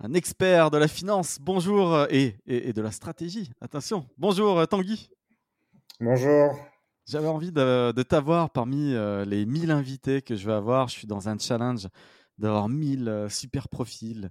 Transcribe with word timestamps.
un 0.00 0.14
expert 0.14 0.70
de 0.70 0.78
la 0.78 0.88
finance. 0.88 1.38
Bonjour 1.40 1.94
euh, 1.94 2.06
et, 2.10 2.36
et, 2.46 2.72
de 2.72 2.82
la 2.82 2.90
stratégie. 2.90 3.50
Attention. 3.60 4.06
Bonjour 4.18 4.58
euh, 4.58 4.66
Tanguy. 4.66 5.10
Bonjour. 6.00 6.54
J'avais 7.06 7.28
envie 7.28 7.52
de, 7.52 8.02
t'avoir 8.02 8.50
parmi 8.50 8.92
euh, 8.94 9.24
les 9.24 9.46
1000 9.46 9.70
invités 9.70 10.22
que 10.22 10.36
je 10.36 10.46
vais 10.46 10.52
avoir. 10.52 10.88
Je 10.88 10.94
suis 10.94 11.06
dans 11.06 11.28
un 11.28 11.38
challenge 11.38 11.88
d'avoir 12.36 12.68
1000 12.68 13.28
super 13.30 13.68
profils 13.68 14.30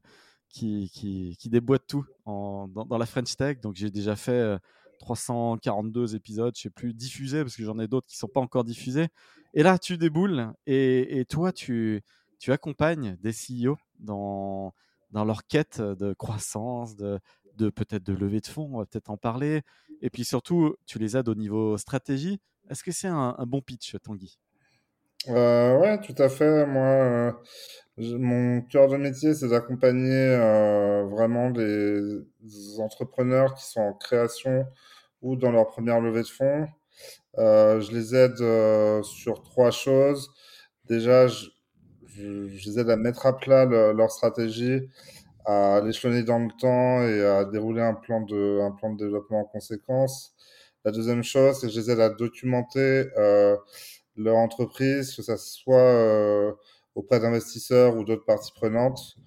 qui, 0.49 0.91
qui, 0.93 1.35
qui, 1.39 1.49
déboîtent 1.49 1.87
tout 1.87 2.05
en, 2.25 2.67
dans, 2.67 2.97
la 2.97 3.05
French 3.05 3.35
Tech. 3.35 3.59
Donc 3.61 3.75
j'ai 3.75 3.89
déjà 3.89 4.15
fait 4.15 4.57
342 4.99 6.15
épisodes, 6.15 6.53
je 6.55 6.63
sais 6.63 6.69
plus, 6.69 6.93
diffusés, 6.93 7.41
parce 7.41 7.55
que 7.55 7.63
j'en 7.63 7.79
ai 7.79 7.87
d'autres 7.87 8.07
qui 8.07 8.15
ne 8.15 8.19
sont 8.19 8.27
pas 8.27 8.41
encore 8.41 8.65
diffusés. 8.65 9.07
Et 9.53 9.63
là, 9.63 9.79
tu 9.79 9.97
déboules 9.97 10.53
et, 10.67 11.19
et 11.19 11.25
toi, 11.25 11.51
tu, 11.51 12.03
tu 12.39 12.51
accompagnes 12.51 13.17
des 13.21 13.31
CEO 13.31 13.77
dans, 13.99 14.73
dans 15.11 15.25
leur 15.25 15.45
quête 15.45 15.81
de 15.81 16.13
croissance, 16.13 16.95
de, 16.95 17.19
peut-être 17.57 18.03
de 18.03 18.13
levée 18.13 18.41
de 18.41 18.47
fonds, 18.47 18.69
on 18.73 18.79
va 18.79 18.85
peut-être 18.85 19.09
en 19.09 19.17
parler. 19.17 19.61
Et 20.01 20.09
puis 20.09 20.25
surtout, 20.25 20.75
tu 20.85 20.99
les 20.99 21.15
aides 21.17 21.29
au 21.29 21.35
niveau 21.35 21.77
stratégie. 21.77 22.39
Est-ce 22.69 22.83
que 22.83 22.91
c'est 22.91 23.07
un, 23.07 23.35
bon 23.47 23.61
pitch, 23.61 23.95
Tanguy? 24.03 24.37
Euh, 25.29 25.77
Ouais, 25.79 25.99
tout 26.01 26.15
à 26.17 26.29
fait. 26.29 26.65
Moi, 26.65 27.41
mon 27.97 28.61
cœur 28.61 28.87
de 28.87 28.97
métier, 28.97 29.33
c'est 29.33 29.47
d'accompagner 29.47 30.37
vraiment 31.09 31.49
des 31.51 32.21
entrepreneurs 32.79 33.53
qui 33.55 33.65
sont 33.65 33.81
en 33.81 33.93
création 33.93 34.65
ou 35.21 35.35
dans 35.35 35.51
leur 35.51 35.67
première 35.67 36.01
levée 36.01 36.23
de 36.23 36.27
fonds. 36.27 36.67
Je 37.37 37.91
les 37.91 38.15
aide 38.15 39.03
sur 39.03 39.43
trois 39.43 39.71
choses. 39.71 40.29
Déjà, 40.85 41.27
je, 41.27 41.47
je, 42.15 42.69
les 42.69 42.79
aide 42.79 42.89
à 42.89 42.97
mettre 42.97 43.25
à 43.25 43.37
plat 43.37 43.65
leur 43.65 44.11
stratégie, 44.11 44.89
à 45.45 45.81
l'échelonner 45.83 46.23
dans 46.23 46.39
le 46.39 46.49
temps 46.59 47.03
et 47.03 47.23
à 47.23 47.45
dérouler 47.45 47.81
un 47.81 47.93
plan 47.93 48.21
de, 48.21 48.61
un 48.61 48.71
plan 48.71 48.93
de 48.93 48.97
développement 48.97 49.41
en 49.41 49.45
conséquence. 49.45 50.33
La 50.83 50.91
deuxième 50.91 51.23
chose, 51.23 51.59
c'est 51.59 51.67
que 51.67 51.73
je 51.73 51.79
les 51.79 51.91
aide 51.91 51.99
à 51.99 52.09
documenter 52.09 53.05
euh, 53.17 53.55
leur 54.15 54.37
entreprise, 54.37 55.15
que 55.15 55.21
ce 55.21 55.35
soit 55.37 55.77
euh, 55.77 56.51
auprès 56.95 57.19
d'investisseurs 57.19 57.95
ou 57.95 58.03
d'autres 58.03 58.25
parties 58.25 58.51
prenantes, 58.55 59.17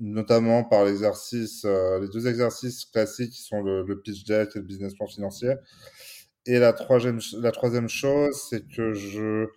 notamment 0.00 0.64
par 0.64 0.84
l'exercice, 0.84 1.64
euh, 1.64 2.00
les 2.00 2.08
deux 2.08 2.26
exercices 2.26 2.84
classiques 2.86 3.32
qui 3.32 3.42
sont 3.42 3.62
le, 3.62 3.82
le 3.82 4.00
pitch 4.00 4.24
deck 4.24 4.50
et 4.54 4.58
le 4.58 4.64
business 4.64 4.94
plan 4.94 5.06
financier. 5.06 5.52
Et 6.46 6.58
la 6.58 6.72
troisième, 6.72 7.20
la 7.40 7.50
troisième 7.50 7.88
chose, 7.88 8.40
c'est 8.48 8.66
que 8.68 8.92
je 8.94 9.48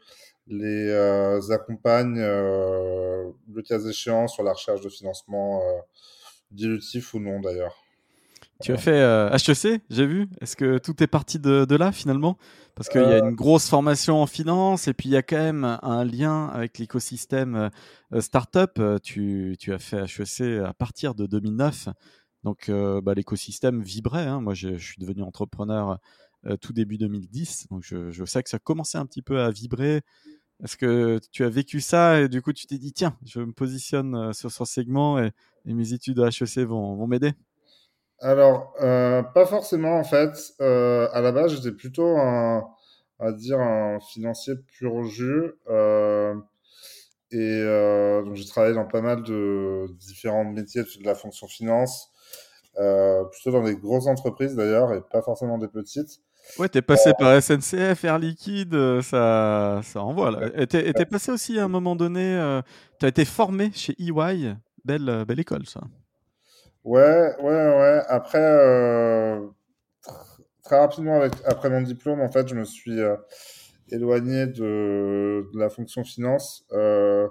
les 0.50 0.90
euh, 0.90 1.40
accompagne, 1.52 2.18
euh, 2.18 3.30
le 3.54 3.62
cas 3.62 3.80
échéant, 3.80 4.28
sur 4.28 4.44
la 4.44 4.54
recherche 4.54 4.82
de 4.82 4.90
financement 4.90 5.62
euh, 5.62 5.80
dilutif 6.52 7.14
ou 7.14 7.20
non 7.20 7.40
d'ailleurs. 7.40 7.76
Tu 8.62 8.74
as 8.74 8.78
fait 8.78 9.00
HEC, 9.00 9.82
j'ai 9.90 10.06
vu. 10.06 10.28
Est-ce 10.42 10.58
que 10.58 10.80
tout 10.80 11.02
est 11.02 11.08
parti 11.08 11.40
de, 11.40 11.64
de 11.64 11.76
là 11.78 11.94
finalement? 11.94 12.38
Parce 12.76 12.90
qu'il 12.90 13.00
y 13.00 13.06
a 13.06 13.20
une 13.20 13.36
grosse 13.36 13.70
formation 13.70 14.22
en 14.22 14.26
finance 14.26 14.90
et 14.90 14.94
puis 14.94 15.08
il 15.08 15.14
y 15.14 15.18
a 15.18 15.22
quand 15.22 15.38
même 15.38 15.80
un 15.82 16.04
lien 16.04 16.48
avec 16.48 16.78
l'écosystème 16.78 17.70
startup. 18.20 18.82
Tu, 19.02 19.56
tu 19.58 19.72
as 19.72 19.80
fait 19.80 20.04
HEC 20.04 20.62
à 20.62 20.74
partir 20.74 21.16
de 21.16 21.26
2009. 21.26 21.88
Donc 22.44 22.70
bah, 22.70 23.14
l'écosystème 23.14 23.82
vibrait. 23.82 24.28
Hein. 24.28 24.42
Moi, 24.42 24.56
je, 24.56 24.76
je, 24.76 24.86
suis 24.86 25.00
devenu 25.00 25.24
entrepreneur 25.24 25.98
tout 26.60 26.74
début 26.74 26.98
2010. 26.98 27.68
Donc 27.72 27.84
je, 27.86 28.12
je, 28.12 28.26
sais 28.26 28.44
que 28.44 28.50
ça 28.50 28.60
commençait 28.60 28.98
un 28.98 29.06
petit 29.06 29.22
peu 29.22 29.40
à 29.40 29.52
vibrer. 29.52 30.02
Est-ce 30.64 30.76
que 30.76 31.20
tu 31.32 31.46
as 31.46 31.50
vécu 31.50 31.80
ça 31.80 32.20
et 32.20 32.28
du 32.28 32.42
coup 32.42 32.52
tu 32.52 32.68
t'es 32.68 32.78
dit 32.78 32.92
tiens, 32.92 33.18
je 33.26 33.40
me 33.40 33.54
positionne 33.54 34.16
euh, 34.16 34.34
sur 34.34 34.52
ce 34.52 34.66
segment 34.66 35.18
et, 35.20 35.32
mes 35.66 35.94
études 35.94 36.20
à 36.20 36.28
HEC 36.28 36.66
vont, 36.66 36.96
vont 36.96 37.08
m'aider? 37.08 37.34
Alors, 38.22 38.74
euh, 38.82 39.22
pas 39.22 39.46
forcément 39.46 39.98
en 40.00 40.04
fait. 40.04 40.54
Euh, 40.62 41.08
à 41.14 41.22
la 41.22 41.32
base, 41.32 41.56
j'étais 41.56 41.72
plutôt 41.72 42.18
un, 42.18 42.68
à 43.20 43.32
dire 43.32 43.60
un 43.60 44.00
financier 44.00 44.56
pur 44.68 45.04
jus. 45.06 45.54
Et 47.32 47.64
donc 48.26 48.36
j'ai 48.36 48.46
travaillé 48.46 48.74
dans 48.74 48.88
pas 48.88 49.02
mal 49.02 49.22
de 49.24 49.86
différents 50.00 50.44
métiers 50.44 50.84
de 50.84 51.06
la 51.06 51.14
fonction 51.14 51.48
finance, 51.48 52.10
plutôt 52.74 53.52
dans 53.52 53.64
des 53.64 53.76
grosses 53.76 54.08
entreprises 54.08 54.56
d'ailleurs 54.56 54.94
et 54.94 55.02
pas 55.02 55.22
forcément 55.22 55.58
des 55.58 55.68
petites. 55.68 56.22
Ouais, 56.58 56.68
t'es 56.68 56.82
passé 56.82 57.12
par 57.18 57.42
SNCF, 57.42 58.04
Air 58.04 58.18
Liquide, 58.18 58.74
euh, 58.74 59.02
ça, 59.02 59.82
ça 59.84 60.02
envoie. 60.02 60.32
Là. 60.32 60.50
Et 60.56 60.68
t'es 60.68 61.06
passé 61.06 61.32
aussi 61.32 61.60
à 61.60 61.66
un 61.66 61.68
moment 61.68 61.96
donné, 61.96 62.36
euh, 62.36 62.62
tu 63.00 63.06
as 63.06 63.10
été 63.10 63.24
formé 63.26 63.72
chez 63.74 63.96
EY, 64.00 64.56
belle, 64.84 65.10
euh, 65.10 65.26
belle 65.26 65.40
école 65.40 65.66
ça. 65.66 65.82
Ouais, 66.84 67.36
ouais, 67.42 67.44
ouais. 67.44 68.02
Après, 68.08 68.40
euh, 68.42 69.48
très 70.64 70.80
rapidement, 70.80 71.18
avec, 71.18 71.34
après 71.46 71.70
mon 71.70 71.82
diplôme, 71.82 72.22
en 72.22 72.32
fait, 72.32 72.48
je 72.48 72.56
me 72.56 72.64
suis 72.64 73.00
euh, 73.00 73.16
éloigné 73.90 74.48
de, 74.48 75.46
de, 75.54 75.60
la 75.60 75.70
fonction 75.70 76.04
finance. 76.04 76.66
Euh, 76.72 77.28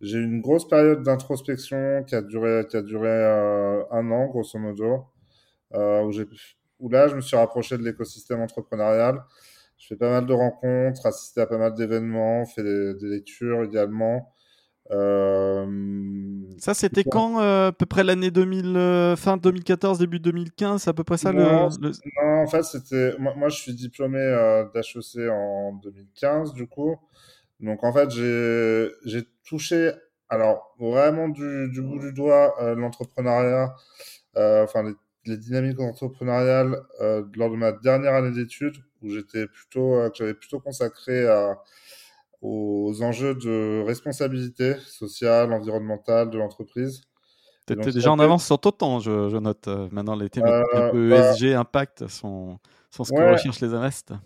j'ai 0.00 0.18
eu 0.18 0.24
une 0.24 0.40
grosse 0.40 0.68
période 0.68 1.02
d'introspection 1.02 2.04
qui 2.04 2.14
a 2.14 2.22
duré, 2.22 2.66
qui 2.68 2.76
a 2.76 2.82
duré 2.82 3.10
un 3.90 4.10
an, 4.10 4.26
grosso 4.26 4.58
modo, 4.58 5.06
où 5.72 6.12
j'ai 6.12 6.26
où 6.84 6.90
là, 6.90 7.08
je 7.08 7.16
me 7.16 7.22
suis 7.22 7.36
rapproché 7.36 7.78
de 7.78 7.82
l'écosystème 7.82 8.42
entrepreneurial. 8.42 9.22
Je 9.78 9.86
fais 9.86 9.96
pas 9.96 10.10
mal 10.10 10.26
de 10.26 10.34
rencontres, 10.34 11.06
assisté 11.06 11.40
à 11.40 11.46
pas 11.46 11.56
mal 11.56 11.74
d'événements, 11.74 12.44
fait 12.44 12.62
des, 12.62 12.94
des, 12.94 13.08
lectures 13.08 13.64
également. 13.64 14.34
Euh... 14.90 15.66
Ça, 16.58 16.74
c'était 16.74 17.04
quand 17.04 17.40
euh, 17.40 17.68
À 17.68 17.72
peu 17.72 17.86
près 17.86 18.04
l'année 18.04 18.30
2000, 18.30 18.76
euh, 18.76 19.16
fin 19.16 19.38
2014, 19.38 19.98
début 19.98 20.20
2015, 20.20 20.82
c'est 20.82 20.90
à 20.90 20.92
peu 20.92 21.04
près 21.04 21.16
ça 21.16 21.32
non, 21.32 21.70
le, 21.80 21.88
le... 21.88 21.92
Non, 22.22 22.42
en 22.42 22.46
fait, 22.46 22.62
c'était. 22.64 23.14
Moi, 23.18 23.32
moi, 23.34 23.48
je 23.48 23.56
suis 23.56 23.74
diplômé 23.74 24.18
euh, 24.18 24.64
d'HEC 24.74 25.30
en 25.30 25.72
2015, 25.82 26.52
du 26.52 26.66
coup. 26.66 26.96
Donc, 27.60 27.82
en 27.82 27.94
fait, 27.94 28.10
j'ai 28.10 29.22
touché, 29.42 29.90
alors, 30.28 30.76
vraiment 30.78 31.30
du, 31.30 31.70
du 31.72 31.80
bout 31.80 31.98
du 31.98 32.12
doigt, 32.12 32.54
l'entrepreneuriat, 32.76 33.74
enfin, 34.36 34.82
les 34.82 34.92
les 35.26 35.36
dynamiques 35.36 35.80
entrepreneuriales 35.80 36.80
euh, 37.00 37.24
lors 37.36 37.50
de 37.50 37.56
ma 37.56 37.72
dernière 37.72 38.14
année 38.14 38.32
d'études, 38.32 38.76
où 39.02 39.10
j'étais 39.10 39.46
plutôt, 39.46 39.94
euh, 39.94 40.10
que 40.10 40.16
j'avais 40.16 40.34
plutôt 40.34 40.60
consacré 40.60 41.26
à, 41.26 41.58
aux 42.42 43.02
enjeux 43.02 43.34
de 43.34 43.82
responsabilité 43.86 44.74
sociale, 44.86 45.52
environnementale 45.52 46.30
de 46.30 46.38
l'entreprise. 46.38 47.02
Tu 47.66 47.72
étais 47.72 47.92
déjà 47.92 48.12
en 48.12 48.18
avance 48.18 48.44
sur 48.44 48.58
ton 48.58 48.72
temps, 48.72 49.00
je, 49.00 49.30
je 49.30 49.36
note. 49.38 49.68
Euh, 49.68 49.88
maintenant, 49.90 50.16
les 50.16 50.28
thématiques 50.28 50.74
un 50.74 50.90
peu 50.90 51.08
bah, 51.08 51.30
ESG, 51.30 51.54
impact, 51.54 52.08
sont, 52.08 52.58
sont 52.90 53.04
ce 53.04 53.12
que 53.12 53.32
recherchent 53.32 53.60
les 53.60 53.72
investisseurs. 53.72 54.20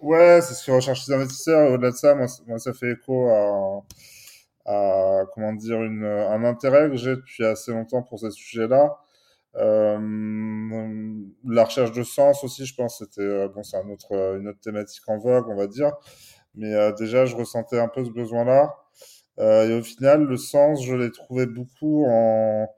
Ouais, 0.00 0.40
c'est 0.42 0.54
ce 0.54 0.66
que 0.66 0.72
recherchent 0.72 1.06
les 1.06 1.14
investisseurs. 1.14 1.70
Au-delà 1.70 1.92
de 1.92 1.96
ça, 1.96 2.16
moi, 2.16 2.26
moi, 2.48 2.58
ça 2.58 2.72
fait 2.72 2.92
écho 2.92 3.28
à, 3.28 3.84
à 4.64 5.22
comment 5.32 5.52
dire, 5.52 5.80
une, 5.82 6.04
un 6.04 6.42
intérêt 6.42 6.90
que 6.90 6.96
j'ai 6.96 7.14
depuis 7.14 7.44
assez 7.44 7.70
longtemps 7.70 8.02
pour 8.02 8.18
ces 8.18 8.32
sujets-là. 8.32 8.96
Euh, 9.56 9.98
la 11.44 11.64
recherche 11.64 11.92
de 11.92 12.02
sens 12.02 12.44
aussi, 12.44 12.66
je 12.66 12.74
pense, 12.74 12.98
c'était 12.98 13.20
euh, 13.22 13.48
bon, 13.48 13.62
c'est 13.62 13.76
un 13.76 13.88
autre, 13.88 14.12
euh, 14.12 14.38
une 14.38 14.48
autre 14.48 14.60
thématique 14.60 15.08
en 15.08 15.18
vogue, 15.18 15.48
on 15.48 15.56
va 15.56 15.66
dire. 15.66 15.92
Mais 16.54 16.74
déjà, 16.98 17.26
je 17.26 17.36
ressentais 17.36 17.78
un 17.78 17.88
peu 17.88 18.04
ce 18.04 18.10
besoin-là. 18.10 18.74
Et 19.38 19.72
au 19.72 19.82
final, 19.82 20.24
le 20.24 20.36
sens, 20.36 20.84
je 20.84 20.94
l'ai 20.94 21.10
trouvé 21.12 21.46
beaucoup 21.46 22.04
en 22.08 22.68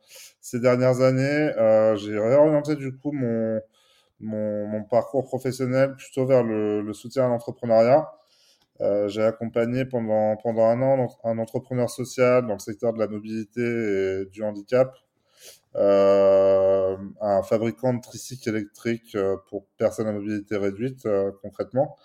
ces 0.41 0.61
dernières 0.61 1.01
années. 1.01 1.51
J'ai 1.97 2.19
réorienté 2.19 2.77
du 2.77 2.97
coup 2.97 3.13
mon, 3.13 3.61
mon, 4.21 4.67
mon, 4.69 4.85
parcours 4.85 5.25
professionnel 5.25 5.97
plutôt 5.97 6.27
vers 6.27 6.45
le, 6.45 6.83
le 6.83 6.93
soutien 6.93 7.25
à 7.25 7.29
l'entrepreneuriat. 7.29 8.13
J'ai 9.07 9.23
accompagné 9.23 9.87
pendant, 9.87 10.37
pendant 10.37 10.67
un 10.67 10.83
an 10.83 11.09
un 11.25 11.39
entrepreneur 11.39 11.89
social 11.89 12.47
dans 12.47 12.55
le 12.55 12.59
secteur 12.61 12.93
de 12.93 12.99
la 12.99 13.09
mobilité 13.09 13.63
et 13.63 14.27
du 14.27 14.43
handicap 14.43 14.95
un 15.75 17.43
fabricant 17.43 17.95
de 17.95 18.01
tricycles 18.01 18.49
électriques 18.51 19.15
euh, 19.15 19.37
pour 19.49 19.67
personnes 19.79 20.09
à 20.09 20.13
mobilité 20.13 20.57
réduite, 20.57 21.07
euh, 21.07 21.31
concrètement. 21.43 21.97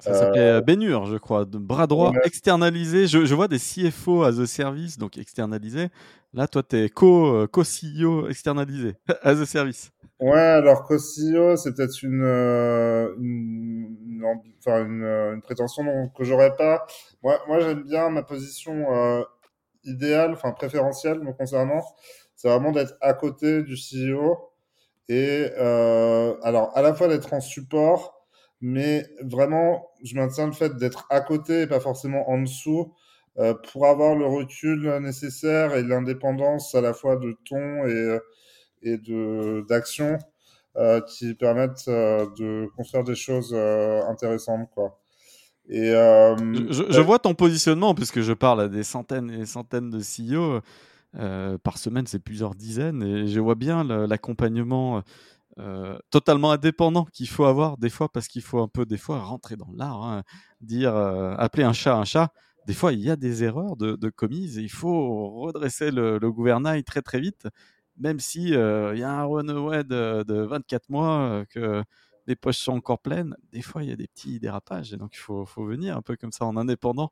Ça 0.00 0.14
s'appelait 0.14 0.62
Bénur, 0.62 1.06
je 1.06 1.16
crois. 1.16 1.44
De 1.44 1.58
bras 1.58 1.88
droit 1.88 2.12
externalisé. 2.22 3.08
Je, 3.08 3.24
je, 3.24 3.34
vois 3.34 3.48
des 3.48 3.58
CFO 3.58 4.22
as 4.22 4.38
a 4.38 4.46
service, 4.46 4.96
donc 4.96 5.18
externalisé. 5.18 5.88
Là, 6.34 6.46
toi, 6.46 6.62
tu 6.62 6.76
es 6.76 6.88
co-CEO 6.88 7.48
co 7.50 8.28
externalisé, 8.28 8.94
as 9.22 9.40
a 9.40 9.46
service. 9.46 9.90
Ouais, 10.20 10.38
alors 10.38 10.84
co-CEO, 10.84 11.56
c'est 11.56 11.74
peut-être 11.74 12.02
une, 12.02 12.22
une, 13.18 13.96
une, 14.06 14.24
une, 14.66 15.04
une, 15.04 15.42
prétention 15.42 15.84
que 16.16 16.22
j'aurais 16.24 16.54
pas. 16.56 16.86
Moi, 17.22 17.40
moi 17.48 17.58
j'aime 17.60 17.82
bien 17.82 18.10
ma 18.10 18.22
position 18.22 18.92
euh, 18.92 19.22
idéale, 19.84 20.32
enfin 20.32 20.52
préférentielle 20.52 21.20
me 21.20 21.32
concernant. 21.32 21.82
C'est 22.38 22.48
vraiment 22.48 22.70
d'être 22.70 22.94
à 23.00 23.14
côté 23.14 23.64
du 23.64 23.74
CEO 23.74 24.38
et 25.08 25.50
euh, 25.58 26.36
alors 26.44 26.70
à 26.76 26.82
la 26.82 26.94
fois 26.94 27.08
d'être 27.08 27.32
en 27.32 27.40
support, 27.40 28.24
mais 28.60 29.04
vraiment, 29.24 29.90
je 30.04 30.14
maintiens 30.14 30.46
le 30.46 30.52
fait 30.52 30.76
d'être 30.76 31.06
à 31.10 31.20
côté 31.20 31.62
et 31.62 31.66
pas 31.66 31.80
forcément 31.80 32.30
en 32.30 32.40
dessous 32.40 32.94
euh, 33.38 33.54
pour 33.72 33.86
avoir 33.86 34.14
le 34.14 34.24
recul 34.24 34.88
nécessaire 35.00 35.74
et 35.74 35.82
l'indépendance 35.82 36.76
à 36.76 36.80
la 36.80 36.94
fois 36.94 37.16
de 37.16 37.36
ton 37.44 37.84
et, 37.88 38.18
et 38.82 38.98
de 38.98 39.66
d'action 39.68 40.16
euh, 40.76 41.00
qui 41.00 41.34
permettent 41.34 41.88
euh, 41.88 42.26
de 42.38 42.68
construire 42.76 43.02
des 43.02 43.16
choses 43.16 43.50
euh, 43.52 44.00
intéressantes, 44.08 44.70
quoi. 44.72 45.00
Et 45.68 45.90
euh, 45.90 46.36
je, 46.70 46.84
je, 46.88 47.00
vois 47.00 47.18
ton 47.18 47.34
positionnement 47.34 47.94
puisque 47.94 48.20
je 48.20 48.32
parle 48.32 48.62
à 48.62 48.68
des 48.68 48.84
centaines 48.84 49.28
et 49.30 49.38
des 49.38 49.46
centaines 49.46 49.90
de 49.90 49.98
CEO. 49.98 50.62
Euh, 51.16 51.58
par 51.58 51.78
semaine, 51.78 52.06
c'est 52.06 52.18
plusieurs 52.18 52.54
dizaines. 52.54 53.02
Et 53.02 53.28
je 53.28 53.40
vois 53.40 53.54
bien 53.54 53.84
l'accompagnement 53.84 55.02
euh, 55.58 55.98
totalement 56.10 56.52
indépendant 56.52 57.04
qu'il 57.06 57.28
faut 57.28 57.44
avoir 57.44 57.78
des 57.78 57.90
fois 57.90 58.08
parce 58.10 58.28
qu'il 58.28 58.42
faut 58.42 58.60
un 58.60 58.68
peu 58.68 58.86
des 58.86 58.98
fois 58.98 59.20
rentrer 59.20 59.56
dans 59.56 59.70
l'art, 59.74 60.02
hein, 60.04 60.22
dire 60.60 60.94
euh, 60.94 61.34
appeler 61.36 61.64
un 61.64 61.72
chat 61.72 61.96
un 61.96 62.04
chat. 62.04 62.32
Des 62.66 62.74
fois, 62.74 62.92
il 62.92 63.00
y 63.00 63.10
a 63.10 63.16
des 63.16 63.44
erreurs 63.44 63.76
de, 63.76 64.10
commises 64.10 64.58
et 64.58 64.62
il 64.62 64.70
faut 64.70 65.30
redresser 65.40 65.90
le, 65.90 66.18
gouvernail 66.30 66.84
très 66.84 67.00
très 67.00 67.18
vite, 67.18 67.48
même 67.96 68.20
si 68.20 68.48
il 68.50 68.98
y 68.98 69.02
a 69.02 69.10
un 69.10 69.24
runaway 69.24 69.84
de, 69.84 70.22
de 70.24 70.42
24 70.42 70.90
mois 70.90 71.44
que 71.48 71.82
les 72.26 72.36
poches 72.36 72.58
sont 72.58 72.72
encore 72.72 73.00
pleines. 73.00 73.34
Des 73.52 73.62
fois, 73.62 73.82
il 73.82 73.88
y 73.88 73.92
a 73.92 73.96
des 73.96 74.06
petits 74.08 74.38
dérapages 74.38 74.92
et 74.92 74.98
donc 74.98 75.14
il 75.14 75.18
faut 75.18 75.46
venir 75.64 75.96
un 75.96 76.02
peu 76.02 76.16
comme 76.16 76.32
ça 76.32 76.44
en 76.44 76.58
indépendant 76.58 77.10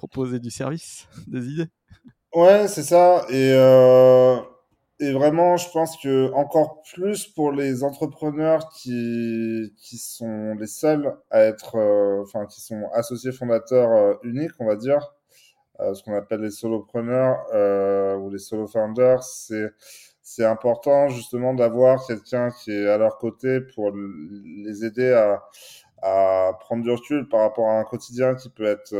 proposer 0.00 0.40
du 0.40 0.50
service, 0.50 1.06
des 1.26 1.46
idées. 1.48 1.68
Ouais, 2.34 2.68
c'est 2.68 2.84
ça. 2.84 3.26
Et, 3.28 3.52
euh, 3.54 4.36
et 5.00 5.12
vraiment, 5.12 5.56
je 5.56 5.68
pense 5.70 5.96
que 6.00 6.32
encore 6.32 6.82
plus 6.94 7.26
pour 7.26 7.50
les 7.52 7.82
entrepreneurs 7.82 8.68
qui, 8.70 9.74
qui 9.78 9.98
sont 9.98 10.54
les 10.54 10.66
seuls 10.68 11.12
à 11.30 11.40
être, 11.42 11.76
euh, 11.76 12.22
enfin, 12.22 12.46
qui 12.46 12.60
sont 12.60 12.88
associés 12.94 13.32
fondateurs 13.32 13.90
euh, 13.92 14.14
uniques, 14.22 14.52
on 14.60 14.66
va 14.66 14.76
dire, 14.76 15.12
ce 15.94 16.02
qu'on 16.04 16.14
appelle 16.14 16.40
les 16.42 16.50
solopreneurs 16.50 17.38
ou 18.20 18.30
les 18.30 18.38
solo 18.38 18.66
founders, 18.68 19.22
c'est 19.24 19.68
c'est 20.22 20.44
important 20.44 21.08
justement 21.08 21.54
d'avoir 21.54 22.06
quelqu'un 22.06 22.50
qui 22.52 22.72
est 22.72 22.88
à 22.88 22.98
leur 22.98 23.18
côté 23.18 23.60
pour 23.74 23.92
les 23.92 24.84
aider 24.84 25.12
à, 25.12 25.42
à 26.02 26.52
prendre 26.60 26.82
du 26.84 26.90
recul 26.90 27.28
par 27.28 27.40
rapport 27.40 27.68
à 27.68 27.78
un 27.80 27.84
quotidien 27.84 28.34
qui 28.36 28.50
peut 28.50 28.64
être 28.66 28.94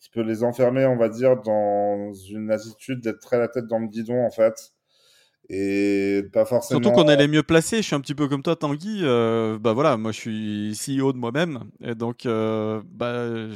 qui 0.00 0.10
peut 0.10 0.22
les 0.22 0.44
enfermer, 0.44 0.86
on 0.86 0.96
va 0.96 1.08
dire, 1.08 1.40
dans 1.42 2.12
une 2.12 2.50
attitude 2.50 3.00
d'être 3.00 3.20
très 3.20 3.38
la 3.38 3.48
tête 3.48 3.66
dans 3.66 3.78
le 3.78 3.88
guidon, 3.88 4.24
en 4.24 4.30
fait. 4.30 4.72
Et 5.50 6.24
pas 6.32 6.44
forcément. 6.44 6.82
Surtout 6.82 6.94
qu'on 6.94 7.08
est 7.08 7.16
les 7.16 7.28
mieux 7.28 7.42
placés. 7.42 7.78
Je 7.78 7.82
suis 7.82 7.94
un 7.94 8.00
petit 8.00 8.14
peu 8.14 8.28
comme 8.28 8.42
toi, 8.42 8.54
Tanguy. 8.54 9.00
Euh, 9.02 9.58
bah 9.58 9.72
voilà, 9.72 9.96
moi 9.96 10.12
je 10.12 10.18
suis 10.18 10.72
CEO 10.98 11.12
de 11.12 11.18
moi-même. 11.18 11.70
Et 11.80 11.94
donc, 11.94 12.26
euh, 12.26 12.82
bah, 12.86 13.48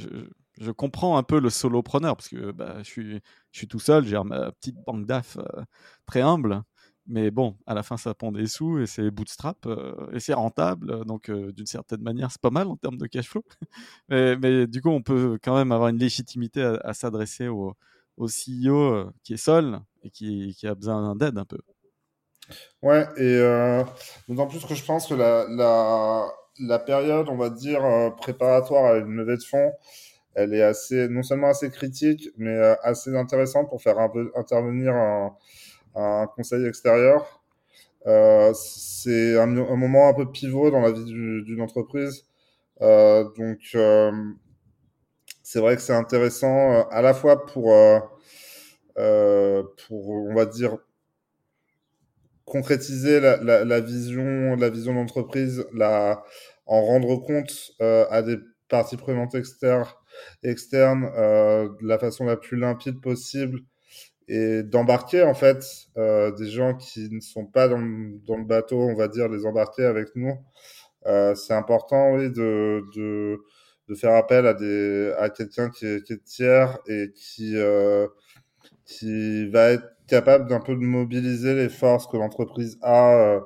je, 0.58 0.70
comprends 0.70 1.18
un 1.18 1.22
peu 1.22 1.38
le 1.38 1.50
solopreneur 1.50 2.16
parce 2.16 2.28
que 2.28 2.50
bah, 2.50 2.76
je, 2.78 2.84
suis, 2.84 3.20
je 3.50 3.58
suis 3.58 3.68
tout 3.68 3.78
seul. 3.78 4.06
J'ai 4.06 4.18
ma 4.24 4.52
petite 4.52 4.76
banque 4.86 5.06
d'AF 5.06 5.36
euh, 5.36 5.62
très 6.06 6.22
humble. 6.22 6.62
Mais 7.06 7.30
bon, 7.30 7.56
à 7.66 7.74
la 7.74 7.82
fin, 7.82 7.96
ça 7.96 8.14
prend 8.14 8.30
des 8.30 8.46
sous 8.46 8.78
et 8.78 8.86
c'est 8.86 9.10
bootstrap 9.10 9.66
euh, 9.66 9.94
et 10.12 10.20
c'est 10.20 10.34
rentable. 10.34 11.04
Donc, 11.04 11.28
euh, 11.28 11.52
d'une 11.52 11.66
certaine 11.66 12.02
manière, 12.02 12.30
c'est 12.30 12.40
pas 12.40 12.50
mal 12.50 12.68
en 12.68 12.76
termes 12.76 12.96
de 12.96 13.06
cash 13.06 13.28
flow. 13.28 13.44
mais, 14.08 14.66
du 14.66 14.80
coup, 14.80 14.90
on 14.90 15.02
peut 15.02 15.38
quand 15.42 15.56
même 15.56 15.72
avoir 15.72 15.88
une 15.88 15.98
légitimité 15.98 16.62
à, 16.84 16.94
s'adresser 16.94 17.48
au, 17.48 17.74
CEO 18.18 18.76
euh, 18.76 19.12
qui 19.24 19.34
est 19.34 19.36
seul 19.36 19.80
et 20.04 20.10
qui, 20.10 20.56
a 20.64 20.74
besoin 20.74 21.16
d'aide 21.16 21.38
un 21.38 21.44
peu. 21.44 21.58
Ouais, 22.82 23.06
et 23.16 23.38
euh, 23.38 23.84
d'autant 24.28 24.46
plus 24.46 24.64
que 24.64 24.74
je 24.74 24.84
pense 24.84 25.06
que 25.06 25.14
la, 25.14 26.78
période, 26.80 27.28
on 27.28 27.36
va 27.36 27.50
dire, 27.50 27.84
euh, 27.84 28.10
préparatoire 28.10 28.84
à 28.86 28.96
une 28.98 29.14
levée 29.16 29.36
de 29.36 29.42
fonds, 29.42 29.72
elle 30.34 30.54
est 30.54 30.62
assez, 30.62 31.08
non 31.08 31.22
seulement 31.22 31.48
assez 31.48 31.70
critique, 31.70 32.30
mais 32.36 32.50
euh, 32.50 32.74
assez 32.82 33.14
intéressante 33.16 33.68
pour 33.68 33.82
faire 33.82 33.98
intervenir 33.98 34.94
un 34.94 35.36
un 35.94 36.26
conseil 36.34 36.66
extérieur. 36.66 37.42
Euh, 38.06 38.52
c'est 38.54 39.38
un, 39.38 39.46
moment 39.46 40.08
un 40.08 40.14
peu 40.14 40.30
pivot 40.30 40.70
dans 40.70 40.80
la 40.80 40.92
vie 40.92 41.04
d'une 41.04 41.60
entreprise. 41.60 42.26
Euh, 42.80 43.24
donc, 43.36 43.60
euh, 43.74 44.10
c'est 45.42 45.60
vrai 45.60 45.76
que 45.76 45.82
c'est 45.82 45.94
intéressant 45.94 46.72
euh, 46.72 46.82
à 46.90 47.02
la 47.02 47.14
fois 47.14 47.46
pour, 47.46 47.72
euh, 47.72 49.62
pour, 49.86 50.08
on 50.08 50.34
va 50.34 50.46
dire, 50.46 50.78
concrétiser 52.44 53.20
la, 53.20 53.36
la, 53.36 53.64
la 53.64 53.80
vision, 53.80 54.56
la 54.56 54.68
vision 54.68 54.94
d'entreprise, 54.94 55.64
la, 55.72 56.24
en 56.66 56.82
rendre 56.82 57.16
compte 57.18 57.72
à 57.80 58.22
des 58.22 58.38
parties 58.68 58.96
prenantes 58.96 59.34
externes, 59.34 59.86
externes 60.42 61.10
de 61.12 61.86
la 61.86 61.98
façon 61.98 62.24
la 62.24 62.36
plus 62.36 62.58
limpide 62.58 63.00
possible 63.00 63.60
et 64.28 64.62
d'embarquer 64.62 65.22
en 65.22 65.34
fait 65.34 65.64
euh, 65.96 66.30
des 66.32 66.48
gens 66.48 66.74
qui 66.74 67.08
ne 67.10 67.20
sont 67.20 67.46
pas 67.46 67.68
dans 67.68 67.78
dans 68.26 68.36
le, 68.36 68.44
bateau, 68.44 68.78
on 68.80 68.94
va 68.94 69.08
dire, 69.08 69.28
les 69.28 69.46
embarquer 69.46 69.84
avec 69.84 70.08
nous. 70.16 70.34
Euh, 71.06 71.34
c'est 71.34 71.54
important, 71.54 72.14
oui, 72.14 72.30
de, 72.30 72.82
de, 72.94 73.40
de, 73.88 73.94
faire 73.94 74.14
appel 74.14 74.46
à, 74.46 74.54
des, 74.54 75.12
à 75.18 75.30
quelqu'un 75.30 75.68
qui 75.70 75.86
est, 75.86 76.02
qui 76.04 76.12
est 76.14 76.24
tiers 76.24 76.78
et 76.86 77.12
qui, 77.14 77.56
euh, 77.56 78.06
qui 78.84 79.48
va 79.50 79.72
être 79.72 79.86
capable 80.08 80.48
d'un 80.48 80.60
peu 80.60 80.74
de 80.74 80.80
mobiliser 80.80 81.54
les 81.54 81.68
forces 81.68 82.06
que 82.06 82.16
l'entreprise 82.16 82.78
a 82.82 83.14
euh, 83.16 83.40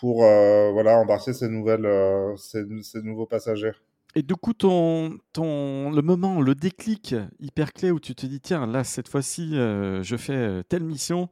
pour 0.00 0.24
euh, 0.24 0.70
voilà, 0.72 0.98
embarquer 0.98 1.32
ces, 1.32 1.48
nouvelles, 1.48 1.86
euh, 1.86 2.36
ces, 2.36 2.64
ces 2.82 3.02
nouveaux 3.02 3.26
passagers. 3.26 3.72
Et 4.14 4.22
du 4.22 4.34
coup, 4.34 4.52
ton, 4.52 5.18
ton, 5.32 5.90
le 5.90 6.02
moment, 6.02 6.40
le 6.40 6.54
déclic 6.54 7.14
hyper 7.40 7.72
clé 7.72 7.90
où 7.90 7.98
tu 7.98 8.14
te 8.14 8.26
dis, 8.26 8.40
tiens, 8.40 8.66
là, 8.66 8.84
cette 8.84 9.08
fois-ci, 9.08 9.56
euh, 9.56 10.02
je 10.02 10.16
fais 10.16 10.34
euh, 10.34 10.62
telle 10.62 10.84
mission, 10.84 11.28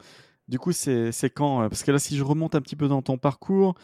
du 0.48 0.58
coup, 0.58 0.72
c'est 0.72 1.12
quand 1.34 1.68
Parce 1.68 1.82
que 1.82 1.92
là, 1.92 1.98
si 1.98 2.16
je 2.16 2.24
remonte 2.24 2.54
un 2.54 2.60
petit 2.60 2.76
peu 2.76 2.88
dans 2.88 3.02
ton 3.02 3.18
parcours, 3.18 3.74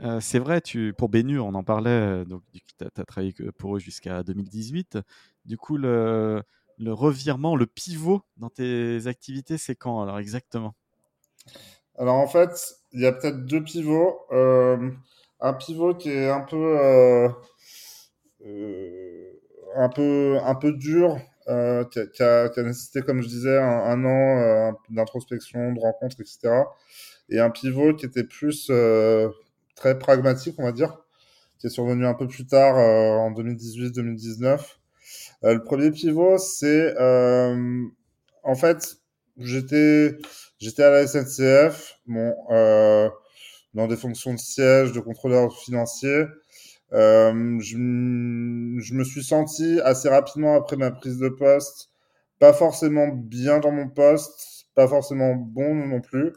euh, 0.00 0.20
c'est 0.20 0.38
vrai, 0.38 0.60
tu, 0.60 0.92
pour 0.96 1.08
Bénu, 1.08 1.38
on 1.38 1.54
en 1.54 1.62
parlait, 1.62 2.24
donc 2.24 2.42
tu 2.52 2.84
as, 2.84 3.04
travaillé 3.04 3.34
pour 3.56 3.76
eux 3.76 3.78
jusqu'à 3.78 4.22
2018. 4.22 4.98
Du 5.44 5.56
coup, 5.56 5.76
le, 5.76 6.42
le 6.80 6.92
revirement, 6.92 7.56
le 7.56 7.66
pivot 7.66 8.22
dans 8.36 8.50
tes 8.50 9.06
activités, 9.06 9.58
c'est 9.58 9.76
quand 9.76 10.02
alors 10.02 10.18
exactement? 10.18 10.74
Alors 11.98 12.16
en 12.16 12.26
fait, 12.26 12.50
il 12.92 13.02
y 13.02 13.06
a 13.06 13.12
peut-être 13.12 13.44
deux 13.44 13.62
pivots. 13.62 14.20
Euh, 14.32 14.90
un 15.40 15.52
pivot 15.52 15.94
qui 15.94 16.10
est 16.10 16.30
un 16.30 16.40
peu 16.40 16.78
euh, 16.78 17.28
un 18.44 19.88
peu 19.88 20.38
un 20.42 20.54
peu 20.54 20.72
dur 20.72 21.18
euh, 21.48 21.84
qui, 21.84 22.22
a, 22.22 22.48
qui, 22.48 22.60
nécessité 22.62 23.02
comme 23.02 23.22
je 23.22 23.28
disais 23.28 23.58
un, 23.58 23.62
un 23.62 24.04
an 24.04 24.38
euh, 24.38 24.72
d'introspection 24.90 25.72
de 25.72 25.80
rencontres 25.80 26.20
etc 26.20 26.64
et 27.28 27.40
un 27.40 27.50
pivot 27.50 27.94
qui 27.94 28.06
était 28.06 28.24
plus 28.24 28.68
euh, 28.70 29.28
très 29.74 29.98
pragmatique 29.98 30.56
on 30.58 30.64
va 30.64 30.72
dire 30.72 30.98
qui 31.58 31.66
est 31.66 31.70
survenu 31.70 32.06
un 32.06 32.14
peu 32.14 32.28
plus 32.28 32.46
tard 32.46 32.78
euh, 32.78 33.16
en 33.16 33.32
2018-2019 33.32 34.60
euh, 35.44 35.54
le 35.54 35.62
premier 35.62 35.90
pivot 35.90 36.38
c'est 36.38 36.94
en 38.42 38.54
fait 38.54 38.96
j'étais 39.38 40.16
j'étais 40.58 40.82
à 40.82 40.90
la 40.90 41.06
SNCF 41.06 42.00
bon 42.06 42.34
dans 43.72 43.86
des 43.86 43.96
fonctions 43.96 44.34
de 44.34 44.38
siège 44.38 44.92
de 44.92 45.00
contrôleur 45.00 45.56
financier 45.56 46.24
euh, 46.92 47.58
je, 47.60 47.76
je, 47.76 48.94
me 48.94 49.04
suis 49.04 49.22
senti 49.22 49.80
assez 49.84 50.08
rapidement 50.08 50.56
après 50.56 50.76
ma 50.76 50.90
prise 50.90 51.18
de 51.18 51.28
poste, 51.28 51.90
pas 52.38 52.52
forcément 52.52 53.08
bien 53.08 53.60
dans 53.60 53.72
mon 53.72 53.88
poste, 53.88 54.66
pas 54.74 54.88
forcément 54.88 55.34
bon 55.34 55.74
non 55.74 56.00
plus. 56.00 56.32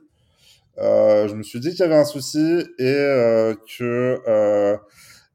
Euh, 0.80 1.28
je 1.28 1.36
me 1.36 1.44
suis 1.44 1.60
dit 1.60 1.72
qu'il 1.72 1.82
y 1.82 1.84
avait 1.84 1.96
un 1.96 2.06
souci 2.06 2.66
et 2.80 2.84
euh, 2.84 3.56
que 3.78 4.22
euh, 4.28 4.78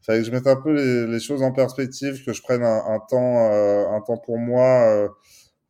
fallait 0.09 0.21
que 0.21 0.27
je 0.27 0.33
mette 0.33 0.47
un 0.47 0.57
peu 0.57 0.73
les, 0.73 1.07
les, 1.07 1.21
choses 1.21 1.43
en 1.43 1.53
perspective, 1.53 2.25
que 2.25 2.33
je 2.33 2.43
prenne 2.43 2.63
un, 2.65 2.99
temps, 3.09 3.53
euh, 3.53 3.87
un 3.89 4.01
temps 4.01 4.17
pour 4.17 4.39
moi, 4.39 4.87
euh, 4.89 5.09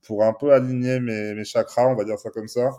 pour 0.07 0.25
un 0.25 0.33
peu 0.33 0.53
aligner 0.53 1.01
mes, 1.01 1.35
mes 1.35 1.45
chakras, 1.45 1.89
on 1.89 1.97
va 1.97 2.05
dire 2.05 2.19
ça 2.19 2.31
comme 2.31 2.49
ça. 2.49 2.71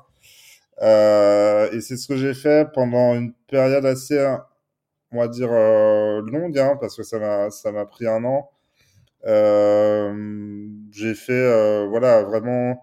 Euh, 0.82 1.70
et 1.72 1.82
c'est 1.82 1.98
ce 1.98 2.08
que 2.08 2.16
j'ai 2.16 2.34
fait 2.34 2.68
pendant 2.74 3.14
une 3.16 3.34
période 3.48 3.86
assez 3.86 4.18
on 5.12 5.20
va 5.20 5.28
dire, 5.28 5.50
longue, 5.52 6.58
hein, 6.58 6.78
parce 6.80 6.96
que 6.96 7.04
ça 7.04 7.20
m'a, 7.20 7.50
ça 7.50 7.72
m'a 7.72 7.86
pris 7.86 8.08
un 8.08 8.24
an. 8.24 8.50
j'ai 10.92 11.16
fait, 11.16 11.88
voilà, 11.88 12.24
vraiment, 12.24 12.82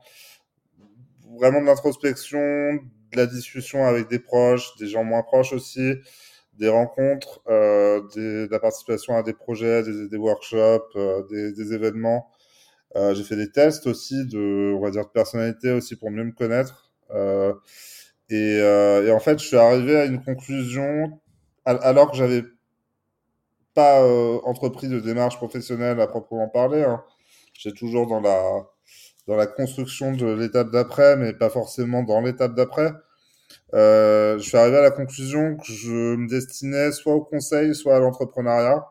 vraiment 1.38 1.60
de 1.60 1.66
l'introspection, 1.66 2.38
de 3.12 3.16
la 3.16 3.26
discussion 3.26 3.84
avec 3.86 4.08
des 4.08 4.18
proches, 4.18 4.76
des 4.78 4.86
gens 4.86 5.04
moins 5.04 5.22
proches 5.22 5.52
aussi, 5.52 5.94
des 6.58 6.68
rencontres, 6.68 7.40
euh, 7.48 8.00
de 8.14 8.48
la 8.50 8.58
participation 8.58 9.16
à 9.16 9.22
des 9.22 9.32
projets, 9.34 9.82
des, 9.82 10.16
workshops, 10.16 10.96
euh, 10.96 11.22
des, 11.30 11.72
événements. 11.72 12.30
Euh, 12.96 13.14
j'ai 13.14 13.24
fait 13.24 13.36
des 13.36 13.50
tests 13.50 13.86
aussi 13.86 14.26
de, 14.26 14.72
on 14.74 14.80
va 14.80 14.90
dire, 14.90 15.04
de 15.04 15.10
personnalité 15.10 15.70
aussi 15.72 15.96
pour 15.96 16.10
mieux 16.10 16.24
me 16.24 16.32
connaître. 16.32 16.92
Et, 18.30 19.10
en 19.12 19.20
fait, 19.20 19.38
je 19.38 19.46
suis 19.46 19.56
arrivé 19.56 19.96
à 19.96 20.04
une 20.06 20.22
conclusion 20.22 21.20
alors 21.66 22.10
que 22.10 22.16
j'avais 22.16 22.44
pas 23.74 24.02
entrepris 24.44 24.88
de 24.88 25.00
démarche 25.00 25.36
professionnelle 25.36 26.00
à 26.00 26.06
proprement 26.06 26.48
parler. 26.48 26.82
Hein. 26.82 27.02
J'ai 27.52 27.72
toujours 27.72 28.06
dans 28.06 28.20
la 28.20 28.66
dans 29.26 29.36
la 29.36 29.46
construction 29.46 30.12
de 30.12 30.26
l'étape 30.26 30.70
d'après, 30.70 31.16
mais 31.16 31.32
pas 31.32 31.50
forcément 31.50 32.02
dans 32.02 32.20
l'étape 32.20 32.54
d'après. 32.54 32.92
Euh, 33.74 34.38
je 34.38 34.44
suis 34.44 34.56
arrivé 34.56 34.76
à 34.76 34.82
la 34.82 34.90
conclusion 34.90 35.56
que 35.56 35.72
je 35.72 36.16
me 36.16 36.28
destinais 36.28 36.92
soit 36.92 37.14
au 37.14 37.22
conseil, 37.22 37.74
soit 37.74 37.96
à 37.96 38.00
l'entrepreneuriat. 38.00 38.84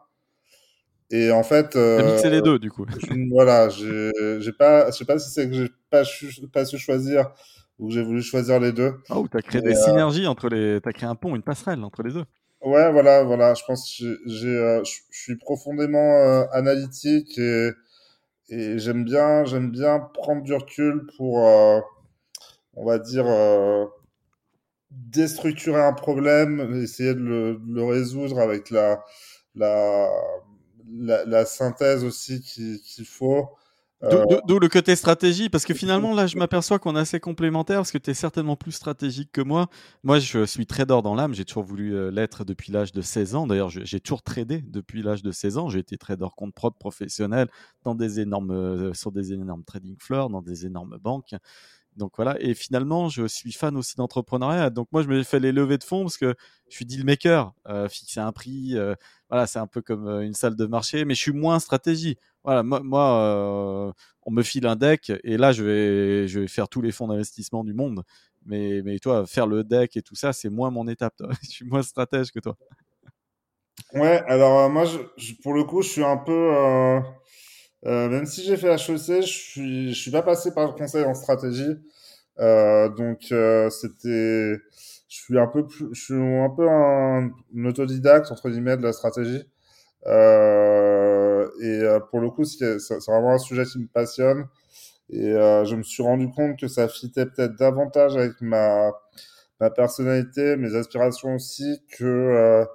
Et 1.12 1.32
en 1.32 1.44
fait, 1.44 1.75
euh, 1.75 2.22
les 2.29 2.41
deux 2.41 2.60
du 2.60 2.72
coup. 2.72 2.86
voilà, 3.32 3.70
j'ai 3.70 4.12
pas, 4.58 4.91
je 4.91 4.98
sais 4.98 5.05
pas 5.05 5.20
si 5.20 5.32
c'est 5.32 5.48
que 5.48 5.53
j'ai 5.53 5.70
pas, 5.89 6.03
pas 6.51 6.65
su 6.65 6.77
choisir 6.77 7.32
ou 7.77 7.88
que 7.88 7.94
j'ai 7.94 8.03
voulu 8.03 8.22
choisir 8.22 8.60
les 8.60 8.72
deux. 8.72 8.96
Ah, 9.10 9.20
ou 9.20 9.27
t'as 9.27 9.41
créé 9.41 9.62
des 9.62 9.77
euh, 9.77 9.84
synergies 9.84 10.27
entre 10.27 10.50
les, 10.50 10.82
t'as 10.82 10.91
créé 10.91 11.08
un 11.08 11.15
pont, 11.15 11.36
une 11.36 11.44
passerelle 11.44 11.84
entre 11.84 12.03
les 12.03 12.13
deux. 12.13 12.25
Ouais, 12.65 12.91
voilà, 12.91 13.24
voilà. 13.24 13.53
Je 13.53 13.63
pense 13.65 13.98
que 13.98 14.03
euh, 14.05 14.84
je 14.84 15.01
suis 15.12 15.38
profondément 15.38 16.00
euh, 16.17 16.45
analytique 16.51 17.38
et, 17.38 17.72
j'aime 18.50 19.03
bien, 19.05 19.45
j'aime 19.45 19.72
bien 19.72 20.00
prendre 20.00 20.41
du 20.43 20.53
recul 20.53 21.07
pour, 21.17 21.38
on 22.75 22.86
va 22.86 23.00
dire, 23.00 23.25
déstructurer 24.91 25.81
un 25.81 25.93
problème, 25.93 26.81
essayer 26.81 27.13
de 27.13 27.60
le, 27.67 27.84
résoudre 27.84 28.39
avec 28.39 28.69
la, 28.72 29.03
la, 29.55 30.10
la, 31.25 31.45
synthèse 31.45 32.03
aussi 32.03 32.41
qu'il 32.41 33.05
faut. 33.05 33.50
Euh, 34.05 34.39
d'où 34.47 34.59
le 34.59 34.67
côté 34.69 34.95
stratégie, 34.95 35.50
parce 35.50 35.65
que 35.65 35.74
finalement, 35.74 36.13
là, 36.13 36.27
je 36.27 36.38
m'aperçois 36.38 36.79
qu'on 36.79 36.95
est 36.95 37.00
assez 37.00 37.19
complémentaires, 37.19 37.77
parce 37.77 37.91
que 37.91 37.97
tu 37.97 38.12
es 38.12 38.13
certainement 38.13 38.55
plus 38.55 38.71
stratégique 38.71 39.31
que 39.31 39.41
moi. 39.41 39.67
Moi, 40.03 40.19
je 40.19 40.45
suis 40.45 40.65
trader 40.65 41.00
dans 41.03 41.15
l'âme, 41.15 41.33
j'ai 41.33 41.45
toujours 41.45 41.63
voulu 41.63 41.95
euh, 41.95 42.12
l'être 42.12 42.43
depuis 42.43 42.71
l'âge 42.71 42.91
de 42.91 43.01
16 43.01 43.35
ans. 43.35 43.47
D'ailleurs, 43.47 43.69
j'ai 43.69 44.00
toujours 44.00 44.21
tradé 44.21 44.62
depuis 44.67 45.01
l'âge 45.01 45.24
de 45.24 45.31
16 45.31 45.57
ans. 45.57 45.69
J'ai 45.69 45.79
été 45.79 45.97
trader 45.97 46.27
compte 46.35 46.53
propre 46.53 46.77
professionnel 46.77 47.47
dans 47.83 47.95
des 47.95 48.19
énormes, 48.19 48.51
euh, 48.51 48.93
sur 48.93 49.12
des 49.12 49.33
énormes 49.33 49.63
trading 49.63 49.95
floors, 50.00 50.29
dans 50.29 50.41
des 50.41 50.65
énormes 50.65 50.97
banques. 51.01 51.33
Donc 51.95 52.11
voilà, 52.17 52.35
et 52.41 52.53
finalement, 52.53 53.07
je 53.07 53.25
suis 53.25 53.53
fan 53.53 53.77
aussi 53.77 53.95
d'entrepreneuriat. 53.95 54.69
Donc 54.69 54.87
moi, 54.91 55.01
je 55.01 55.07
me 55.07 55.23
fais 55.23 55.39
les 55.39 55.53
levées 55.53 55.77
de 55.77 55.83
fonds 55.83 56.01
parce 56.01 56.17
que 56.17 56.35
je 56.67 56.75
suis 56.75 56.85
deal 56.85 57.05
maker, 57.05 57.53
euh, 57.67 57.87
fixer 57.87 58.19
un 58.19 58.33
prix. 58.33 58.77
Euh, 58.77 58.95
voilà, 59.29 59.47
c'est 59.47 59.59
un 59.59 59.67
peu 59.67 59.81
comme 59.81 60.07
euh, 60.07 60.21
une 60.21 60.33
salle 60.33 60.57
de 60.57 60.65
marché, 60.65 61.05
mais 61.05 61.15
je 61.15 61.21
suis 61.21 61.31
moins 61.31 61.59
stratégie. 61.59 62.17
Voilà, 62.43 62.63
moi, 62.63 63.93
on 64.23 64.31
me 64.31 64.43
file 64.43 64.67
un 64.67 64.75
deck 64.75 65.11
et 65.23 65.37
là, 65.37 65.51
je 65.51 65.63
vais, 65.63 66.27
je 66.27 66.41
vais 66.41 66.47
faire 66.47 66.67
tous 66.67 66.81
les 66.81 66.91
fonds 66.91 67.07
d'investissement 67.07 67.63
du 67.63 67.73
monde. 67.73 68.03
Mais, 68.45 68.81
mais 68.83 68.99
toi, 68.99 69.25
faire 69.25 69.47
le 69.47 69.63
deck 69.63 69.97
et 69.97 70.01
tout 70.01 70.15
ça, 70.15 70.33
c'est 70.33 70.49
moins 70.49 70.69
mon 70.69 70.87
étape. 70.87 71.15
je 71.43 71.49
suis 71.49 71.65
moins 71.65 71.81
stratège 71.81 72.31
que 72.31 72.39
toi. 72.39 72.57
Ouais, 73.93 74.21
alors 74.27 74.69
moi, 74.69 74.85
je, 74.85 75.33
pour 75.41 75.53
le 75.53 75.63
coup, 75.63 75.81
je 75.81 75.89
suis 75.89 76.03
un 76.03 76.17
peu 76.17 77.01
euh, 77.86 78.10
même 78.10 78.25
si 78.25 78.44
j'ai 78.44 78.58
fait 78.58 78.70
HEC, 78.74 79.22
je 79.22 79.27
suis, 79.27 79.94
je 79.94 80.01
suis 80.01 80.12
pas 80.12 80.24
passé 80.24 80.51
par 80.54 80.65
le 80.68 80.74
conseil 80.74 81.04
en 81.06 81.13
stratégie. 81.13 81.75
Euh, 82.39 82.89
donc 82.89 83.32
euh, 83.32 83.70
c'était, 83.70 84.56
je 85.08 85.18
suis 85.18 85.39
un 85.39 85.48
peu 85.48 85.68
plus, 85.68 85.88
je 85.94 86.04
suis 86.06 86.15
un 86.15 86.50
peu 86.50 86.68
un, 86.70 87.32
autodidacte 87.65 88.32
entre 88.32 88.50
guillemets 88.50 88.77
de 88.77 88.84
la 88.84 88.94
stratégie. 88.94 89.44
Euh, 90.08 91.48
et 91.62 91.82
euh, 91.84 92.00
pour 92.00 92.20
le 92.22 92.30
coup, 92.32 92.46
c'est 92.46 92.77
vraiment 93.08 93.34
un 93.34 93.38
sujet 93.39 93.65
qui 93.65 93.80
me 93.80 93.88
passionne. 93.88 94.48
Et 95.10 95.34
je 95.34 95.75
me 95.75 95.84
suis 95.84 96.04
rendu 96.04 96.30
compte 96.32 96.60
que 96.60 96.68
ça 96.68 96.88
fitait 96.89 97.25
peut-être 97.27 97.56
davantage 97.58 98.18
avec 98.18 98.42
ma 98.42 98.92
ma 99.62 99.70
personnalité, 99.72 100.58
mes 100.58 100.75
aspirations 100.75 101.36
aussi 101.36 101.82
que 101.98 102.65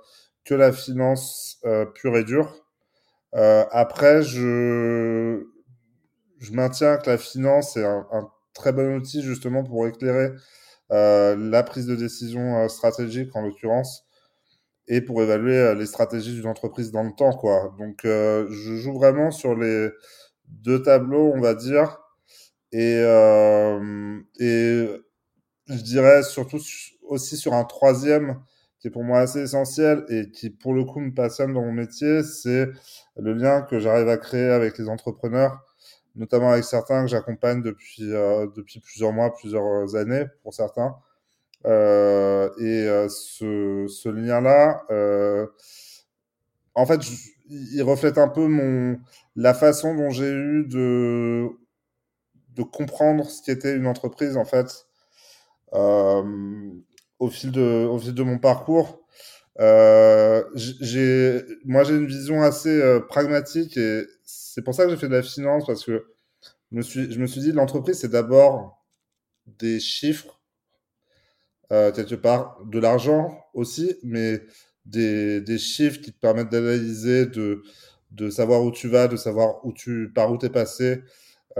que 0.44 0.54
la 0.54 0.72
finance 0.72 1.60
pure 1.94 2.16
et 2.16 2.24
dure. 2.24 2.54
Euh, 3.34 3.64
après, 3.70 4.22
je, 4.22 5.44
je 6.38 6.52
maintiens 6.52 6.96
que 6.98 7.10
la 7.10 7.18
finance 7.18 7.76
est 7.76 7.84
un, 7.84 8.06
un 8.12 8.28
très 8.54 8.72
bon 8.72 8.96
outil 8.96 9.22
justement 9.22 9.64
pour 9.64 9.86
éclairer 9.86 10.30
euh, 10.92 11.36
la 11.38 11.62
prise 11.62 11.86
de 11.86 11.96
décision 11.96 12.58
euh, 12.64 12.68
stratégique 12.68 13.34
en 13.36 13.42
l'occurrence 13.42 14.06
et 14.88 15.00
pour 15.02 15.22
évaluer 15.22 15.56
euh, 15.58 15.74
les 15.74 15.86
stratégies 15.86 16.34
d'une 16.34 16.46
entreprise 16.48 16.92
dans 16.92 17.04
le 17.04 17.12
temps 17.12 17.32
quoi. 17.34 17.74
Donc 17.78 18.04
euh, 18.04 18.46
je 18.50 18.76
joue 18.76 18.94
vraiment 18.94 19.30
sur 19.30 19.56
les 19.56 19.90
deux 20.48 20.82
tableaux 20.82 21.32
on 21.34 21.40
va 21.40 21.54
dire 21.54 22.00
et 22.72 23.02
et 24.40 24.86
je 25.68 25.82
dirais 25.82 26.22
surtout 26.22 26.58
aussi 27.02 27.36
sur 27.36 27.54
un 27.54 27.64
troisième 27.64 28.40
qui 28.80 28.88
est 28.88 28.90
pour 28.90 29.04
moi 29.04 29.20
assez 29.20 29.40
essentiel 29.40 30.04
et 30.08 30.30
qui 30.30 30.50
pour 30.50 30.74
le 30.74 30.84
coup 30.84 31.00
me 31.00 31.14
passionne 31.14 31.52
dans 31.52 31.62
mon 31.62 31.72
métier, 31.72 32.22
c'est 32.22 32.68
le 33.16 33.34
lien 33.34 33.62
que 33.62 33.78
j'arrive 33.78 34.08
à 34.08 34.16
créer 34.16 34.48
avec 34.50 34.78
les 34.78 34.88
entrepreneurs, 34.88 35.64
notamment 36.16 36.50
avec 36.50 36.64
certains 36.64 37.02
que 37.02 37.08
j'accompagne 37.08 37.62
depuis 37.62 38.12
euh, 38.12 38.46
depuis 38.56 38.80
plusieurs 38.80 39.12
mois, 39.12 39.34
plusieurs 39.34 39.94
années 39.96 40.24
pour 40.42 40.54
certains. 40.54 40.96
Euh, 41.66 42.48
et 42.58 42.88
euh, 42.88 43.08
ce, 43.08 44.08
lien-là, 44.08 44.82
euh, 44.90 45.46
en 46.74 46.86
fait, 46.86 47.00
il 47.48 47.82
reflète 47.82 48.16
un 48.18 48.28
peu 48.28 48.46
mon 48.46 48.98
la 49.36 49.54
façon 49.54 49.94
dont 49.94 50.10
j'ai 50.10 50.30
eu 50.30 50.64
de 50.66 51.48
de 52.56 52.62
comprendre 52.62 53.28
ce 53.30 53.42
qu'était 53.42 53.76
une 53.76 53.86
entreprise 53.86 54.36
en 54.36 54.44
fait. 54.44 54.86
Euh, 55.74 56.22
au 57.20 57.30
fil 57.30 57.52
de, 57.52 57.86
au 57.86 57.98
fil 57.98 58.14
de 58.14 58.22
mon 58.24 58.38
parcours. 58.38 59.06
Euh, 59.60 60.42
j'ai, 60.54 61.42
moi, 61.64 61.84
j'ai 61.84 61.94
une 61.94 62.06
vision 62.06 62.42
assez 62.42 62.70
euh, 62.70 63.00
pragmatique 63.00 63.76
et 63.76 64.04
c'est 64.24 64.62
pour 64.62 64.74
ça 64.74 64.84
que 64.84 64.90
j'ai 64.90 64.96
fait 64.96 65.08
de 65.08 65.14
la 65.16 65.22
finance 65.22 65.66
parce 65.66 65.84
que 65.84 66.06
je 66.72 66.76
me 66.76 66.82
suis, 66.82 67.12
je 67.12 67.20
me 67.20 67.26
suis 67.26 67.40
dit 67.42 67.52
l'entreprise, 67.52 67.98
c'est 67.98 68.10
d'abord 68.10 68.84
des 69.46 69.80
chiffres, 69.80 70.40
euh, 71.72 71.92
quelque 71.92 72.14
part, 72.14 72.58
de 72.64 72.78
l'argent 72.78 73.44
aussi, 73.54 73.96
mais 74.02 74.42
des, 74.86 75.40
des 75.40 75.58
chiffres 75.58 76.00
qui 76.00 76.12
te 76.12 76.18
permettent 76.18 76.50
d'analyser, 76.50 77.26
de, 77.26 77.62
de 78.10 78.30
savoir 78.30 78.62
où 78.62 78.72
tu 78.72 78.88
vas, 78.88 79.08
de 79.08 79.16
savoir 79.16 79.64
où 79.64 79.72
tu, 79.72 80.10
par 80.12 80.32
où 80.32 80.38
tu 80.38 80.46
es 80.46 80.50
passé, 80.50 81.02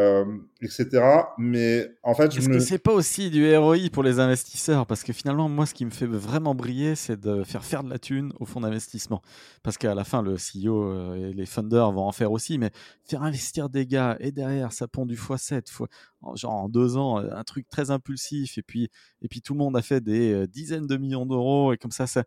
euh, 0.00 0.24
etc. 0.62 0.88
Mais 1.36 1.86
en 2.02 2.14
fait, 2.14 2.34
est-ce 2.34 2.48
que 2.48 2.58
c'est 2.58 2.78
pas 2.78 2.92
aussi 2.92 3.28
du 3.28 3.54
ROI 3.54 3.90
pour 3.92 4.02
les 4.02 4.18
investisseurs? 4.18 4.86
Parce 4.86 5.02
que 5.02 5.12
finalement, 5.12 5.48
moi, 5.48 5.66
ce 5.66 5.74
qui 5.74 5.84
me 5.84 5.90
fait 5.90 6.06
vraiment 6.06 6.54
briller, 6.54 6.94
c'est 6.94 7.20
de 7.20 7.44
faire 7.44 7.64
faire 7.64 7.84
de 7.84 7.90
la 7.90 7.98
thune 7.98 8.32
au 8.40 8.46
fonds 8.46 8.60
d'investissement. 8.60 9.20
Parce 9.62 9.76
qu'à 9.76 9.94
la 9.94 10.04
fin, 10.04 10.22
le 10.22 10.36
CEO 10.36 10.84
euh, 10.84 11.16
et 11.16 11.34
les 11.34 11.44
funders 11.44 11.92
vont 11.92 12.06
en 12.06 12.12
faire 12.12 12.32
aussi, 12.32 12.56
mais 12.56 12.70
faire 13.04 13.22
investir 13.22 13.68
des 13.68 13.86
gars 13.86 14.16
et 14.20 14.32
derrière, 14.32 14.72
ça 14.72 14.88
pond 14.88 15.04
du 15.04 15.16
x7, 15.16 15.70
fois, 15.70 15.88
genre 16.34 16.52
en 16.52 16.68
deux 16.70 16.96
ans, 16.96 17.18
un 17.18 17.44
truc 17.44 17.68
très 17.68 17.90
impulsif, 17.90 18.56
et 18.56 18.62
puis, 18.62 18.88
et 19.20 19.28
puis 19.28 19.42
tout 19.42 19.52
le 19.52 19.58
monde 19.58 19.76
a 19.76 19.82
fait 19.82 20.00
des 20.00 20.32
euh, 20.32 20.46
dizaines 20.46 20.86
de 20.86 20.96
millions 20.96 21.26
d'euros, 21.26 21.74
et 21.74 21.76
comme 21.76 21.92
ça, 21.92 22.06
ça 22.06 22.24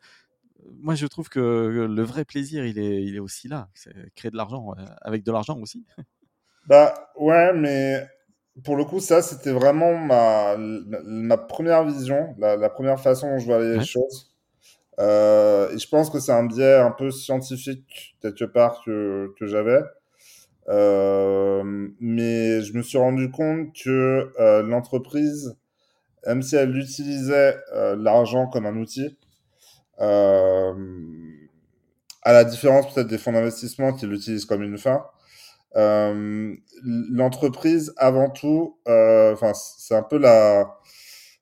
moi, 0.79 0.95
je 0.95 1.07
trouve 1.07 1.27
que 1.27 1.39
le 1.89 2.03
vrai 2.03 2.23
plaisir, 2.23 2.65
il 2.65 2.79
est, 2.79 3.03
il 3.03 3.15
est 3.15 3.19
aussi 3.19 3.49
là. 3.49 3.69
C'est 3.73 3.93
créer 4.15 4.31
de 4.31 4.37
l'argent, 4.37 4.73
avec 5.01 5.23
de 5.23 5.31
l'argent 5.31 5.59
aussi. 5.59 5.85
Bah 6.67 6.93
ouais, 7.17 7.53
mais 7.53 8.07
pour 8.63 8.75
le 8.75 8.85
coup, 8.85 8.99
ça, 8.99 9.21
c'était 9.21 9.51
vraiment 9.51 9.95
ma, 9.95 10.55
ma 10.57 11.37
première 11.37 11.83
vision, 11.85 12.35
la, 12.37 12.55
la 12.55 12.69
première 12.69 12.99
façon 12.99 13.29
dont 13.29 13.39
je 13.39 13.45
voyais 13.45 13.77
les 13.77 13.85
choses. 13.85 14.31
Euh, 14.99 15.71
et 15.73 15.79
je 15.79 15.89
pense 15.89 16.09
que 16.09 16.19
c'est 16.19 16.33
un 16.33 16.45
biais 16.45 16.75
un 16.75 16.91
peu 16.91 17.11
scientifique, 17.11 18.15
quelque 18.21 18.45
part, 18.45 18.81
que, 18.85 19.33
que 19.39 19.47
j'avais. 19.47 19.81
Euh, 20.69 21.63
mais 21.99 22.61
je 22.61 22.73
me 22.77 22.83
suis 22.83 22.97
rendu 22.97 23.31
compte 23.31 23.73
que 23.75 24.31
euh, 24.39 24.63
l'entreprise, 24.63 25.55
même 26.27 26.43
si 26.43 26.55
elle 26.57 26.77
utilisait 26.77 27.57
euh, 27.73 27.95
l'argent 27.97 28.47
comme 28.47 28.65
un 28.67 28.77
outil, 28.77 29.17
euh, 30.01 30.73
à 32.21 32.33
la 32.33 32.43
différence 32.43 32.93
peut-être 32.93 33.07
des 33.07 33.17
fonds 33.17 33.33
d'investissement 33.33 33.93
qui 33.93 34.05
l'utilisent 34.07 34.45
comme 34.45 34.63
une 34.63 34.77
fin, 34.77 35.05
euh, 35.75 36.55
l'entreprise, 36.83 37.93
avant 37.97 38.29
tout, 38.29 38.77
euh, 38.87 39.33
enfin, 39.33 39.53
c'est 39.53 39.95
un 39.95 40.03
peu 40.03 40.17
la, 40.17 40.77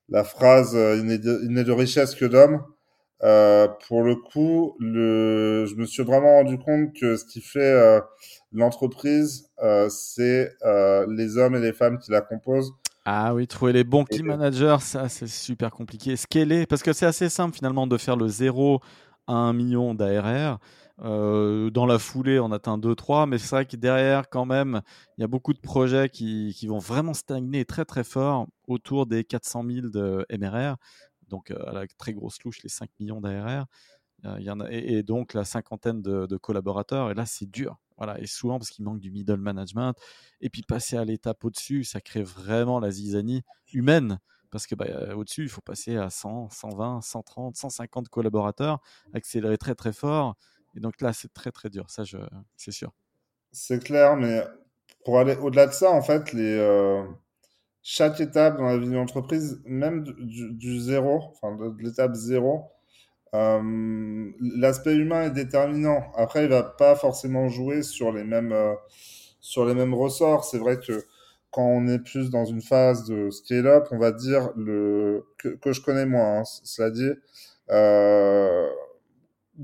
la 0.08 0.24
phrase 0.24 0.74
il 0.74 1.04
n'est 1.04 1.18
de, 1.18 1.62
de, 1.62 1.72
richesse 1.72 2.14
que 2.14 2.24
d'homme. 2.24 2.62
Euh, 3.24 3.68
pour 3.88 4.02
le 4.02 4.16
coup, 4.16 4.74
le, 4.80 5.64
je 5.66 5.76
me 5.76 5.86
suis 5.86 6.02
vraiment 6.02 6.38
rendu 6.38 6.58
compte 6.58 6.92
que 6.98 7.16
ce 7.16 7.24
qui 7.24 7.40
fait 7.40 8.00
l'entreprise, 8.52 9.50
c'est 9.88 10.50
les 11.08 11.36
hommes 11.36 11.54
et 11.56 11.60
les 11.60 11.72
femmes 11.72 11.98
qui 11.98 12.10
la 12.10 12.20
composent. 12.20 12.72
Ah 13.04 13.34
oui, 13.34 13.48
trouver 13.48 13.72
les 13.72 13.82
bons 13.82 14.04
team 14.04 14.26
managers, 14.26 14.76
ça 14.80 15.08
c'est 15.08 15.26
super 15.26 15.72
compliqué. 15.72 16.14
Scaler, 16.16 16.66
parce 16.66 16.84
que 16.84 16.92
c'est 16.92 17.06
assez 17.06 17.28
simple 17.28 17.56
finalement 17.56 17.88
de 17.88 17.98
faire 17.98 18.16
le 18.16 18.28
0 18.28 18.80
à 19.26 19.32
1 19.32 19.52
million 19.52 19.92
d'ARR. 19.94 20.58
Euh, 21.02 21.70
dans 21.70 21.86
la 21.86 21.98
foulée, 21.98 22.38
on 22.38 22.52
atteint 22.52 22.78
2-3, 22.78 23.26
mais 23.26 23.38
c'est 23.38 23.50
vrai 23.50 23.66
que 23.66 23.76
derrière, 23.76 24.28
quand 24.28 24.46
même, 24.46 24.82
il 25.18 25.22
y 25.22 25.24
a 25.24 25.26
beaucoup 25.26 25.52
de 25.52 25.58
projets 25.58 26.08
qui, 26.08 26.54
vont 26.66 26.78
vraiment 26.78 27.14
stagner 27.14 27.64
très 27.64 27.84
très 27.84 28.04
fort 28.04 28.46
autour 28.68 29.06
des 29.06 29.24
400 29.24 29.64
000 29.68 29.88
de 29.88 30.24
MRR 30.30 30.76
donc 31.32 31.50
euh, 31.50 31.56
à 31.66 31.72
la 31.72 31.86
très 31.86 32.12
grosse 32.12 32.40
louche, 32.44 32.62
les 32.62 32.68
5 32.68 32.88
millions 33.00 33.20
d'ARR. 33.20 33.66
Euh, 34.24 34.68
et, 34.70 35.02
donc 35.02 35.34
la 35.34 35.44
cinquantaine 35.44 36.00
de, 36.00 36.36
collaborateurs. 36.36 37.10
Et 37.10 37.14
là, 37.14 37.26
c'est 37.26 37.50
dur. 37.50 37.80
Voilà. 37.96 38.20
Et 38.20 38.26
souvent, 38.26 38.58
parce 38.58 38.70
qu'il 38.70 38.84
manque 38.84 39.00
du 39.00 39.10
middle 39.10 39.38
management. 39.38 39.94
Et 40.40 40.48
puis 40.48 40.62
passer 40.62 40.96
à 40.96 41.04
l'étape 41.04 41.44
au-dessus, 41.44 41.82
ça 41.82 42.00
crée 42.00 42.22
vraiment 42.22 42.78
la 42.78 42.90
zizanie 42.90 43.42
humaine. 43.72 44.20
Parce 44.50 44.66
que 44.66 44.74
bah, 44.74 45.16
au-dessus, 45.16 45.42
il 45.42 45.48
faut 45.48 45.62
passer 45.62 45.96
à 45.96 46.10
100, 46.10 46.50
120, 46.50 47.00
130, 47.00 47.56
150 47.56 48.08
collaborateurs, 48.10 48.80
accélérer 49.14 49.56
très 49.56 49.74
très 49.74 49.94
fort. 49.94 50.36
Et 50.76 50.80
donc 50.80 51.00
là, 51.00 51.12
c'est 51.12 51.32
très 51.32 51.50
très 51.50 51.68
dur. 51.68 51.90
Ça, 51.90 52.04
c'est 52.56 52.72
sûr. 52.72 52.92
C'est 53.52 53.82
clair, 53.82 54.16
mais 54.16 54.42
pour 55.04 55.18
aller 55.18 55.36
au-delà 55.36 55.66
de 55.66 55.72
ça, 55.72 55.90
en 55.90 56.02
fait, 56.02 56.32
les, 56.32 56.58
chaque 57.82 58.20
étape 58.20 58.58
dans 58.58 58.66
la 58.66 58.78
vie 58.78 58.88
d'une 58.88 58.96
entreprise, 58.96 59.60
même 59.64 60.04
du, 60.04 60.80
zéro, 60.80 61.20
enfin 61.32 61.56
de, 61.56 61.82
l'étape 61.82 62.14
zéro, 62.14 62.70
euh, 63.34 64.30
l'aspect 64.40 64.94
humain 64.94 65.24
est 65.24 65.30
déterminant. 65.30 66.04
Après, 66.16 66.44
il 66.44 66.50
va 66.50 66.62
pas 66.62 66.94
forcément 66.94 67.48
jouer 67.48 67.82
sur 67.82 68.12
les 68.12 68.24
mêmes, 68.24 68.52
euh, 68.52 68.74
sur 69.40 69.66
les 69.66 69.74
mêmes 69.74 69.94
ressorts. 69.94 70.44
C'est 70.44 70.58
vrai 70.58 70.78
que 70.78 71.04
quand 71.50 71.64
on 71.64 71.86
est 71.88 71.98
plus 71.98 72.30
dans 72.30 72.44
une 72.44 72.62
phase 72.62 73.04
de 73.04 73.30
scale-up, 73.30 73.88
on 73.90 73.98
va 73.98 74.12
dire 74.12 74.50
le, 74.56 75.26
que, 75.38 75.72
je 75.72 75.80
connais 75.80 76.06
moins, 76.06 76.40
hein, 76.40 76.44
cela 76.44 76.90
dit, 76.90 77.10
euh, 77.70 78.68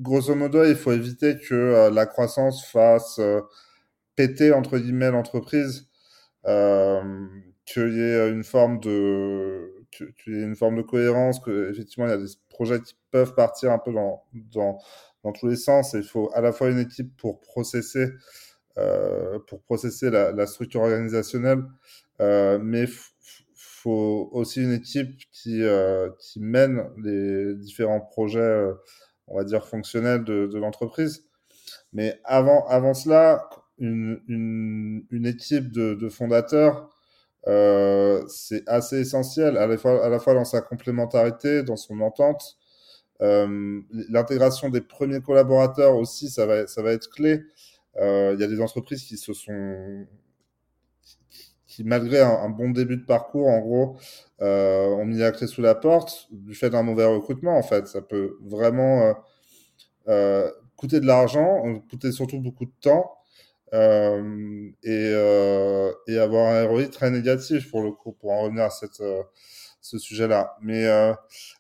grosso 0.01 0.35
modo, 0.35 0.65
il 0.65 0.77
faut 0.77 0.93
éviter 0.93 1.39
que 1.39 1.55
euh, 1.55 1.91
la 1.91 2.07
croissance 2.07 2.67
fasse 2.67 3.19
euh, 3.19 3.41
péter, 4.17 4.53
entre 4.53 4.79
guillemets, 4.79 5.11
l'entreprise. 5.11 5.89
Euh, 6.47 7.27
qu'il 7.67 7.95
y 7.95 8.01
ait 8.01 8.31
une 8.31 8.45
forme 8.45 8.81
de 8.81 9.75
qu'il 9.91 10.35
y 10.35 10.41
ait 10.41 10.45
une 10.45 10.57
forme 10.57 10.77
de 10.77 10.83
cohérence, 10.83 11.41
que 11.41 11.71
effectivement 11.71 12.07
il 12.07 12.11
y 12.11 12.15
a 12.15 12.17
des 12.17 12.31
projets 12.49 12.81
qui 12.81 12.95
peuvent 13.11 13.35
partir 13.35 13.73
un 13.73 13.79
peu 13.79 13.93
dans, 13.93 14.23
dans, 14.33 14.79
dans 15.23 15.33
tous 15.33 15.49
les 15.49 15.57
sens 15.57 15.95
et 15.95 15.99
il 15.99 16.05
faut 16.05 16.31
à 16.33 16.41
la 16.41 16.53
fois 16.53 16.71
une 16.71 16.79
équipe 16.79 17.15
pour 17.19 17.41
processer 17.41 18.07
pour 18.77 19.61
la, 20.03 20.47
structure 20.47 20.83
organisationnelle, 20.83 21.65
mais 22.21 22.87
faut 23.57 24.31
aussi 24.33 24.63
une 24.63 24.73
équipe 24.73 25.19
qui 25.33 25.63
qui 26.21 26.41
mène 26.41 26.85
les 27.03 27.55
différents 27.57 28.01
projets, 28.01 28.69
on 29.31 29.37
va 29.37 29.45
dire 29.45 29.67
fonctionnels 29.67 30.25
de, 30.25 30.47
de 30.47 30.59
l'entreprise. 30.59 31.25
Mais 31.93 32.21
avant 32.25 32.67
avant 32.69 32.95
cela, 32.95 33.49
une, 33.79 34.21
une, 34.29 35.07
une 35.11 35.27
équipe 35.27 35.71
de, 35.73 35.95
de 35.95 36.09
fondateurs 36.09 36.91
euh, 37.47 38.25
c'est 38.29 38.69
assez 38.69 39.01
essentiel, 39.01 39.57
à 39.57 39.67
la, 39.67 39.79
fois, 39.79 40.05
à 40.05 40.09
la 40.09 40.19
fois 40.19 40.35
dans 40.35 40.45
sa 40.45 40.61
complémentarité, 40.61 41.63
dans 41.63 41.77
son 41.77 42.01
entente. 42.01 42.59
Euh, 43.23 43.81
L'intégration 44.11 44.69
des 44.69 44.81
premiers 44.81 45.21
collaborateurs 45.21 45.97
aussi, 45.97 46.31
ça 46.31 46.47
va, 46.47 46.67
ça 46.67 46.83
va 46.83 46.93
être 46.93 47.11
clé. 47.11 47.43
Euh, 47.97 48.33
il 48.35 48.41
y 48.41 48.45
a 48.45 48.49
des 48.49 48.61
entreprises 48.61 49.05
qui 49.05 49.17
se 49.17 49.33
sont 49.33 50.07
qui, 51.67 51.85
malgré 51.85 52.21
un, 52.21 52.49
bon 52.49 52.71
début 52.71 52.97
de 52.97 53.05
parcours, 53.05 53.49
en 53.49 53.61
gros, 53.61 53.97
euh, 54.43 54.87
ont 54.89 55.05
mis 55.05 55.19
la 55.19 55.33
clé 55.33 55.47
sous 55.47 55.63
la 55.63 55.75
porte 55.75 56.29
du 56.31 56.55
fait 56.55 56.71
d'un 56.71 56.83
mauvais 56.83 57.05
recrutement. 57.07 57.57
En 57.59 57.63
fait, 57.63 57.87
ça 57.89 58.03
peut 58.03 58.39
vraiment 58.43 59.03
euh, 59.03 59.13
euh, 60.09 60.51
coûter 60.77 61.01
de 61.01 61.07
l'argent, 61.07 61.63
coûter 61.91 62.13
surtout 62.13 62.41
beaucoup 62.41 62.65
de 62.67 62.73
temps. 62.81 63.15
Euh, 63.75 64.71
et, 64.83 65.11
euh, 65.15 65.93
et, 66.07 66.19
avoir 66.19 66.55
un 66.55 66.67
ROI 66.67 66.89
très 66.89 67.11
négatif 67.11 67.71
pour 67.71 67.83
le 67.83 67.93
coup, 67.93 68.13
pour 68.13 68.33
en 68.33 68.43
revenir 68.45 68.65
à 68.65 68.71
cette, 68.71 69.01
euh, 69.03 69.23
ce 69.83 69.99
sujet-là. 69.99 70.57
Mais, 70.63 70.87
euh, 70.87 71.13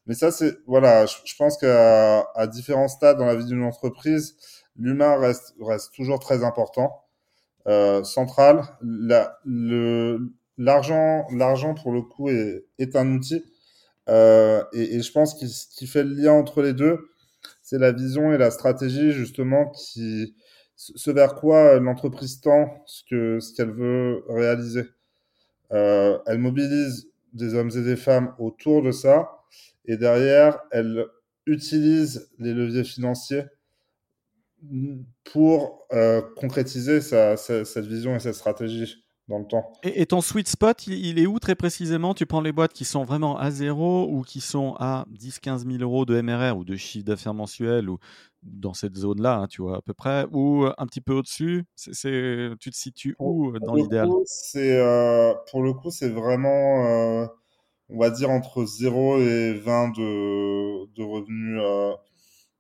mais 0.07 0.15
ça, 0.15 0.31
c'est 0.33 0.57
voilà, 0.67 1.07
je, 1.07 1.17
je 1.25 1.37
pense 1.37 1.59
qu'à 1.59 2.21
à 2.35 2.47
différents 2.47 2.89
stades 2.89 3.19
dans 3.19 3.27
la 3.27 3.37
vie 3.37 3.45
d'une 3.45 3.63
entreprise, 3.63 4.37
l'humain 4.77 5.17
reste, 5.19 5.55
reste 5.61 5.93
toujours 5.95 6.19
très 6.19 6.45
important, 6.45 7.05
euh, 7.69 8.05
central. 8.05 8.65
La, 8.83 9.39
le, 9.45 10.33
l'argent, 10.59 11.27
l'argent 11.33 11.75
pour 11.75 11.93
le 11.93 12.03
coup 12.03 12.29
est, 12.29 12.65
est 12.79 12.97
un 12.97 13.15
outil. 13.15 13.45
Euh, 14.09 14.63
et, 14.73 14.97
et, 14.97 15.03
je 15.03 15.13
pense 15.13 15.39
que 15.39 15.47
ce 15.47 15.67
qui 15.69 15.87
fait 15.87 16.03
le 16.03 16.15
lien 16.15 16.33
entre 16.33 16.63
les 16.63 16.73
deux, 16.73 17.11
c'est 17.63 17.79
la 17.79 17.93
vision 17.93 18.33
et 18.33 18.39
la 18.39 18.51
stratégie 18.51 19.13
justement 19.13 19.71
qui, 19.71 20.35
ce 20.77 21.11
vers 21.11 21.35
quoi 21.35 21.79
l'entreprise 21.79 22.41
tend, 22.41 22.83
ce 22.87 23.03
que 23.09 23.41
ce 23.41 23.53
qu'elle 23.55 23.71
veut 23.71 24.25
réaliser. 24.29 24.85
Euh, 25.73 26.19
elle 26.27 26.39
mobilise 26.39 27.11
des 27.35 27.55
hommes 27.55 27.71
et 27.77 27.83
des 27.83 27.97
femmes 27.97 28.35
autour 28.39 28.83
de 28.83 28.91
ça, 28.91 29.31
et 29.85 29.97
derrière, 29.97 30.61
elle 30.71 31.05
utilise 31.47 32.31
les 32.39 32.55
leviers 32.55 32.85
financiers 32.85 33.45
pour 35.25 35.87
euh, 35.93 36.23
concrétiser 36.37 37.01
sa, 37.01 37.37
sa, 37.37 37.65
cette 37.65 37.87
vision 37.87 38.17
et 38.17 38.19
cette 38.19 38.35
stratégie 38.35 39.05
dans 39.29 39.39
le 39.39 39.47
temps. 39.47 39.73
Et, 39.83 40.03
et 40.03 40.07
ton 40.07 40.21
sweet 40.21 40.49
spot, 40.49 40.87
il, 40.87 40.95
il, 41.07 41.19
est 41.19 41.27
où 41.27 41.39
très 41.39 41.55
précisément? 41.55 42.15
Tu 42.15 42.27
prends 42.27 42.41
les 42.41 42.53
boîtes 42.53 42.73
qui 42.73 42.85
sont 42.85 43.05
vraiment 43.05 43.39
à 43.39 43.51
zéro 43.51 44.09
ou 44.11 44.23
qui 44.23 44.41
sont 44.41 44.75
à 44.79 45.07
10-15 45.13 45.71
000 45.71 45.83
euros 45.83 46.05
de 46.05 46.21
MRR 46.21 46.57
ou 46.57 46.65
de 46.65 46.77
chiffre 46.77 47.05
d'affaires 47.05 47.35
mensuel 47.35 47.89
ou 47.89 47.99
dans 48.43 48.75
cette 48.75 48.97
zone-là, 48.97 49.37
hein, 49.37 49.47
tu 49.49 49.63
vois, 49.63 49.79
à 49.79 49.83
peu 49.83 49.95
près, 49.95 50.27
ou 50.33 50.67
un 50.77 50.87
petit 50.87 51.01
peu 51.01 51.13
au-dessus? 51.13 51.65
C'est, 51.77 52.51
Tu 52.61 52.71
te 52.71 52.77
situes 52.77 53.17
où 53.19 53.53
pour, 53.53 53.61
dans 53.61 53.75
l'idéal? 53.75 54.09
c'est, 54.25 54.77
euh, 54.79 55.35
Pour 55.51 55.63
le 55.63 55.73
coup, 55.73 55.91
c'est 55.91 56.09
vraiment, 56.09 56.87
euh, 56.87 57.27
on 57.89 57.99
va 57.99 58.11
dire, 58.11 58.31
entre 58.31 58.65
0 58.65 59.19
et 59.21 59.55
20 59.55 59.89
de, 59.91 60.87
de 60.95 61.03
revenus 61.03 61.61
euh, 61.63 61.95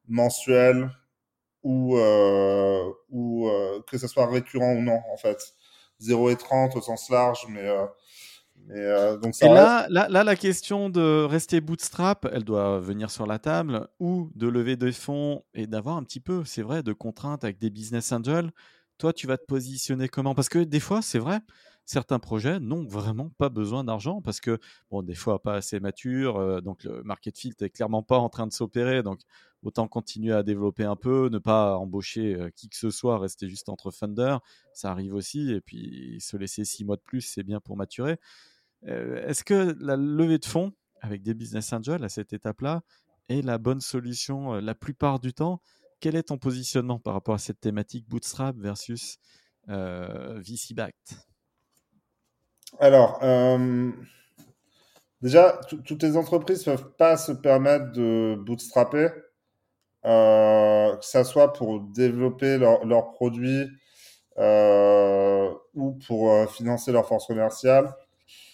mensuels 0.08 0.90
ou, 1.62 1.96
ou 3.10 3.50
que 3.86 3.98
ce 3.98 4.06
soit 4.08 4.26
récurrent 4.26 4.72
ou 4.74 4.82
non, 4.82 5.00
en 5.12 5.16
fait. 5.16 5.54
0 6.00 6.30
et 6.30 6.36
30 6.36 6.76
au 6.76 6.80
sens 6.80 7.08
large, 7.10 7.46
mais 7.48 7.66
euh, 7.66 7.86
euh, 8.70 9.16
donc 9.16 9.34
ça 9.34 9.46
et 9.46 9.48
là, 9.48 9.86
là, 9.88 10.08
là, 10.08 10.24
la 10.24 10.36
question 10.36 10.90
de 10.90 11.24
rester 11.24 11.60
bootstrap, 11.60 12.28
elle 12.32 12.44
doit 12.44 12.80
venir 12.80 13.10
sur 13.10 13.26
la 13.26 13.38
table, 13.38 13.88
ou 13.98 14.30
de 14.34 14.46
lever 14.46 14.76
des 14.76 14.92
fonds 14.92 15.44
et 15.54 15.66
d'avoir 15.66 15.96
un 15.96 16.04
petit 16.04 16.20
peu, 16.20 16.44
c'est 16.44 16.62
vrai, 16.62 16.82
de 16.82 16.92
contraintes 16.92 17.44
avec 17.44 17.58
des 17.58 17.70
business 17.70 18.12
angels. 18.12 18.50
Toi, 18.98 19.12
tu 19.12 19.26
vas 19.26 19.38
te 19.38 19.44
positionner 19.46 20.08
comment? 20.08 20.34
Parce 20.34 20.48
que 20.48 20.58
des 20.58 20.80
fois, 20.80 21.02
c'est 21.02 21.18
vrai, 21.18 21.40
certains 21.88 22.18
projets 22.18 22.60
n'ont 22.60 22.84
vraiment 22.84 23.30
pas 23.38 23.48
besoin 23.48 23.82
d'argent 23.82 24.20
parce 24.20 24.40
que, 24.40 24.58
bon, 24.90 25.02
des 25.02 25.14
fois, 25.14 25.40
pas 25.42 25.54
assez 25.54 25.80
mature, 25.80 26.36
euh, 26.36 26.60
donc 26.60 26.84
le 26.84 27.02
market 27.02 27.38
fit 27.38 27.54
est 27.60 27.70
clairement 27.70 28.02
pas 28.02 28.18
en 28.18 28.28
train 28.28 28.46
de 28.46 28.52
s'opérer, 28.52 29.02
donc 29.02 29.20
autant 29.62 29.88
continuer 29.88 30.34
à 30.34 30.42
développer 30.42 30.84
un 30.84 30.96
peu, 30.96 31.30
ne 31.30 31.38
pas 31.38 31.78
embaucher 31.78 32.34
euh, 32.34 32.50
qui 32.50 32.68
que 32.68 32.76
ce 32.76 32.90
soit, 32.90 33.18
rester 33.18 33.48
juste 33.48 33.70
entre 33.70 33.90
funders, 33.90 34.40
ça 34.74 34.90
arrive 34.90 35.14
aussi, 35.14 35.50
et 35.50 35.62
puis 35.62 36.18
se 36.20 36.36
laisser 36.36 36.66
six 36.66 36.84
mois 36.84 36.96
de 36.96 37.00
plus, 37.00 37.22
c'est 37.22 37.42
bien 37.42 37.58
pour 37.58 37.74
maturer. 37.74 38.18
Euh, 38.86 39.26
est-ce 39.26 39.42
que 39.42 39.74
la 39.80 39.96
levée 39.96 40.38
de 40.38 40.44
fonds 40.44 40.74
avec 41.00 41.22
des 41.22 41.32
business 41.32 41.72
angels 41.72 42.04
à 42.04 42.10
cette 42.10 42.34
étape-là 42.34 42.82
est 43.30 43.40
la 43.40 43.56
bonne 43.56 43.80
solution 43.80 44.54
la 44.60 44.74
plupart 44.74 45.20
du 45.20 45.32
temps? 45.32 45.62
Quel 46.00 46.16
est 46.16 46.24
ton 46.24 46.36
positionnement 46.36 46.98
par 46.98 47.14
rapport 47.14 47.34
à 47.34 47.38
cette 47.38 47.60
thématique 47.60 48.06
bootstrap 48.08 48.56
versus 48.58 49.18
VC-backed 49.66 51.27
Alors, 52.78 53.18
euh, 53.22 53.90
déjà, 55.22 55.60
toutes 55.84 56.02
les 56.02 56.16
entreprises 56.16 56.66
ne 56.66 56.76
peuvent 56.76 56.92
pas 56.96 57.16
se 57.16 57.32
permettre 57.32 57.92
de 57.92 58.36
bootstrapper, 58.38 59.08
euh, 60.04 60.96
que 60.96 61.04
ce 61.04 61.24
soit 61.24 61.52
pour 61.52 61.80
développer 61.80 62.58
leurs 62.58 62.84
leur 62.84 63.10
produits 63.12 63.66
ou 64.36 65.98
pour 66.06 66.50
financer 66.50 66.92
leur 66.92 67.06
force 67.08 67.26
commerciale. 67.26 67.92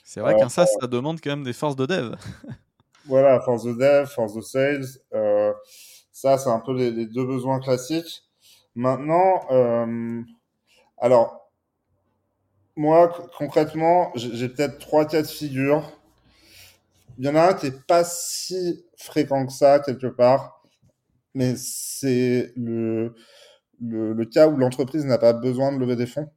C'est 0.05 0.21
vrai 0.21 0.37
qu'un 0.37 0.49
SaaS, 0.49 0.67
ça 0.81 0.87
demande 0.87 1.21
quand 1.21 1.31
même 1.31 1.45
des 1.45 1.53
forces 1.53 1.77
de 1.77 1.87
dev. 1.87 2.15
voilà, 3.07 3.41
force 3.41 3.65
de 3.65 3.73
dev, 3.73 4.07
force 4.07 4.35
de 4.35 4.41
sales. 4.41 4.85
Euh, 5.15 5.53
ça, 6.13 6.39
c'est 6.39 6.51
un 6.51 6.61
peu 6.61 6.75
les, 6.75 6.91
les, 6.91 7.07
deux 7.07 7.25
besoins 7.25 7.59
classiques. 7.61 8.23
Maintenant, 8.75 9.47
euh, 9.51 10.23
alors, 10.99 11.44
moi, 12.77 13.31
concrètement, 13.39 14.13
j'ai 14.17 14.49
peut-être 14.49 14.79
trois 14.79 15.07
cas 15.07 15.23
de 15.23 15.27
figure. 15.27 15.93
Il 17.19 17.25
y 17.25 17.29
en 17.29 17.37
a 17.37 17.51
un 17.51 17.55
qui 17.55 17.67
est 17.67 17.87
pas 17.87 18.05
si 18.05 18.85
fréquent 18.97 19.47
que 19.47 19.53
ça, 19.53 19.79
quelque 19.81 20.09
part. 20.09 20.63
mais 21.35 21.55
c'est 21.57 22.53
le, 22.57 23.15
le, 23.81 24.25
cas 24.25 24.49
où 24.49 24.57
l'entreprise 24.57 25.05
n'a 25.05 25.19
pas 25.19 25.33
besoin 25.33 25.73
de 25.73 25.79
lever 25.79 25.97
des 25.97 26.07
fonds. 26.07 26.31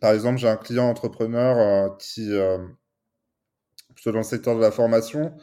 Par 0.00 0.12
exemple, 0.12 0.38
j'ai 0.38 0.48
un 0.48 0.56
client 0.56 0.88
entrepreneur 0.88 1.56
euh, 1.58 1.88
qui, 1.98 2.30
euh, 2.32 2.58
plutôt 3.94 4.12
dans 4.12 4.18
le 4.18 4.24
secteur 4.24 4.56
de 4.56 4.60
la 4.60 4.70
formation, 4.70 5.34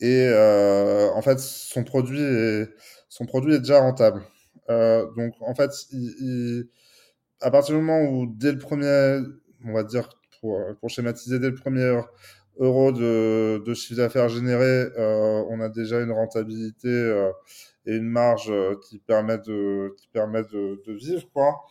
et 0.00 0.26
euh, 0.28 1.10
en 1.12 1.22
fait, 1.22 1.38
son 1.40 1.84
produit 1.84 2.20
est, 2.20 2.68
son 3.08 3.26
produit 3.26 3.54
est 3.54 3.60
déjà 3.60 3.80
rentable. 3.80 4.22
donc, 4.68 5.34
en 5.40 5.54
fait, 5.54 5.70
à 7.40 7.50
partir 7.50 7.74
du 7.74 7.80
moment 7.80 8.02
où, 8.10 8.26
dès 8.26 8.52
le 8.52 8.58
premier, 8.58 9.20
on 9.64 9.72
va 9.72 9.84
dire, 9.84 10.08
pour, 10.40 10.60
schématiser, 10.88 11.38
dès 11.38 11.50
le 11.50 11.54
premier 11.54 12.00
euro 12.58 12.92
de, 12.92 13.74
chiffre 13.74 13.96
d'affaires 13.96 14.28
généré, 14.28 14.86
on 14.96 15.60
a 15.60 15.68
déjà 15.68 16.00
une 16.00 16.12
rentabilité 16.12 16.88
et 17.86 17.96
une 17.96 18.08
marge 18.08 18.52
qui 18.88 18.98
permet 18.98 19.38
de, 19.38 19.94
qui 19.96 20.08
permet 20.08 20.42
de, 20.42 20.92
vivre, 20.92 21.24
quoi. 21.32 21.64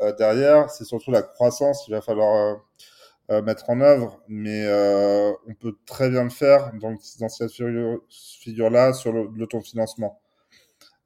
Euh, 0.00 0.12
derrière, 0.14 0.70
c'est 0.70 0.84
surtout 0.84 1.10
la 1.10 1.22
croissance 1.22 1.84
qu'il 1.84 1.94
va 1.94 2.02
falloir 2.02 2.36
euh, 2.36 2.54
euh, 3.30 3.42
mettre 3.42 3.70
en 3.70 3.80
œuvre, 3.80 4.20
mais 4.28 4.66
on 5.46 5.54
peut 5.54 5.74
très 5.86 6.10
bien 6.10 6.24
le 6.24 6.30
faire 6.30 6.72
dans, 6.80 6.94
dans 7.20 7.28
cette 7.28 7.50
figure-là 7.50 8.92
sur 8.92 9.12
l'autofinancement. 9.12 10.20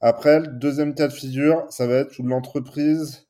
Après, 0.01 0.40
le 0.40 0.49
deuxième 0.49 0.94
cas 0.94 1.09
de 1.09 1.12
figure, 1.12 1.66
ça 1.70 1.87
va 1.87 1.96
être 1.96 2.18
où 2.18 2.23
l'entreprise 2.23 3.29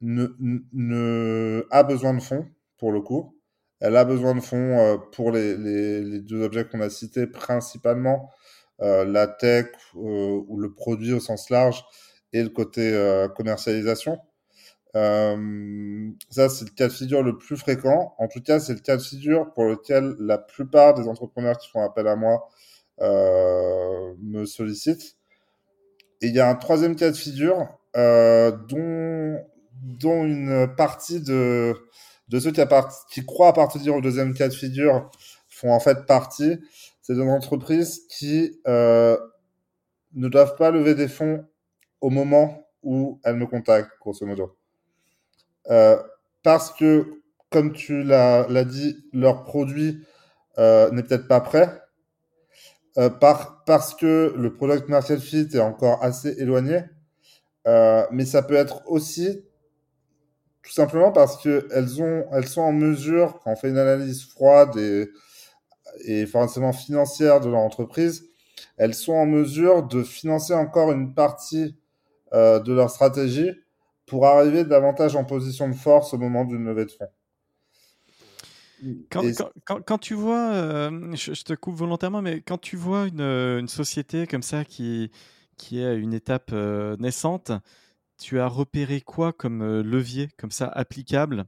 ne, 0.00 1.66
a 1.70 1.82
besoin 1.82 2.14
de 2.14 2.20
fonds, 2.20 2.46
pour 2.78 2.92
le 2.92 3.00
coup. 3.00 3.36
Elle 3.80 3.96
a 3.96 4.04
besoin 4.04 4.34
de 4.34 4.40
fonds 4.40 5.00
pour 5.12 5.30
les, 5.30 6.20
deux 6.20 6.42
objets 6.42 6.66
qu'on 6.66 6.80
a 6.80 6.90
cités, 6.90 7.26
principalement 7.26 8.30
la 8.80 9.26
tech 9.26 9.66
ou 9.94 10.56
le 10.58 10.72
produit 10.72 11.12
au 11.12 11.20
sens 11.20 11.50
large 11.50 11.84
et 12.32 12.42
le 12.42 12.48
côté 12.48 12.92
commercialisation. 13.36 14.18
Euh, 14.96 16.10
ça, 16.30 16.48
c'est 16.48 16.64
le 16.66 16.70
cas 16.70 16.88
de 16.88 16.92
figure 16.92 17.22
le 17.22 17.36
plus 17.36 17.56
fréquent. 17.56 18.14
En 18.18 18.28
tout 18.28 18.40
cas, 18.40 18.60
c'est 18.60 18.74
le 18.74 18.80
cas 18.80 18.96
de 18.96 19.02
figure 19.02 19.52
pour 19.52 19.64
lequel 19.64 20.14
la 20.20 20.38
plupart 20.38 20.94
des 20.94 21.08
entrepreneurs 21.08 21.58
qui 21.58 21.68
font 21.68 21.82
appel 21.82 22.06
à 22.06 22.16
moi 22.16 22.48
euh, 23.00 24.14
me 24.22 24.44
sollicitent. 24.44 25.16
Et 26.20 26.28
il 26.28 26.34
y 26.34 26.40
a 26.40 26.48
un 26.48 26.54
troisième 26.54 26.96
cas 26.96 27.10
de 27.10 27.16
figure 27.16 27.66
euh, 27.96 28.52
dont, 28.68 29.38
dont 29.82 30.24
une 30.24 30.68
partie 30.76 31.20
de, 31.20 31.74
ceux 32.32 32.52
qui, 32.52 32.62
qui 33.10 33.26
croient 33.26 33.48
appartenir 33.48 33.94
au 33.96 34.00
deuxième 34.00 34.34
cas 34.34 34.48
de 34.48 34.54
figure 34.54 35.10
font 35.48 35.72
en 35.72 35.80
fait 35.80 36.06
partie. 36.06 36.58
C'est 37.02 37.14
des 37.14 37.22
entreprises 37.22 38.06
qui 38.08 38.60
euh, 38.66 39.16
ne 40.14 40.28
doivent 40.28 40.56
pas 40.56 40.70
lever 40.70 40.94
des 40.94 41.08
fonds 41.08 41.44
au 42.00 42.10
moment 42.10 42.66
où 42.82 43.20
elles 43.24 43.36
me 43.36 43.46
contactent, 43.46 43.90
grosso 44.00 44.26
modo. 44.26 44.56
Euh, 45.70 46.02
parce 46.42 46.72
que, 46.72 47.22
comme 47.50 47.72
tu 47.72 48.02
l'as 48.02 48.64
dit, 48.64 48.96
leur 49.12 49.44
produit 49.44 50.04
euh, 50.58 50.90
n'est 50.90 51.02
peut-être 51.02 51.28
pas 51.28 51.40
prêt. 51.40 51.80
Par, 53.20 53.64
parce 53.64 53.92
que 53.92 54.32
le 54.36 54.54
product 54.54 54.88
market 54.88 55.18
fit 55.18 55.48
est 55.52 55.58
encore 55.58 56.00
assez 56.04 56.40
éloigné. 56.40 56.84
mais 57.66 58.24
ça 58.24 58.42
peut 58.42 58.54
être 58.54 58.82
aussi 58.86 59.44
tout 60.64 60.72
simplement 60.72 61.12
parce 61.12 61.36
qu'elles 61.36 62.02
ont, 62.02 62.24
elles 62.32 62.48
sont 62.48 62.62
en 62.62 62.72
mesure, 62.72 63.38
quand 63.44 63.52
on 63.52 63.56
fait 63.56 63.68
une 63.68 63.78
analyse 63.78 64.24
froide 64.24 64.76
et, 64.76 65.10
et 66.06 66.26
forcément 66.26 66.72
financière 66.72 67.40
de 67.40 67.50
leur 67.50 67.60
entreprise, 67.60 68.24
elles 68.76 68.94
sont 68.94 69.12
en 69.12 69.26
mesure 69.26 69.82
de 69.82 70.02
financer 70.02 70.54
encore 70.54 70.90
une 70.90 71.14
partie 71.14 71.76
euh, 72.32 72.60
de 72.60 72.72
leur 72.72 72.90
stratégie 72.90 73.50
pour 74.06 74.26
arriver 74.26 74.64
davantage 74.64 75.16
en 75.16 75.24
position 75.24 75.68
de 75.68 75.74
force 75.74 76.14
au 76.14 76.18
moment 76.18 76.44
d'une 76.44 76.64
levée 76.64 76.86
de 76.86 76.90
fonds. 76.90 77.08
Quand, 79.10 79.98
tu 79.98 80.14
vois, 80.14 80.52
euh, 80.52 81.14
je, 81.14 81.42
te 81.42 81.54
coupe 81.54 81.76
volontairement, 81.76 82.20
mais 82.20 82.42
quand 82.42 82.58
tu 82.58 82.76
vois 82.76 83.06
une, 83.06 83.20
une 83.20 83.68
société 83.68 84.26
comme 84.26 84.42
ça 84.42 84.64
qui, 84.64 85.10
qui 85.56 85.80
est 85.80 85.86
à 85.86 85.94
une 85.94 86.12
étape 86.12 86.50
euh, 86.52 86.96
naissante, 86.98 87.52
tu 88.18 88.40
as 88.40 88.48
repéré 88.48 89.00
quoi 89.00 89.32
comme 89.32 89.62
euh, 89.62 89.82
levier, 89.82 90.28
comme 90.38 90.50
ça, 90.50 90.66
applicable? 90.68 91.46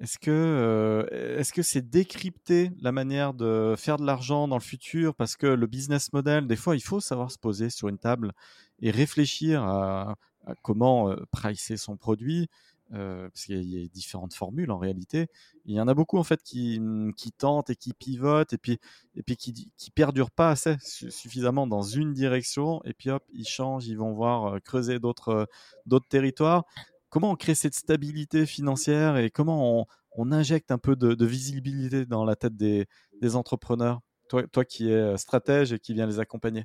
Est-ce 0.00 0.18
que 0.18 1.06
que 1.54 1.62
c'est 1.62 1.88
décrypter 1.88 2.72
la 2.80 2.90
manière 2.90 3.32
de 3.32 3.74
faire 3.78 3.96
de 3.96 4.04
l'argent 4.04 4.48
dans 4.48 4.56
le 4.56 4.62
futur? 4.62 5.14
Parce 5.14 5.36
que 5.36 5.46
le 5.46 5.66
business 5.66 6.12
model, 6.12 6.48
des 6.48 6.56
fois, 6.56 6.74
il 6.74 6.82
faut 6.82 7.00
savoir 7.00 7.30
se 7.30 7.38
poser 7.38 7.70
sur 7.70 7.88
une 7.88 7.98
table 7.98 8.32
et 8.80 8.90
réfléchir 8.90 9.62
à, 9.62 10.16
comment 10.62 11.10
euh, 11.10 11.16
pricer 11.30 11.76
son 11.76 11.96
produit, 11.96 12.48
euh, 12.92 13.28
parce 13.30 13.46
qu'il 13.46 13.62
y, 13.62 13.82
a 13.82 13.88
différentes 13.88 14.34
formules 14.34 14.70
en 14.70 14.78
réalité. 14.78 15.28
Il 15.64 15.74
y 15.74 15.80
en 15.80 15.88
a 15.88 15.94
beaucoup 15.94 16.18
en 16.18 16.22
fait 16.22 16.42
qui, 16.42 16.78
mmh, 16.78 17.12
tentent 17.38 17.70
et 17.70 17.76
qui 17.76 17.94
pivotent 17.94 18.52
et 18.52 18.58
puis, 18.58 18.78
et 19.14 19.22
puis 19.22 19.36
qui, 19.36 19.72
qui 19.76 19.90
perdurent 19.90 20.30
pas 20.30 20.50
assez 20.50 20.76
suffisamment 20.80 21.66
dans 21.66 21.82
une 21.82 22.12
direction 22.12 22.82
et 22.84 22.92
puis 22.92 23.10
hop, 23.10 23.24
ils 23.32 23.46
changent, 23.46 23.86
ils 23.86 23.96
vont 23.96 24.12
voir 24.12 24.54
euh, 24.56 24.58
creuser 24.60 24.98
d'autres 24.98 25.48
d'autres 25.86 26.08
territoires. 26.08 26.64
Comment 27.08 27.30
on 27.30 27.36
crée 27.36 27.54
cette 27.54 27.74
stabilité 27.74 28.44
financière 28.44 29.16
et 29.16 29.30
comment 29.30 29.86
on, 30.16 30.32
injecte 30.32 30.70
un 30.70 30.78
peu 30.78 30.94
de, 30.96 31.24
visibilité 31.24 32.06
dans 32.06 32.24
la 32.24 32.36
tête 32.36 32.56
des, 32.56 32.86
entrepreneurs? 33.34 34.00
Toi, 34.28 34.46
toi 34.48 34.64
qui 34.64 34.90
es 34.90 35.16
stratège 35.16 35.72
et 35.72 35.78
qui 35.78 35.94
viens 35.94 36.06
les 36.06 36.18
accompagner 36.18 36.64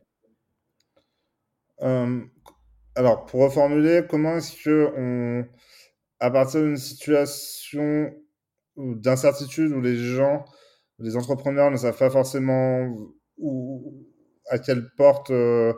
alors, 2.99 3.25
pour 3.25 3.41
reformuler, 3.41 4.03
comment 4.10 4.36
est-ce 4.36 4.62
que 4.62 4.91
on, 4.97 5.45
à 6.19 6.32
partir 6.32 6.62
d'une 6.62 6.77
situation 6.77 8.12
d'incertitude 8.77 9.71
où 9.71 9.82
les 9.82 9.97
gens, 9.97 10.45
les 10.99 11.15
entrepreneurs 11.15 11.71
ne 11.71 11.77
savent 11.77 11.97
pas 11.97 12.10
forcément 12.10 12.88
où, 13.38 14.05
à 14.49 14.60
quelle 14.60 14.89
porte 14.95 15.32
euh, 15.32 15.73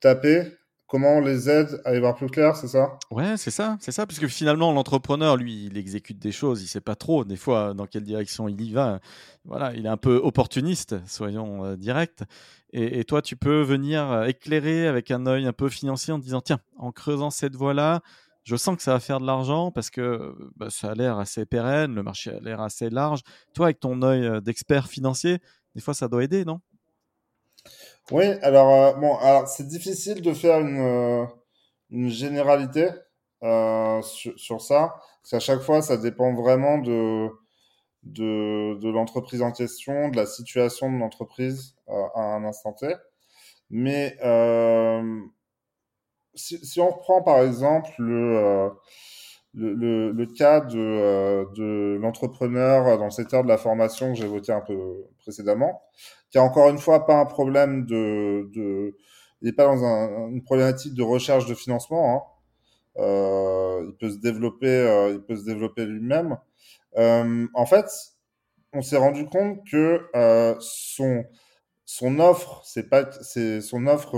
taper, 0.00 0.42
comment 0.86 1.16
on 1.16 1.20
les 1.20 1.50
aide 1.50 1.80
à 1.84 1.94
y 1.94 2.00
voir 2.00 2.14
plus 2.14 2.28
clair, 2.28 2.56
c'est 2.56 2.68
ça? 2.68 2.98
Ouais, 3.10 3.36
c'est 3.36 3.50
ça, 3.50 3.76
c'est 3.80 3.92
ça, 3.92 4.06
parce 4.06 4.18
que 4.18 4.28
finalement 4.28 4.72
l'entrepreneur, 4.72 5.36
lui, 5.36 5.66
il 5.66 5.78
exécute 5.78 6.18
des 6.18 6.32
choses, 6.32 6.62
il 6.62 6.66
sait 6.66 6.80
pas 6.80 6.94
trop 6.94 7.24
des 7.24 7.36
fois 7.36 7.74
dans 7.74 7.86
quelle 7.86 8.04
direction 8.04 8.48
il 8.48 8.60
y 8.60 8.72
va. 8.72 9.00
Voilà, 9.44 9.72
il 9.74 9.86
est 9.86 9.90
un 9.90 9.96
peu 9.96 10.16
opportuniste, 10.16 10.96
soyons 11.06 11.64
euh, 11.64 11.76
directs. 11.76 12.22
Et, 12.72 13.04
toi, 13.04 13.22
tu 13.22 13.36
peux 13.36 13.62
venir 13.62 14.10
euh, 14.10 14.24
éclairer 14.24 14.86
avec 14.86 15.10
un 15.10 15.24
œil 15.26 15.46
un 15.46 15.52
peu 15.52 15.70
financier 15.70 16.12
en 16.12 16.18
disant 16.18 16.42
tiens, 16.42 16.60
en 16.76 16.92
creusant 16.92 17.30
cette 17.30 17.54
voie-là, 17.54 18.02
je 18.46 18.54
sens 18.56 18.76
que 18.76 18.82
ça 18.82 18.92
va 18.92 19.00
faire 19.00 19.20
de 19.20 19.26
l'argent 19.26 19.72
parce 19.72 19.90
que 19.90 20.34
bah, 20.56 20.70
ça 20.70 20.92
a 20.92 20.94
l'air 20.94 21.18
assez 21.18 21.44
pérenne, 21.44 21.94
le 21.94 22.02
marché 22.02 22.30
a 22.30 22.40
l'air 22.40 22.60
assez 22.60 22.88
large. 22.88 23.20
Toi, 23.54 23.66
avec 23.66 23.80
ton 23.80 24.00
œil 24.02 24.24
euh, 24.24 24.40
d'expert 24.40 24.86
financier, 24.86 25.40
des 25.74 25.80
fois, 25.80 25.94
ça 25.94 26.06
doit 26.06 26.22
aider, 26.22 26.44
non? 26.44 26.60
Oui, 28.12 28.24
alors, 28.42 28.70
euh, 28.70 28.92
bon, 28.94 29.16
alors 29.16 29.48
c'est 29.48 29.66
difficile 29.66 30.22
de 30.22 30.32
faire 30.32 30.60
une, 30.60 32.08
généralité 32.08 32.88
sur, 34.02 34.60
ça, 34.60 34.94
parce 35.22 35.30
qu'à 35.30 35.40
chaque 35.40 35.60
fois, 35.60 35.82
ça 35.82 35.96
dépend 35.96 36.32
vraiment 36.32 36.78
de, 36.78 37.28
de, 38.04 38.88
l'entreprise 38.88 39.42
en 39.42 39.50
question, 39.52 40.08
de 40.08 40.16
la 40.16 40.26
situation 40.26 40.90
de 40.92 40.98
l'entreprise 40.98 41.74
euh, 41.88 42.06
à 42.14 42.20
un 42.20 42.44
instant 42.44 42.72
T. 42.72 42.94
Mais 43.70 44.16
euh, 44.24 45.20
si, 46.36 46.80
on 46.80 46.90
reprend 46.90 47.22
par 47.22 47.42
exemple 47.42 47.90
le, 47.98 48.36
euh, 48.36 48.70
le, 49.54 50.26
cas 50.26 50.60
de, 50.60 50.78
euh, 50.78 51.44
de 51.56 51.98
l'entrepreneur 52.00 52.98
dans 52.98 53.06
le 53.06 53.10
secteur 53.10 53.42
de 53.42 53.48
la 53.48 53.58
formation 53.58 54.12
que 54.12 54.18
j'évoquais 54.18 54.52
un 54.52 54.60
peu 54.60 55.04
précédemment, 55.18 55.82
qui 56.30 56.38
a 56.38 56.42
encore 56.42 56.68
une 56.68 56.78
fois 56.78 57.06
pas 57.06 57.18
un 57.18 57.26
problème 57.26 57.86
de... 57.86 58.48
il 58.54 59.46
n'est 59.46 59.52
pas 59.52 59.64
dans 59.64 59.84
un, 59.84 60.28
une 60.28 60.42
problématique 60.42 60.94
de 60.94 61.02
recherche 61.02 61.46
de 61.46 61.54
financement. 61.54 62.14
Hein. 62.14 62.22
Euh, 63.02 63.84
il 63.88 63.96
peut 63.96 64.10
se 64.10 64.18
développer, 64.18 65.10
il 65.12 65.22
peut 65.22 65.36
se 65.36 65.44
développer 65.44 65.84
lui-même. 65.84 66.38
En 66.96 67.66
fait, 67.66 67.86
on 68.72 68.82
s'est 68.82 68.96
rendu 68.96 69.26
compte 69.26 69.60
que 69.70 70.06
son, 70.60 71.24
son 71.86 72.18
offre, 72.18 72.62
c'est 72.64 72.90
pas, 72.90 73.10
c'est 73.22 73.60
son 73.60 73.86
offre 73.86 74.16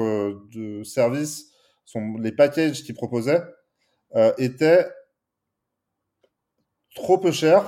de 0.53 0.83
service, 0.83 1.48
les 2.21 2.33
packages 2.33 2.83
qu'il 2.83 2.95
proposait 2.95 3.43
euh, 4.15 4.33
étaient 4.39 4.87
trop 6.95 7.19
peu 7.19 7.33
chers, 7.33 7.65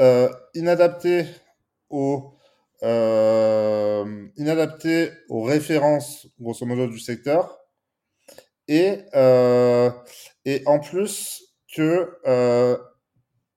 euh, 0.00 0.28
inadaptés 0.54 1.26
aux 1.90 2.34
euh, 2.84 4.28
inadaptés 4.36 5.10
aux 5.28 5.42
références 5.42 6.28
grosso 6.38 6.64
modo 6.64 6.86
du 6.86 7.00
secteur 7.00 7.58
et 8.68 9.00
et 10.44 10.62
en 10.66 10.78
plus 10.78 11.42
que 11.74 12.18
euh, 12.26 12.76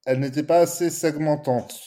n'était 0.08 0.43
pas 0.43 0.60
assez 0.60 0.89
segmentante. 0.89 1.80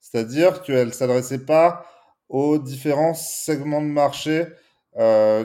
C'est-à-dire 0.00 0.62
qu'elle 0.62 0.88
ne 0.88 0.92
s'adressait 0.92 1.44
pas 1.44 1.86
aux 2.28 2.58
différents 2.58 3.14
segments 3.14 3.80
de 3.80 3.86
marché 3.86 4.46
que 4.94 5.44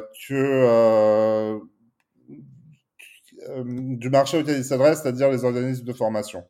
du 3.98 4.10
marché 4.10 4.40
auquel 4.40 4.58
il 4.58 4.66
s'adresse, 4.66 5.02
c'est-à-dire 5.02 5.30
les 5.30 5.44
organismes 5.44 5.86
de 5.86 5.94
formation. 5.94 6.44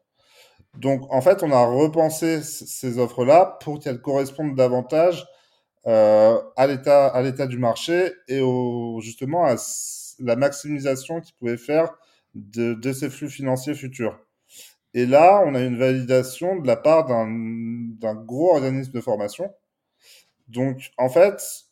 Donc, 0.77 1.01
en 1.11 1.21
fait, 1.21 1.43
on 1.43 1.51
a 1.51 1.65
repensé 1.65 2.41
ces 2.41 2.97
offres-là 2.97 3.57
pour 3.61 3.79
qu'elles 3.79 4.01
correspondent 4.01 4.55
davantage 4.55 5.25
euh, 5.85 6.41
à 6.55 6.65
l'état 6.65 7.07
à 7.07 7.21
l'état 7.21 7.45
du 7.45 7.57
marché 7.57 8.11
et 8.27 8.39
au, 8.39 8.99
justement 9.01 9.45
à 9.45 9.55
la 10.19 10.35
maximisation 10.35 11.19
qu'il 11.19 11.35
pouvait 11.35 11.57
faire 11.57 11.93
de, 12.35 12.73
de 12.73 12.93
ces 12.93 13.09
flux 13.09 13.29
financiers 13.29 13.75
futurs. 13.75 14.17
Et 14.93 15.05
là, 15.05 15.43
on 15.45 15.55
a 15.55 15.59
une 15.59 15.77
validation 15.77 16.59
de 16.59 16.67
la 16.67 16.77
part 16.77 17.05
d'un 17.05 18.15
gros 18.15 18.53
organisme 18.53 18.91
de 18.91 19.01
formation. 19.01 19.51
Donc, 20.47 20.91
en 20.97 21.09
fait, 21.09 21.62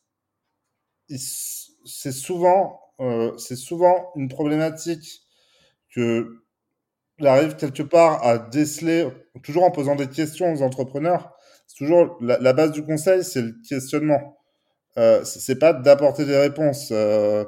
c'est 1.18 2.12
souvent, 2.12 2.80
euh, 3.00 3.38
souvent 3.38 4.12
une 4.16 4.30
problématique 4.30 5.22
que 5.94 6.42
arrive 7.28 7.56
quelque 7.56 7.84
part 7.84 8.26
à 8.26 8.38
déceler, 8.38 9.08
toujours 9.44 9.64
en 9.64 9.72
posant 9.72 9.96
des 9.96 10.08
questions 10.08 10.54
aux 10.54 10.62
entrepreneurs. 10.62 11.36
Toujours 11.78 12.18
la, 12.22 12.54
base 12.54 12.72
du 12.72 12.84
conseil, 12.84 13.24
c'est 13.24 13.42
le 13.42 13.56
questionnement. 13.68 14.38
Euh, 14.98 15.24
c'est 15.24 15.58
pas 15.58 15.74
d'apporter 15.74 16.26
des 16.26 16.38
réponses. 16.38 16.90
Euh, 16.92 17.46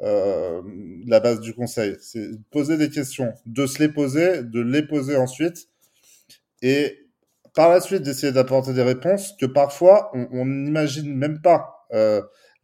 euh, 0.00 0.62
la 1.06 1.20
base 1.20 1.40
du 1.40 1.54
conseil, 1.54 1.96
c'est 2.00 2.28
poser 2.50 2.76
des 2.76 2.90
questions, 2.90 3.32
de 3.46 3.66
se 3.66 3.78
les 3.78 3.88
poser, 3.88 4.42
de 4.42 4.60
les 4.60 4.82
poser 4.82 5.16
ensuite, 5.16 5.68
et 6.62 6.98
par 7.54 7.70
la 7.70 7.80
suite 7.80 8.02
d'essayer 8.02 8.32
d'apporter 8.32 8.74
des 8.74 8.82
réponses 8.82 9.34
que 9.40 9.46
parfois 9.46 10.10
on 10.14 10.44
n'imagine 10.44 11.14
même 11.14 11.40
pas. 11.40 11.86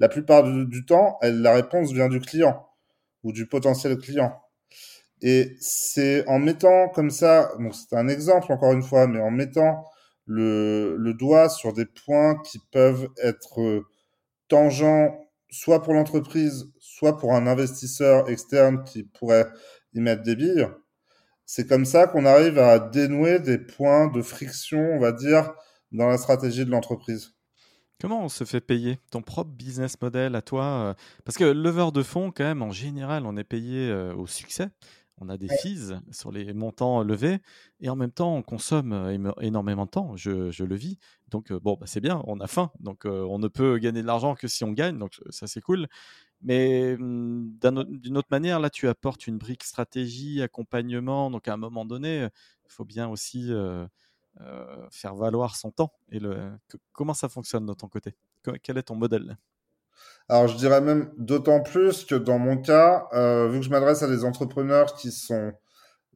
La 0.03 0.09
plupart 0.09 0.43
du, 0.43 0.85
temps, 0.85 1.17
la 1.23 1.55
réponse 1.55 1.93
vient 1.93 2.09
du 2.09 2.19
client 2.19 2.67
ou 3.23 3.31
du 3.31 3.47
potentiel 3.47 3.97
client. 3.99 4.37
Et 5.21 5.57
c'est 5.61 6.27
en 6.27 6.41
mettant 6.41 6.88
comme 6.88 7.11
ça, 7.11 7.53
c'est 7.71 7.95
un 7.95 8.09
exemple 8.09 8.51
encore 8.51 8.73
une 8.73 8.83
fois, 8.83 9.07
mais 9.07 9.21
en 9.21 9.31
mettant 9.31 9.85
le, 10.27 10.97
le 10.97 11.15
doigt 11.15 11.49
sur 11.49 11.73
des 11.73 11.87
points 11.87 12.35
qui 12.43 12.59
peuvent 12.73 13.11
être 13.23 13.85
tangents, 14.49 15.25
soit 15.51 15.85
pour 15.85 15.95
l'entreprise, 15.95 16.67
soit 16.81 17.17
pour 17.17 17.35
un 17.35 17.47
investisseur 17.47 18.29
externe 18.29 18.83
qui 18.83 19.05
pourrait 19.05 19.47
y 19.95 20.01
mettre 20.01 20.25
des 20.25 20.35
billes. 20.35 20.67
C'est 21.47 21.69
comme 21.69 21.85
ça 21.85 22.09
qu'on 22.09 22.27
arrive 22.27 22.59
à 22.59 22.81
dénouer 22.81 23.38
des 23.38 23.59
points 23.59 24.09
de 24.09 24.21
friction, 24.21 24.81
on 24.81 24.99
va 24.99 25.12
dire, 25.12 25.55
dans 25.93 26.09
la 26.09 26.19
stratégie 26.19 26.65
de 26.65 26.73
l'entreprise. 26.73 27.37
Comment 28.03 28.25
on 28.25 28.29
se 28.29 28.43
fait 28.43 28.61
payer 28.61 28.99
ton 29.12 29.23
propre 29.23 29.53
business 29.53 29.95
model 30.03 30.35
à 30.35 30.43
toi 30.43 30.97
Parce 31.25 31.38
que 31.38 31.45
leveur 31.45 31.93
de 31.93 32.03
fonds, 32.03 32.33
quand 32.33 32.43
même, 32.43 32.61
en 32.61 32.73
général, 32.73 33.25
on 33.27 33.37
est 33.37 33.45
payé 33.45 33.93
au 34.17 34.27
succès 34.27 34.71
on 35.19 35.29
a 35.29 35.37
des 35.37 35.47
fees 35.47 35.93
sur 36.11 36.33
les 36.33 36.53
montants 36.53 37.05
levés 37.05 37.38
et 37.81 37.88
en 37.88 37.95
même 37.95 38.11
temps 38.11 38.35
on 38.35 38.43
consomme 38.43 39.15
énormément 39.41 39.85
de 39.85 39.91
temps. 39.91 40.17
Je, 40.17 40.65
le 40.65 40.75
vis. 40.75 40.99
Donc 41.31 41.53
bon, 41.53 41.77
bah, 41.79 41.87
c'est 41.87 42.01
bien, 42.01 42.25
on 42.27 42.41
a 42.41 42.49
faim. 42.49 42.73
Donc 42.81 43.05
on 43.05 43.38
ne 43.38 43.47
peut 43.47 43.79
gagner 43.79 44.03
de 44.03 44.07
l'argent 44.07 44.35
que 44.35 44.49
si 44.49 44.65
on 44.65 44.73
gagne. 44.73 44.99
Donc 44.99 45.21
ça 45.31 45.47
c'est 45.47 45.61
cool. 45.61 45.87
Mais 46.41 46.97
mmh, 46.99 47.53
d'une 47.87 48.19
autre 48.19 48.29
manière, 48.33 48.59
là 48.59 48.69
tu 48.69 48.88
apportes 48.88 49.29
une 49.29 49.38
brique 49.38 49.62
stratégie, 49.62 50.43
accompagnement. 50.43 51.31
Donc 51.31 51.47
à 51.47 51.55
un 51.55 51.57
moment 51.57 51.85
donné, 51.85 52.27
il 52.67 52.73
faut 52.73 52.85
bien 52.85 53.09
aussi 53.09 53.53
faire 54.90 55.14
valoir 55.14 55.57
son 55.57 55.71
temps. 55.71 55.92
Et 56.11 56.18
le, 56.18 56.51
comment 56.92 57.14
ça 57.14 57.29
fonctionne 57.29 57.66
de 57.66 57.75
ton 57.75 57.88
côté? 57.88 58.14
Quel 58.62 58.79
est 58.79 58.83
ton 58.83 58.97
modèle? 58.97 59.37
Alors, 60.29 60.49
je 60.49 60.57
dirais 60.57 60.81
même 60.81 61.12
d'autant 61.16 61.61
plus 61.61 62.05
que 62.05 62.14
dans 62.14 62.38
mon 62.38 62.57
cas, 62.57 63.09
euh, 63.12 63.49
vu 63.49 63.59
que 63.59 63.64
je 63.64 63.71
m'adresse 63.71 64.03
à 64.03 64.09
des 64.09 64.25
entrepreneurs 64.25 64.95
qui 64.95 65.12
sont 65.12 65.53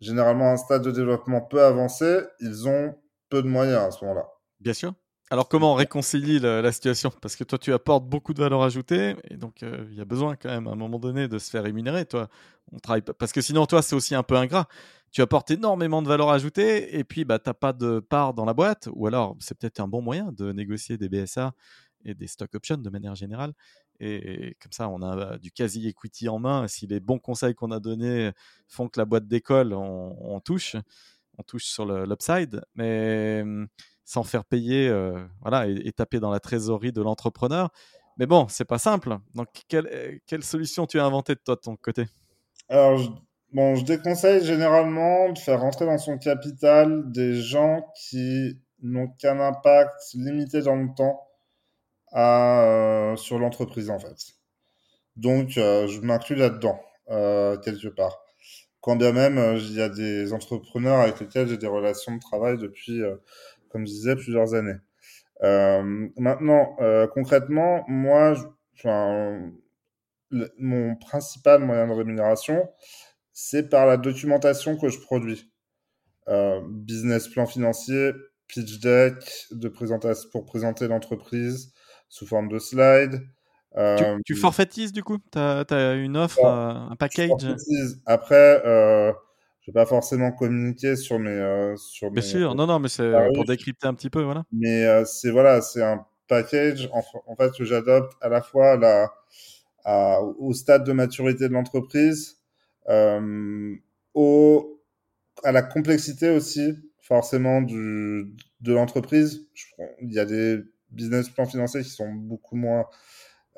généralement 0.01 0.51
à 0.51 0.53
un 0.53 0.57
stade 0.57 0.83
de 0.83 0.91
développement 0.91 1.41
peu 1.41 1.63
avancé, 1.63 2.21
ils 2.41 2.69
ont 2.69 2.95
peu 3.29 3.43
de 3.43 3.49
moyens 3.49 3.83
à 3.83 3.91
ce 3.91 4.05
moment-là. 4.05 4.29
Bien 4.61 4.73
sûr. 4.73 4.95
Alors, 5.31 5.49
comment 5.49 5.73
on 5.73 5.75
réconcilie 5.75 6.39
la, 6.39 6.71
situation? 6.71 7.11
Parce 7.21 7.35
que 7.35 7.43
toi, 7.43 7.59
tu 7.59 7.73
apportes 7.73 8.05
beaucoup 8.05 8.33
de 8.33 8.41
valeur 8.41 8.63
ajoutée, 8.63 9.17
et 9.29 9.37
donc 9.37 9.65
euh, 9.65 9.85
il 9.91 9.97
y 9.97 10.01
a 10.01 10.05
besoin 10.05 10.37
quand 10.37 10.49
même 10.49 10.69
à 10.69 10.71
un 10.71 10.77
moment 10.77 11.01
donné 11.01 11.27
de 11.27 11.39
se 11.41 11.51
faire 11.51 11.65
rémunérer. 11.65 12.07
Toi, 12.07 12.29
on 12.71 12.79
travaille 12.79 13.03
parce 13.03 13.33
que 13.33 13.41
sinon, 13.41 13.67
toi, 13.67 13.83
c'est 13.83 13.97
aussi 13.97 14.15
un 14.15 14.23
peu 14.23 14.37
ingrat. 14.37 14.69
Tu 15.11 15.23
apportes 15.23 15.51
énormément 15.51 16.01
de 16.01 16.07
valeur 16.07 16.31
ajoutée, 16.31 16.97
et 16.97 17.03
puis 17.03 17.25
bah, 17.25 17.41
tu 17.41 17.49
n'as 17.49 17.55
pas 17.55 17.73
de 17.73 17.99
part 17.99 18.35
dans 18.35 18.45
la 18.45 18.55
boîte, 18.55 18.89
ou 18.93 19.09
alors 19.09 19.37
c'est 19.41 19.59
peut-être 19.59 19.81
un 19.81 19.89
bon 19.89 20.01
moyen 20.01 20.31
de 20.31 20.53
négocier 20.53 20.97
des 20.97 21.09
BSA 21.09 21.55
et 22.05 22.15
des 22.15 22.29
stock 22.29 22.55
options 22.55 22.77
de 22.77 22.91
manière 22.91 23.17
générale. 23.17 23.53
Et, 23.99 24.57
comme 24.63 24.73
ça, 24.73 24.89
on 24.89 25.03
a 25.03 25.39
du 25.39 25.51
quasi-equity 25.51 26.29
en 26.29 26.39
main. 26.39 26.69
Si 26.69 26.87
les 26.87 27.01
bons 27.01 27.19
conseils 27.19 27.55
qu'on 27.55 27.71
a 27.73 27.81
donnés 27.81 28.31
font 28.69 28.89
que 28.89 29.01
la 29.01 29.07
boîte 29.07 29.27
décolle, 29.27 29.73
on, 29.73 30.41
touche. 30.41 30.77
On 31.39 31.43
touche 31.43 31.65
sur 31.65 31.85
l'upside, 31.87 32.63
mais 32.75 33.43
mmh, 33.45 33.67
sans 34.07 34.23
faire 34.23 34.47
payer 34.47 34.89
euh, 34.89 35.23
voilà, 35.43 35.67
et, 35.67 35.93
taper 35.93 36.19
dans 36.19 36.31
la 36.31 36.41
trésorerie 36.41 36.93
de 36.93 37.03
l'entrepreneur. 37.03 37.69
Mais 38.17 38.25
bon, 38.25 38.47
c'est 38.49 38.65
pas 38.65 38.79
simple. 38.79 39.19
Donc, 39.35 39.49
quelle, 39.69 40.21
quelle, 40.27 40.43
solution 40.43 40.87
tu 40.87 40.99
as 40.99 41.05
inventée 41.05 41.35
de 41.35 41.41
toi 41.45 41.57
de 41.57 41.61
ton 41.61 41.77
côté? 41.77 42.07
Alors, 42.71 42.97
je, 42.97 43.11
bon, 43.53 43.75
je 43.75 43.85
déconseille 43.85 44.43
généralement 44.43 45.31
de 45.31 45.39
faire 45.39 45.61
rentrer 45.61 45.85
dans 45.85 45.99
son 45.99 46.17
capital 46.17 47.13
des 47.13 47.35
gens 47.35 47.87
qui 48.09 48.59
n'ont 48.83 49.09
qu'un 49.09 49.41
impact 49.41 50.15
limité 50.15 50.63
dans 50.63 50.77
le 50.77 50.89
temps 50.95 51.27
euh, 52.15 53.17
sur 53.17 53.39
l'entreprise 53.39 53.91
en 53.91 53.99
fait. 53.99 54.17
Donc 55.17 55.59
euh, 55.59 55.87
je 55.87 56.01
m'inclus 56.01 56.37
là-dedans 56.37 56.81
euh, 57.11 57.57
quelque 57.59 57.89
part. 57.89 58.23
Quand 58.81 58.97
bien 58.97 59.13
même 59.13 59.57
il 59.59 59.73
y 59.75 59.83
a 59.83 59.89
des 59.89 60.33
entrepreneurs 60.33 61.01
avec 61.01 61.21
lesquels 61.21 61.49
j'ai 61.49 61.57
des 61.57 61.67
relations 61.67 62.15
de 62.15 62.21
travail 62.21 62.59
depuis, 62.59 63.03
comme 63.77 63.87
je 63.87 63.93
disais, 63.93 64.17
plusieurs 64.17 64.55
années. 64.55 64.79
maintenant, 65.43 66.77
concrètement, 67.13 67.85
moi, 67.89 68.35
enfin, 68.75 69.53
mon 70.59 70.97
principal 70.97 71.63
moyen 71.63 71.87
de 71.87 71.93
rémunération, 71.93 72.69
c'est 73.33 73.69
par 73.69 73.87
la 73.87 73.99
documentation 73.99 74.79
que 74.79 74.89
je 74.89 74.99
produis. 74.99 75.53
Euh, 76.29 76.61
business 76.69 77.29
plan 77.29 77.47
financier, 77.47 78.13
pitch 78.49 78.81
deck 78.81 79.47
de 79.53 79.69
présentation 79.69 80.29
pour 80.33 80.45
présenter 80.45 80.89
l'entreprise, 80.89 81.73
sous 82.09 82.27
forme 82.27 82.49
de 82.49 82.59
slide. 82.59 83.23
Euh, 83.77 84.19
tu, 84.25 84.35
forfaites 84.35 84.93
du 84.93 85.05
coup? 85.05 85.19
Tu 85.31 85.39
as, 85.39 85.95
une 85.95 86.17
offre, 86.17 86.45
euh, 86.45 86.73
un 86.91 86.97
package? 86.97 87.31
Après, 88.07 88.63
euh, 88.65 89.13
je 89.67 89.73
vais 89.73 89.75
pas 89.75 89.87
forcément 89.87 90.31
communiquer 90.31 90.95
sur 90.97 91.19
mes. 91.19 91.31
Euh, 91.31 91.77
sur 91.77 92.11
Bien 92.11 92.23
sûr, 92.23 92.55
non, 92.55 92.67
non, 92.67 92.79
mais 92.79 92.89
c'est 92.89 93.13
pour 93.35 93.45
décrypter 93.45 93.89
un 93.89 93.95
petit 93.95 94.11
peu. 94.11 94.23
Voilà. 94.23 94.45
Mais 94.53 95.05
c'est 95.05 95.31
voilà, 95.31 95.61
un 95.77 96.07
package 96.29 96.89
en, 96.93 97.03
en, 97.27 97.37
fait 97.37 97.53
que 97.57 97.65
j'adopte 97.65 98.13
à 98.21 98.29
la 98.29 98.43
fois 98.43 98.77
la, 98.77 99.13
à, 99.85 100.21
au 100.23 100.53
stade 100.53 100.85
de 100.85 100.93
maturité 100.93 101.49
de 101.49 101.53
l'entreprise, 101.53 102.39
au, 104.15 104.83
à 105.45 105.53
la 105.53 105.63
complexité 105.63 106.31
aussi, 106.31 106.75
forcément, 107.01 107.61
du, 107.61 108.35
de 108.61 108.73
l'entreprise. 108.73 109.49
Il 110.01 110.13
y 110.13 110.19
a 110.19 110.25
des 110.25 110.59
business 110.91 111.29
plans 111.29 111.47
financiers 111.47 111.83
qui 111.83 111.91
sont 111.91 112.13
beaucoup 112.13 112.57
moins 112.57 112.87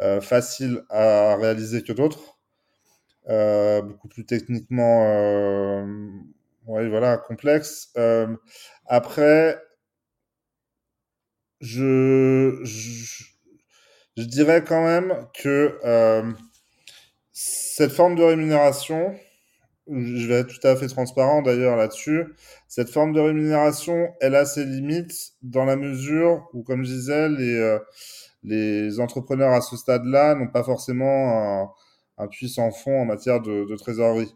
euh, 0.01 0.21
faciles 0.21 0.83
à 0.91 1.37
réaliser 1.37 1.83
que 1.83 1.93
d'autres, 1.93 2.38
euh, 3.29 3.83
beaucoup 3.83 4.09
plus 4.09 4.25
techniquement, 4.25 5.05
euh, 5.07 5.85
ouais, 6.67 6.89
voilà, 6.89 7.19
complexes. 7.19 7.91
Euh, 7.97 8.35
après, 8.87 9.61
je, 11.61 12.61
je, 12.63 13.25
je, 14.17 14.23
dirais 14.25 14.65
quand 14.65 14.83
même 14.85 15.27
que 15.35 15.79
euh, 15.85 16.31
cette 17.33 17.93
forme 17.93 18.15
de 18.15 18.23
rémunération, 18.23 19.15
je 19.89 20.27
vais 20.27 20.41
être 20.41 20.49
tout 20.49 20.67
à 20.67 20.77
fait 20.77 20.89
transparent 20.89 21.43
d'ailleurs 21.43 21.77
là-dessus. 21.77 22.35
Cette 22.69 22.91
forme 22.91 23.13
de 23.13 23.21
rémunération, 23.21 24.09
elle 24.21 24.35
a 24.35 24.45
ses 24.45 24.65
limites 24.65 25.33
dans 25.43 25.65
la 25.65 25.77
mesure 25.77 26.49
où, 26.53 26.63
comme 26.63 26.85
je 26.85 26.93
disais, 26.93 27.29
les, 27.29 27.57
euh, 27.57 27.79
les 28.43 29.01
entrepreneurs 29.01 29.53
à 29.53 29.61
ce 29.61 29.77
stade-là 29.77 30.35
n'ont 30.35 30.49
pas 30.49 30.63
forcément 30.63 31.63
un, 31.63 31.71
un 32.19 32.29
puissant 32.29 32.71
fond 32.71 33.03
en 33.03 33.05
matière 33.05 33.41
de, 33.41 33.65
de 33.69 33.77
trésorerie. 33.77 34.35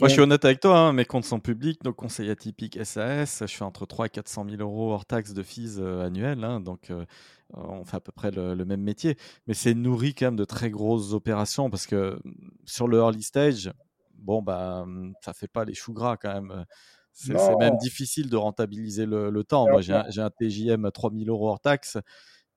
Moi, 0.00 0.08
je 0.08 0.14
suis 0.14 0.22
honnête 0.22 0.44
avec 0.44 0.58
toi, 0.58 0.76
hein, 0.76 0.92
mes 0.92 1.04
comptes 1.04 1.24
sont 1.24 1.38
publics, 1.38 1.84
nos 1.84 1.92
conseils 1.92 2.28
atypiques 2.28 2.84
SAS, 2.84 3.44
je 3.46 3.54
fais 3.54 3.62
entre 3.62 3.86
3 3.86 4.06
et 4.06 4.10
400 4.10 4.46
000 4.48 4.60
euros 4.60 4.92
hors 4.92 5.06
taxes 5.06 5.34
de 5.34 5.42
fees 5.44 5.76
euh, 5.78 6.06
annuels, 6.06 6.42
hein, 6.42 6.58
donc 6.58 6.90
euh, 6.90 7.04
on 7.52 7.84
fait 7.84 7.98
à 7.98 8.00
peu 8.00 8.10
près 8.10 8.32
le, 8.32 8.54
le 8.54 8.64
même 8.64 8.80
métier. 8.80 9.16
Mais 9.46 9.54
c'est 9.54 9.74
nourri 9.74 10.14
quand 10.14 10.26
même 10.26 10.36
de 10.36 10.44
très 10.44 10.70
grosses 10.70 11.12
opérations 11.12 11.70
parce 11.70 11.86
que 11.86 12.18
sur 12.64 12.88
le 12.88 12.98
early 12.98 13.22
stage, 13.22 13.72
bon, 14.18 14.42
bah, 14.42 14.84
mmh, 14.84 15.12
ça 15.24 15.32
fait 15.32 15.48
pas 15.48 15.64
les 15.64 15.74
choux 15.74 15.92
gras 15.92 16.16
quand 16.16 16.32
même. 16.32 16.64
C'est 17.12 17.32
même 17.60 17.76
difficile 17.76 18.28
de 18.28 18.36
rentabiliser 18.36 19.06
le, 19.06 19.44
temps. 19.44 19.68
Moi, 19.68 19.80
j'ai 19.80 19.92
un, 19.92 20.30
TJM 20.30 20.84
à 20.84 20.90
3000 20.90 21.28
euros 21.30 21.48
hors 21.48 21.60
taxe 21.60 21.96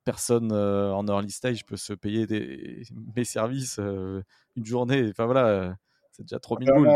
personne 0.08 0.54
en 0.54 1.06
early 1.08 1.32
stage 1.32 1.66
peut 1.66 1.76
se 1.76 1.92
payer 1.92 2.26
des, 2.26 2.84
mes 3.16 3.26
services 3.26 3.78
une 3.78 4.66
journée. 4.66 5.10
Enfin 5.10 5.26
voilà, 5.26 5.76
c'est 6.12 6.24
déjà 6.24 6.40
trop 6.40 6.58
mille 6.58 6.72
boules. 6.72 6.88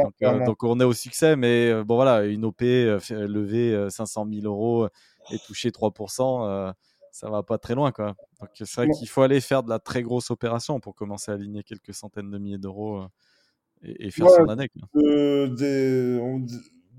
Donc, 0.46 0.64
on 0.64 0.80
est 0.80 0.86
au 0.86 0.94
succès, 0.94 1.36
mais 1.36 1.84
bon 1.84 1.96
voilà, 1.96 2.24
une 2.26 2.46
OP 2.46 2.62
lever 2.62 3.90
500 3.90 4.28
000 4.32 4.46
euros 4.46 4.88
et 5.30 5.40
toucher 5.40 5.72
3%, 5.72 6.74
ça 7.12 7.30
va 7.30 7.44
pas 7.44 7.58
très 7.58 7.76
loin 7.76 7.92
quoi. 7.92 8.16
Donc 8.40 8.50
c'est 8.54 8.76
vrai 8.76 8.88
qu'il 8.90 9.10
faut 9.10 9.22
aller 9.22 9.42
faire 9.42 9.64
de 9.64 9.70
la 9.70 9.80
très 9.80 10.02
grosse 10.02 10.32
opération 10.32 10.80
pour 10.80 10.96
commencer 10.96 11.32
à 11.32 11.34
aligner 11.34 11.64
quelques 11.64 11.94
centaines 11.94 12.32
de 12.32 12.38
milliers 12.38 12.58
d'euros 12.58 13.04
et, 13.84 14.12
faire 14.12 14.30
son 14.30 14.48
année. 14.48 14.70
des, 14.96 16.18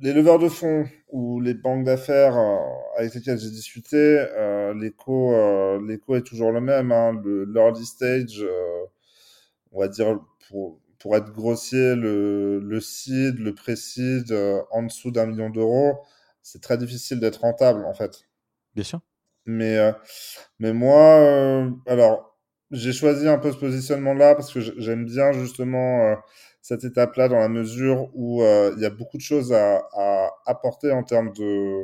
les 0.03 0.13
leveurs 0.13 0.41
de 0.41 0.49
fonds 0.49 0.85
ou 1.11 1.41
les 1.41 1.55
banques 1.55 1.85
d'affaires 1.85 2.37
euh, 2.37 2.57
avec 2.99 3.15
lesquelles 3.15 3.39
j'ai 3.39 3.51
discuté, 3.51 3.97
euh, 3.97 4.75
l'écho, 4.75 5.33
euh, 5.33 5.81
l'écho 5.87 6.17
est 6.17 6.23
toujours 6.23 6.51
le 6.51 6.61
même. 6.61 6.91
Hein. 6.91 7.19
Le 7.25 7.45
l'early 7.45 7.87
stage, 7.87 8.45
on 9.71 9.81
va 9.81 9.89
dire 9.89 10.19
pour, 10.49 10.81
pour 10.99 11.17
être 11.17 11.33
grossier, 11.33 11.95
le, 11.95 12.59
le 12.59 12.81
seed, 12.81 13.39
le 13.39 13.55
pré-seed 13.55 14.35
en 14.73 14.83
dessous 14.83 15.13
d'un 15.13 15.27
million 15.27 15.51
d'euros, 15.51 16.01
c'est 16.43 16.61
très 16.61 16.77
difficile 16.77 17.21
d'être 17.21 17.43
rentable 17.43 17.85
en 17.87 17.95
fait. 17.95 18.25
Bien 18.75 18.85
sûr. 18.85 19.01
Mais, 19.47 19.79
mais 20.59 20.73
moi, 20.73 21.71
alors, 21.87 22.39
j'ai 22.71 22.93
choisi 22.93 23.29
un 23.29 23.39
peu 23.39 23.53
ce 23.53 23.57
positionnement-là 23.57 24.35
parce 24.35 24.53
que 24.53 24.61
j'aime 24.61 25.05
bien 25.05 25.33
justement 25.33 26.17
cette 26.63 26.85
étape-là 26.85 27.29
dans 27.29 27.39
la 27.39 27.49
mesure 27.49 28.09
où 28.15 28.43
euh, 28.43 28.73
il 28.77 28.83
y 28.83 28.87
a 28.87 28.91
beaucoup 28.91 29.17
de 29.17 29.23
choses 29.23 29.53
à, 29.53 29.83
apporter 30.47 30.93
en 30.93 31.03
termes 31.03 31.33
de 31.33 31.83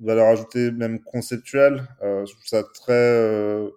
valeur 0.00 0.28
ajoutée, 0.28 0.70
même 0.72 0.98
conceptuelle. 1.00 1.86
Euh, 2.02 2.24
je 2.24 2.32
trouve 2.32 2.46
ça 2.46 2.62
très. 2.74 2.92
Euh, 2.92 3.68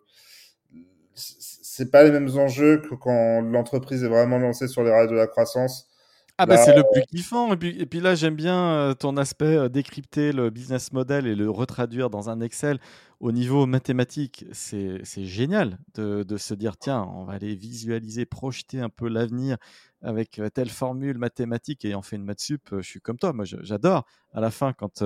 c'est 1.14 1.92
pas 1.92 2.04
les 2.04 2.12
mêmes 2.12 2.30
enjeux 2.38 2.82
que 2.82 2.96
quand 2.96 3.42
l'entreprise 3.42 4.04
est 4.04 4.08
vraiment 4.08 4.38
lancée 4.38 4.70
sur 4.70 4.84
les 4.84 4.92
rails 4.92 5.10
de 5.10 5.16
la 5.16 5.28
croissance. 5.28 5.90
Ah 6.38 6.46
bah 6.46 6.58
c'est 6.58 6.76
le 6.76 6.84
plus 6.92 7.04
kiffant. 7.04 7.54
Et 7.54 7.58
puis, 7.58 7.80
et 7.80 7.86
puis 7.86 8.02
là, 8.02 8.16
j'aime 8.16 8.36
bien 8.36 8.94
ton 9.00 9.16
aspect 9.16 9.70
décrypter 9.70 10.34
le 10.34 10.50
business 10.50 10.92
model 10.92 11.28
et 11.28 11.36
le 11.36 11.50
retraduire 11.50 12.10
dans 12.10 12.30
un 12.30 12.42
Excel 12.42 12.80
au 13.22 13.32
niveau 13.32 13.66
mathématique. 13.66 14.46
C'est 14.52 15.02
génial 15.24 15.78
de, 15.94 16.24
de, 16.24 16.38
se 16.38 16.54
dire, 16.54 16.76
tiens, 16.78 17.10
on 17.14 17.24
va 17.24 17.34
aller 17.34 17.56
visualiser, 17.56 18.26
projeter 18.26 18.82
un 18.82 18.90
peu 18.90 19.08
l'avenir 19.08 19.58
avec 20.06 20.40
telle 20.54 20.70
formule 20.70 21.18
mathématique 21.18 21.84
et 21.84 21.96
en 21.96 22.02
fait 22.02 22.16
une 22.16 22.24
maths 22.24 22.40
sup, 22.40 22.70
je 22.72 22.88
suis 22.88 23.02
comme 23.02 23.18
toi, 23.18 23.34
moi 23.34 23.44
j'adore. 23.46 24.06
À 24.34 24.40
la 24.40 24.52
fin, 24.52 24.72
quand 24.72 24.94
tu 24.94 25.04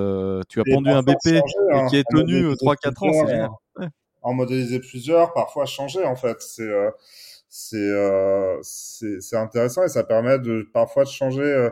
as 0.59 0.63
pondu 0.71 0.89
un 0.89 1.01
BP 1.01 1.27
et 1.27 1.41
hein. 1.71 1.88
qui 1.89 1.95
est 1.97 2.03
tenu 2.12 2.51
3-4 2.53 3.07
ans, 3.07 3.13
c'est 3.13 3.27
génial. 3.27 3.49
En 4.21 4.33
modéliser 4.33 4.79
plusieurs, 4.79 5.33
parfois 5.33 5.65
changer 5.65 6.03
en 6.03 6.15
fait. 6.15 6.38
C'est 6.41 6.69
c'est 8.62 9.35
intéressant 9.38 9.83
et 9.83 9.89
ça 9.89 10.03
permet 10.03 10.38
de 10.38 10.67
parfois 10.73 11.05
de 11.05 11.09
changer 11.09 11.69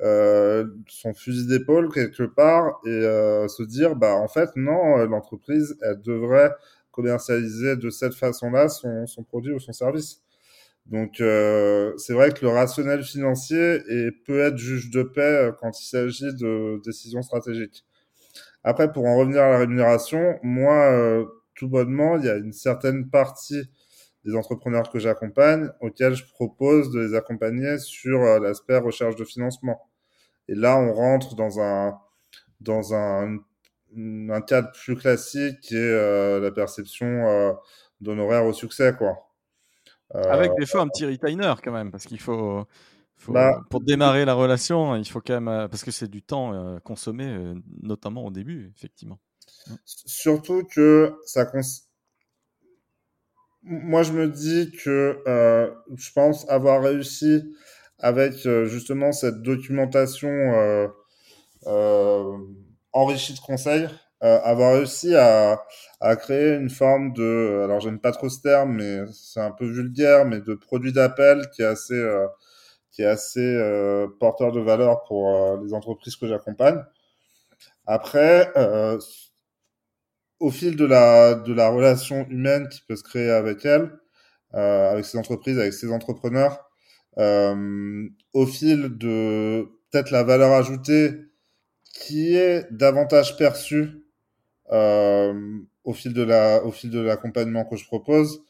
son 0.00 1.14
fusil 1.14 1.46
d'épaule 1.46 1.92
quelque 1.92 2.24
part 2.24 2.80
et 2.84 3.00
se 3.48 3.62
dire 3.62 3.96
bah 3.96 4.14
en 4.14 4.28
fait 4.28 4.50
non 4.56 4.96
l'entreprise 5.06 5.78
elle 5.80 6.02
devrait 6.02 6.50
commercialiser 6.90 7.76
de 7.76 7.88
cette 7.90 8.14
façon-là 8.14 8.68
son, 8.68 9.06
son 9.06 9.22
produit 9.22 9.52
ou 9.52 9.60
son 9.60 9.72
service. 9.72 10.22
Donc 10.86 11.20
euh, 11.20 11.92
c'est 11.98 12.12
vrai 12.12 12.30
que 12.30 12.44
le 12.44 12.50
rationnel 12.50 13.02
financier 13.02 13.80
peut 14.24 14.40
être 14.40 14.56
juge 14.56 14.90
de 14.90 15.02
paix 15.02 15.48
euh, 15.48 15.52
quand 15.52 15.80
il 15.80 15.84
s'agit 15.84 16.32
de 16.34 16.80
décisions 16.84 17.22
stratégiques. 17.22 17.84
Après, 18.64 18.92
pour 18.92 19.06
en 19.06 19.16
revenir 19.16 19.42
à 19.42 19.50
la 19.50 19.58
rémunération, 19.58 20.38
moi, 20.42 20.92
euh, 20.92 21.26
tout 21.54 21.68
bonnement, 21.68 22.18
il 22.18 22.26
y 22.26 22.30
a 22.30 22.36
une 22.36 22.52
certaine 22.52 23.10
partie 23.10 23.70
des 24.24 24.36
entrepreneurs 24.36 24.90
que 24.90 24.98
j'accompagne 24.98 25.70
auxquels 25.80 26.14
je 26.14 26.26
propose 26.26 26.90
de 26.92 27.00
les 27.00 27.14
accompagner 27.14 27.78
sur 27.78 28.20
l'aspect 28.40 28.78
recherche 28.78 29.16
de 29.16 29.24
financement. 29.24 29.88
Et 30.48 30.54
là, 30.54 30.78
on 30.78 30.92
rentre 30.92 31.36
dans 31.36 31.60
un 31.60 31.98
dans 32.60 32.94
un, 32.94 33.38
un 33.96 34.40
cadre 34.42 34.72
plus 34.72 34.96
classique 34.96 35.60
qui 35.60 35.76
est 35.76 36.40
la 36.40 36.50
perception 36.52 37.56
d'honoraires 38.00 38.46
au 38.46 38.52
succès, 38.52 38.94
quoi. 38.96 39.26
Avec 40.14 40.52
des 40.58 40.66
fois 40.66 40.82
un 40.82 40.88
petit 40.88 41.06
retainer 41.06 41.54
quand 41.62 41.72
même, 41.72 41.90
parce 41.90 42.04
qu'il 42.04 42.20
faut, 42.20 42.66
bah, 43.28 43.60
pour 43.70 43.80
démarrer 43.80 44.24
la 44.24 44.34
relation, 44.34 44.94
il 44.94 45.04
faut 45.08 45.20
quand 45.20 45.34
même, 45.34 45.48
euh, 45.48 45.68
parce 45.68 45.82
que 45.82 45.90
c'est 45.90 46.08
du 46.08 46.22
temps 46.22 46.52
euh, 46.54 46.78
consommé, 46.80 47.26
euh, 47.26 47.54
notamment 47.82 48.24
au 48.24 48.30
début, 48.30 48.72
effectivement. 48.76 49.18
Surtout 49.84 50.64
que 50.64 51.14
ça 51.24 51.44
cons... 51.44 51.60
Moi, 53.62 54.04
je 54.04 54.12
me 54.12 54.28
dis 54.28 54.70
que 54.84 55.20
je 55.96 56.12
pense 56.12 56.48
avoir 56.48 56.82
réussi 56.82 57.42
avec 57.98 58.34
justement 58.66 59.10
cette 59.10 59.42
documentation 59.42 60.30
enrichie 62.92 63.34
de 63.34 63.40
conseils, 63.40 63.88
euh, 64.22 64.40
avoir 64.44 64.74
réussi 64.74 65.14
à, 65.14 65.62
à, 66.00 66.16
créer 66.16 66.54
une 66.54 66.70
forme 66.70 67.12
de, 67.12 67.62
alors 67.64 67.80
j'aime 67.80 68.00
pas 68.00 68.12
trop 68.12 68.28
ce 68.30 68.40
terme, 68.40 68.76
mais 68.76 69.00
c'est 69.12 69.40
un 69.40 69.50
peu 69.50 69.66
vulgaire, 69.66 70.24
mais 70.24 70.40
de 70.40 70.54
produit 70.54 70.92
d'appel 70.92 71.48
qui 71.54 71.62
est 71.62 71.66
assez, 71.66 71.94
euh, 71.94 72.26
qui 72.92 73.02
est 73.02 73.06
assez 73.06 73.40
euh, 73.40 74.06
porteur 74.20 74.52
de 74.52 74.60
valeur 74.60 75.04
pour 75.04 75.34
euh, 75.34 75.58
les 75.62 75.74
entreprises 75.74 76.16
que 76.16 76.26
j'accompagne. 76.26 76.82
Après, 77.86 78.52
au 80.40 80.50
fil 80.50 80.76
de 80.76 80.84
la, 80.84 81.34
de 81.34 81.52
la 81.52 81.68
relation 81.68 82.26
humaine 82.28 82.68
qui 82.68 82.80
peut 82.82 82.96
se 82.96 83.02
créer 83.04 83.30
avec 83.30 83.64
elles, 83.64 83.90
avec 84.52 85.04
ces 85.04 85.18
entreprises, 85.18 85.58
avec 85.58 85.72
ces 85.72 85.92
entrepreneurs, 85.92 86.68
au 87.16 88.46
fil 88.46 88.98
de 88.98 89.68
peut-être 89.90 90.10
la 90.10 90.24
valeur 90.24 90.52
ajoutée 90.52 91.12
qui 91.92 92.36
est 92.36 92.66
davantage 92.72 93.36
perçue 93.36 93.88
euh, 93.88 94.05
au 94.70 95.92
fil 95.92 96.12
de 96.12 96.22
la, 96.22 96.64
au 96.64 96.72
fil 96.72 96.90
de 96.90 97.00
l'accompagnement 97.00 97.64
que 97.64 97.76
je 97.76 97.86
propose. 97.86 98.42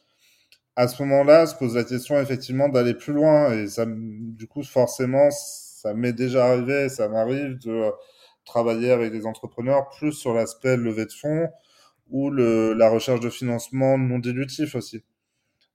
À 0.76 0.88
ce 0.88 1.02
moment-là, 1.02 1.46
se 1.46 1.54
pose 1.54 1.74
la 1.74 1.84
question 1.84 2.20
effectivement 2.20 2.68
d'aller 2.68 2.94
plus 2.94 3.12
loin 3.14 3.52
et 3.52 3.66
ça, 3.66 3.86
du 3.86 4.46
coup, 4.46 4.62
forcément, 4.62 5.30
ça 5.30 5.94
m'est 5.94 6.12
déjà 6.12 6.46
arrivé, 6.46 6.88
ça 6.88 7.08
m'arrive 7.08 7.58
de 7.58 7.90
travailler 8.44 8.90
avec 8.90 9.10
des 9.12 9.26
entrepreneurs 9.26 9.88
plus 9.90 10.12
sur 10.12 10.34
l'aspect 10.34 10.76
levée 10.76 11.06
de 11.06 11.12
fonds 11.12 11.48
ou 12.10 12.30
le, 12.30 12.74
la 12.74 12.88
recherche 12.88 13.20
de 13.20 13.30
financement 13.30 13.98
non 13.98 14.18
dilutif 14.18 14.74
aussi. 14.74 15.02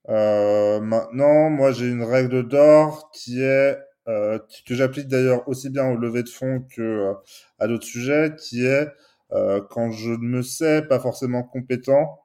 Euh, 0.10 0.80
maintenant, 0.82 1.50
moi, 1.50 1.72
j'ai 1.72 1.88
une 1.90 2.04
règle 2.04 2.48
d'or 2.48 3.12
qui 3.12 3.42
est 3.42 3.78
euh, 4.08 4.40
que 4.66 4.74
j'applique 4.74 5.08
d'ailleurs 5.08 5.48
aussi 5.48 5.70
bien 5.70 5.88
au 5.88 5.96
levée 5.96 6.24
de 6.24 6.30
fonds 6.30 6.66
que 6.76 6.82
euh, 6.82 7.14
à 7.60 7.68
d'autres 7.68 7.86
sujets, 7.86 8.34
qui 8.38 8.66
est 8.66 8.88
euh, 8.88 8.90
quand 9.32 9.92
je 9.92 10.12
ne 10.12 10.18
me 10.18 10.42
sais 10.42 10.82
pas 10.82 11.00
forcément 11.00 11.44
compétent, 11.44 12.22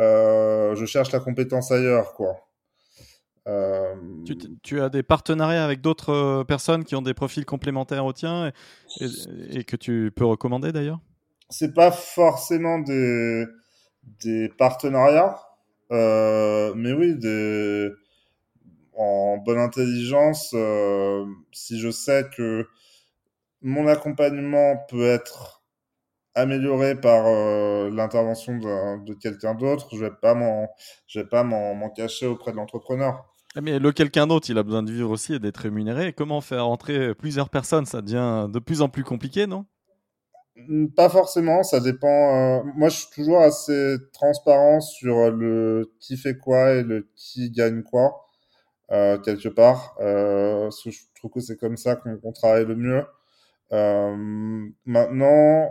euh, 0.00 0.74
je 0.74 0.84
cherche 0.86 1.12
la 1.12 1.20
compétence 1.20 1.70
ailleurs, 1.70 2.14
quoi. 2.14 2.36
Euh... 3.46 3.94
Tu, 4.24 4.36
tu, 4.62 4.80
as 4.80 4.88
des 4.88 5.02
partenariats 5.02 5.64
avec 5.64 5.82
d'autres 5.82 6.44
personnes 6.44 6.84
qui 6.84 6.96
ont 6.96 7.02
des 7.02 7.12
profils 7.12 7.44
complémentaires 7.44 8.06
au 8.06 8.14
tien 8.14 8.50
et, 9.00 9.06
et, 9.50 9.64
que 9.64 9.76
tu 9.76 10.10
peux 10.16 10.24
recommander 10.24 10.72
d'ailleurs? 10.72 10.98
C'est 11.50 11.74
pas 11.74 11.90
forcément 11.90 12.78
des, 12.78 13.44
des 14.24 14.48
partenariats, 14.48 15.38
euh, 15.92 16.72
mais 16.74 16.94
oui, 16.94 17.16
des, 17.16 17.90
en 18.96 19.36
bonne 19.36 19.58
intelligence, 19.58 20.52
euh, 20.54 21.26
si 21.52 21.78
je 21.78 21.90
sais 21.90 22.24
que 22.34 22.66
mon 23.60 23.86
accompagnement 23.86 24.78
peut 24.88 25.04
être 25.04 25.63
amélioré 26.34 26.94
par 26.94 27.26
euh, 27.26 27.90
l'intervention 27.90 28.58
de, 28.58 29.14
quelqu'un 29.14 29.54
d'autre, 29.54 29.88
je 29.92 30.00
vais 30.00 30.10
pas 30.10 30.34
m'en, 30.34 30.68
je 31.06 31.20
vais 31.20 31.26
pas 31.26 31.44
m'en 31.44 31.88
cacher 31.90 32.26
auprès 32.26 32.52
de 32.52 32.56
l'entrepreneur. 32.56 33.24
Ah, 33.56 33.60
mais 33.60 33.78
le 33.78 33.92
quelqu'un 33.92 34.26
d'autre, 34.26 34.50
il 34.50 34.58
a 34.58 34.64
besoin 34.64 34.82
de 34.82 34.90
vivre 34.90 35.10
aussi 35.10 35.34
et 35.34 35.38
d'être 35.38 35.58
rémunéré. 35.58 36.12
comment 36.12 36.40
faire 36.40 36.66
entrer 36.66 37.14
plusieurs 37.14 37.50
personnes? 37.50 37.86
Ça 37.86 38.02
devient 38.02 38.48
de 38.52 38.58
plus 38.58 38.82
en 38.82 38.88
plus 38.88 39.04
compliqué, 39.04 39.46
non? 39.46 39.64
Hmm, 40.56 40.88
Pas 40.88 41.08
forcément, 41.08 41.62
ça 41.62 41.78
dépend. 41.78 42.08
Euh... 42.08 42.62
Moi, 42.74 42.88
je 42.88 42.96
suis 42.96 43.10
toujours 43.14 43.40
assez 43.40 43.96
transparent 44.12 44.80
sur 44.80 45.30
le 45.30 45.92
qui 46.00 46.16
fait 46.16 46.36
quoi 46.36 46.72
et 46.72 46.82
le 46.82 47.08
qui 47.14 47.52
gagne 47.52 47.84
quoi, 47.84 48.26
euh, 48.90 49.18
quelque 49.18 49.48
part. 49.48 49.94
Je 50.00 50.98
trouve 51.14 51.30
que 51.30 51.40
c'est 51.40 51.56
comme 51.56 51.76
ça 51.76 51.94
qu'on 51.94 52.32
travaille 52.32 52.66
le 52.66 52.74
mieux. 52.74 53.04
Maintenant, 54.84 55.70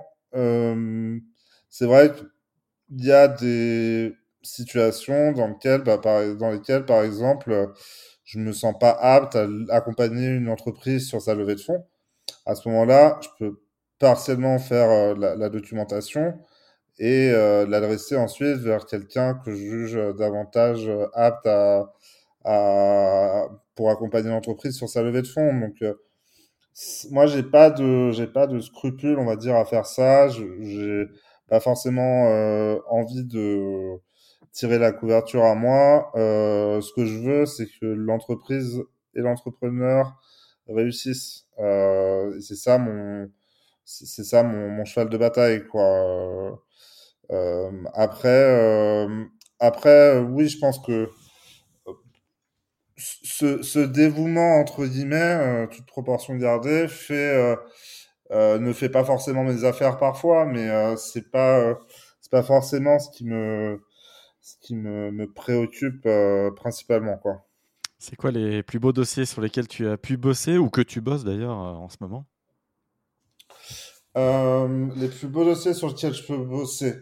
c'est 1.69 1.85
vrai 1.85 2.11
qu'il 2.13 3.05
y 3.05 3.11
a 3.11 3.27
des 3.27 4.13
situations 4.41 5.31
dans 5.31 5.47
lesquelles, 5.47 5.83
bah, 5.83 5.97
par, 5.97 6.35
dans 6.35 6.51
lesquelles, 6.51 6.85
par 6.85 7.03
exemple, 7.03 7.71
je 8.23 8.39
me 8.39 8.51
sens 8.51 8.75
pas 8.79 8.91
apte 8.91 9.35
à 9.35 9.47
accompagner 9.69 10.27
une 10.27 10.49
entreprise 10.49 11.07
sur 11.07 11.21
sa 11.21 11.35
levée 11.35 11.55
de 11.55 11.61
fonds. 11.61 11.85
À 12.45 12.55
ce 12.55 12.67
moment-là, 12.69 13.19
je 13.21 13.29
peux 13.39 13.61
partiellement 13.99 14.59
faire 14.59 14.89
euh, 14.89 15.35
la, 15.37 15.49
documentation 15.49 16.37
et 16.99 17.31
euh, 17.31 17.65
l'adresser 17.67 18.17
ensuite 18.17 18.57
vers 18.57 18.85
quelqu'un 18.85 19.35
que 19.45 19.51
je 19.51 19.57
juge 19.57 19.99
davantage 20.17 20.89
apte 21.13 21.47
à, 21.47 21.93
à 22.45 23.47
pour 23.75 23.89
accompagner 23.89 24.29
l'entreprise 24.29 24.75
sur 24.75 24.89
sa 24.89 25.01
levée 25.01 25.21
de 25.21 25.27
fonds. 25.27 25.59
Donc 25.59 25.81
euh, 25.81 25.93
moi 27.11 27.25
j'ai 27.27 27.43
pas 27.43 27.69
de 27.69 28.11
j'ai 28.11 28.27
pas 28.27 28.47
de 28.47 28.59
scrupules 28.59 29.19
on 29.19 29.25
va 29.25 29.35
dire 29.35 29.55
à 29.55 29.65
faire 29.65 29.85
ça. 29.85 30.27
J'ai 30.29 31.05
pas 31.49 31.59
forcément 31.59 32.27
euh, 32.29 32.77
envie 32.89 33.23
de 33.25 33.99
tirer 34.51 34.79
la 34.79 34.91
couverture 34.91 35.43
à 35.45 35.55
moi. 35.55 36.11
Euh, 36.15 36.81
ce 36.81 36.93
que 36.93 37.05
je 37.05 37.17
veux, 37.17 37.45
c'est 37.45 37.67
que 37.67 37.85
l'entreprise 37.85 38.81
et 39.15 39.21
l'entrepreneur 39.21 40.19
réussissent. 40.67 41.47
Euh, 41.59 42.39
c'est 42.39 42.55
ça 42.55 42.77
mon, 42.77 43.29
c'est 43.85 44.23
ça 44.23 44.43
mon, 44.43 44.69
mon, 44.69 44.85
cheval 44.85 45.09
de 45.09 45.17
bataille, 45.17 45.67
quoi. 45.67 46.59
Euh, 47.31 47.71
après, 47.93 48.29
euh, 48.29 49.25
après, 49.59 50.19
oui, 50.19 50.47
je 50.47 50.59
pense 50.59 50.79
que 50.79 51.09
ce, 53.43 53.61
ce 53.61 53.79
dévouement 53.79 54.59
entre 54.59 54.85
guillemets, 54.85 55.17
euh, 55.17 55.67
toute 55.67 55.85
proportion 55.85 56.35
gardée, 56.35 56.87
fait 56.87 57.55
ne 58.31 58.73
fait 58.73 58.89
pas 58.89 59.03
forcément 59.03 59.43
mes 59.43 59.63
affaires 59.63 59.97
parfois, 59.97 60.45
mais 60.45 60.95
c'est 60.97 61.29
pas 61.31 61.77
c'est 62.21 62.31
pas 62.31 62.43
forcément 62.43 62.99
ce 62.99 63.09
qui 63.11 63.25
me 63.25 63.79
ce 64.43 64.55
qui 64.61 64.75
me, 64.75 65.09
me 65.11 65.31
préoccupe 65.31 66.05
euh, 66.05 66.51
principalement. 66.51 67.17
Quoi. 67.17 67.45
C'est 67.97 68.17
quoi 68.17 68.31
les 68.31 68.61
plus 68.61 68.79
beaux 68.79 68.91
dossiers 68.91 69.25
sur 69.25 69.41
lesquels 69.41 69.67
tu 69.67 69.87
as 69.87 69.97
pu 69.97 70.17
bosser 70.17 70.57
ou 70.57 70.69
que 70.69 70.81
tu 70.81 70.99
bosses 70.99 71.23
d'ailleurs 71.23 71.57
euh, 71.57 71.73
en 71.73 71.87
ce 71.89 71.97
moment? 72.01 72.25
Euh, 74.17 74.89
Les 74.97 75.07
plus 75.07 75.27
beaux 75.27 75.45
dossiers 75.45 75.73
sur 75.73 75.87
lesquels 75.87 76.13
je 76.13 76.25
peux 76.25 76.37
bosser. 76.37 76.93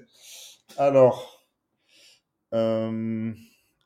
Alors, 0.78 1.48
euh, 2.54 3.34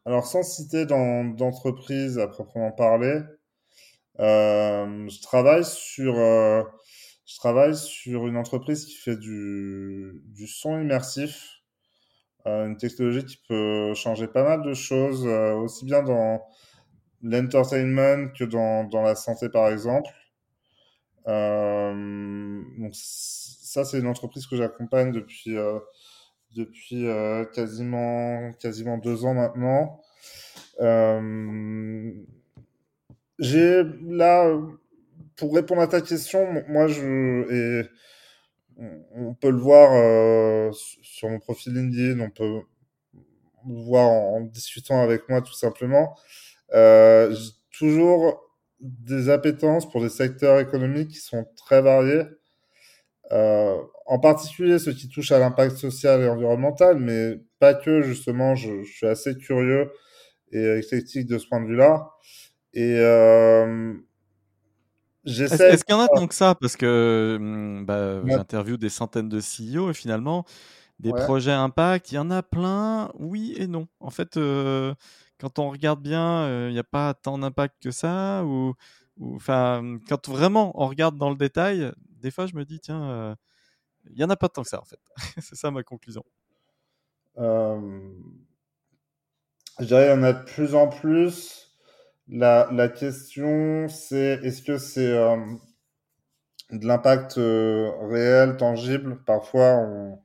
alors 0.06 0.26
sans 0.26 0.44
citer 0.44 0.86
d'entreprise 0.86 2.20
à 2.20 2.28
proprement 2.28 2.72
parler, 2.72 3.22
euh, 4.20 5.08
je 5.10 5.22
travaille 5.22 5.66
sur 5.66 6.16
je 6.16 7.36
travaille 7.38 7.76
sur 7.76 8.28
une 8.28 8.38
entreprise 8.38 8.86
qui 8.86 8.96
fait 8.96 9.18
du, 9.18 10.22
du 10.26 10.48
son 10.48 10.80
immersif 10.80 11.62
euh, 12.48 12.68
une 12.68 12.78
technologie 12.78 13.26
qui 13.26 13.38
peut 13.48 13.94
changer 13.96 14.28
pas 14.28 14.44
mal 14.44 14.62
de 14.64 14.74
choses, 14.74 15.26
euh, 15.26 15.54
aussi 15.56 15.86
bien 15.86 16.04
dans 16.04 16.42
l'entertainment 17.24 18.30
que 18.38 18.44
dans, 18.46 18.86
dans 18.86 19.02
la 19.04 19.16
santé, 19.16 19.50
par 19.50 19.70
exemple. 19.70 20.12
Euh, 21.28 22.62
donc 22.78 22.94
ça, 22.94 23.84
c'est 23.84 24.00
une 24.00 24.08
entreprise 24.08 24.46
que 24.48 24.56
j'accompagne 24.56 25.12
depuis, 25.12 25.58
euh, 25.58 25.80
depuis 26.56 27.08
euh, 27.08 27.46
quasiment, 27.46 28.52
quasiment 28.54 28.98
deux 28.98 29.26
ans 29.26 29.34
maintenant. 29.34 30.02
Euh, 30.80 32.12
j'ai 33.40 33.84
là, 34.04 34.58
pour 35.36 35.54
répondre 35.54 35.82
à 35.82 35.88
ta 35.88 36.02
question, 36.02 36.64
moi, 36.70 36.88
je, 36.88 37.82
et 37.82 37.90
on 39.14 39.34
peut 39.34 39.52
le 39.52 39.58
voir 39.58 39.92
euh, 39.94 40.72
sur 41.02 41.30
mon 41.30 41.40
profil 41.40 41.74
LinkedIn, 41.74 42.20
on 42.22 42.30
peut 42.30 42.62
le 43.68 43.84
voir 43.84 44.10
en, 44.10 44.42
discutant 44.42 45.02
avec 45.02 45.28
moi 45.30 45.42
tout 45.42 45.54
simplement. 45.54 46.16
J'ai 46.72 47.52
toujours 47.78 48.42
des 48.80 49.30
appétences 49.30 49.90
pour 49.90 50.02
des 50.02 50.10
secteurs 50.10 50.60
économiques 50.60 51.10
qui 51.10 51.20
sont 51.20 51.46
très 51.58 51.82
variés, 51.82 52.24
en 54.06 54.20
particulier 54.20 54.80
ceux 54.80 54.94
qui 54.94 55.10
touchent 55.10 55.32
à 55.32 55.40
l'impact 55.40 55.78
social 55.78 56.22
et 56.22 56.28
environnemental, 56.28 57.00
mais 57.00 57.42
pas 57.60 57.74
que, 57.74 58.02
justement, 58.02 58.56
je, 58.56 58.84
je 58.84 58.92
suis 58.92 59.08
assez 59.08 59.36
curieux 59.36 59.92
et 60.52 60.78
éclectique 60.78 61.28
de 61.28 61.38
ce 61.38 61.48
point 61.48 61.62
de 61.62 61.68
vue-là. 61.68 62.10
Et 62.74 63.00
euh, 63.00 63.94
est-ce 65.26 65.64
est 65.64 65.84
qu'il 65.84 65.96
y 65.96 65.98
en 65.98 66.02
a 66.02 66.08
tant 66.08 66.28
que 66.28 66.36
ça? 66.36 66.56
Parce 66.56 66.76
que 66.76 67.38
mmh, 67.40 67.86
bah, 67.86 68.20
ouais. 68.20 68.32
j'interviewe 68.32 68.78
des 68.78 68.90
centaines 68.90 69.30
de 69.30 69.40
CEO 69.40 69.90
et 69.90 69.94
finalement, 69.94 70.46
des 71.00 71.12
ouais. 71.12 71.24
projets 71.24 71.52
impact, 71.52 72.12
il 72.12 72.16
y 72.16 72.18
en 72.20 72.30
a 72.30 72.44
plein, 72.44 73.12
oui 73.18 73.56
et 73.58 73.68
non. 73.68 73.88
En 74.00 74.12
fait, 74.12 74.38
euh, 74.38 74.94
quand 75.40 75.60
on 75.60 75.70
regarde 75.70 76.02
bien, 76.02 76.46
il 76.46 76.52
euh, 76.52 76.72
n'y 76.72 76.80
a 76.80 76.84
pas 76.84 77.14
tant 77.14 77.38
d'impact 77.38 77.76
que 77.82 77.92
ça. 77.92 78.44
Ou, 78.46 78.74
ou, 79.18 79.38
quand 79.48 80.30
vraiment 80.30 80.72
on 80.80 80.88
regarde 80.88 81.18
dans 81.18 81.30
le 81.30 81.38
détail, 81.38 81.92
des 82.22 82.32
fois 82.32 82.46
je 82.46 82.56
me 82.56 82.64
dis, 82.64 82.80
tiens, 82.80 83.36
il 84.12 84.18
n'y 84.18 84.24
en 84.24 84.30
a 84.30 84.36
pas 84.36 84.50
tant 84.50 84.64
que 84.64 84.70
ça 84.70 84.82
en 84.82 84.86
fait. 84.86 85.00
C'est 85.42 85.56
ça 85.56 85.72
ma 85.72 85.84
conclusion. 85.84 86.24
Euh, 87.38 88.12
je 89.80 89.86
dirais 89.86 90.04
qu'il 90.04 90.16
y 90.16 90.20
en 90.20 90.24
a 90.24 90.34
de 90.34 90.44
plus 90.44 90.76
en 90.76 90.88
plus. 90.88 91.74
La, 92.28 92.68
la 92.72 92.90
question, 92.90 93.88
c'est 93.88 94.40
est-ce 94.44 94.64
que 94.64 94.80
c'est 94.80 95.12
euh, 95.12 95.38
de 96.72 96.88
l'impact 96.88 97.38
euh, 97.38 97.92
réel, 98.10 98.58
tangible? 98.58 99.24
Parfois, 99.26 99.76
on 99.76 100.20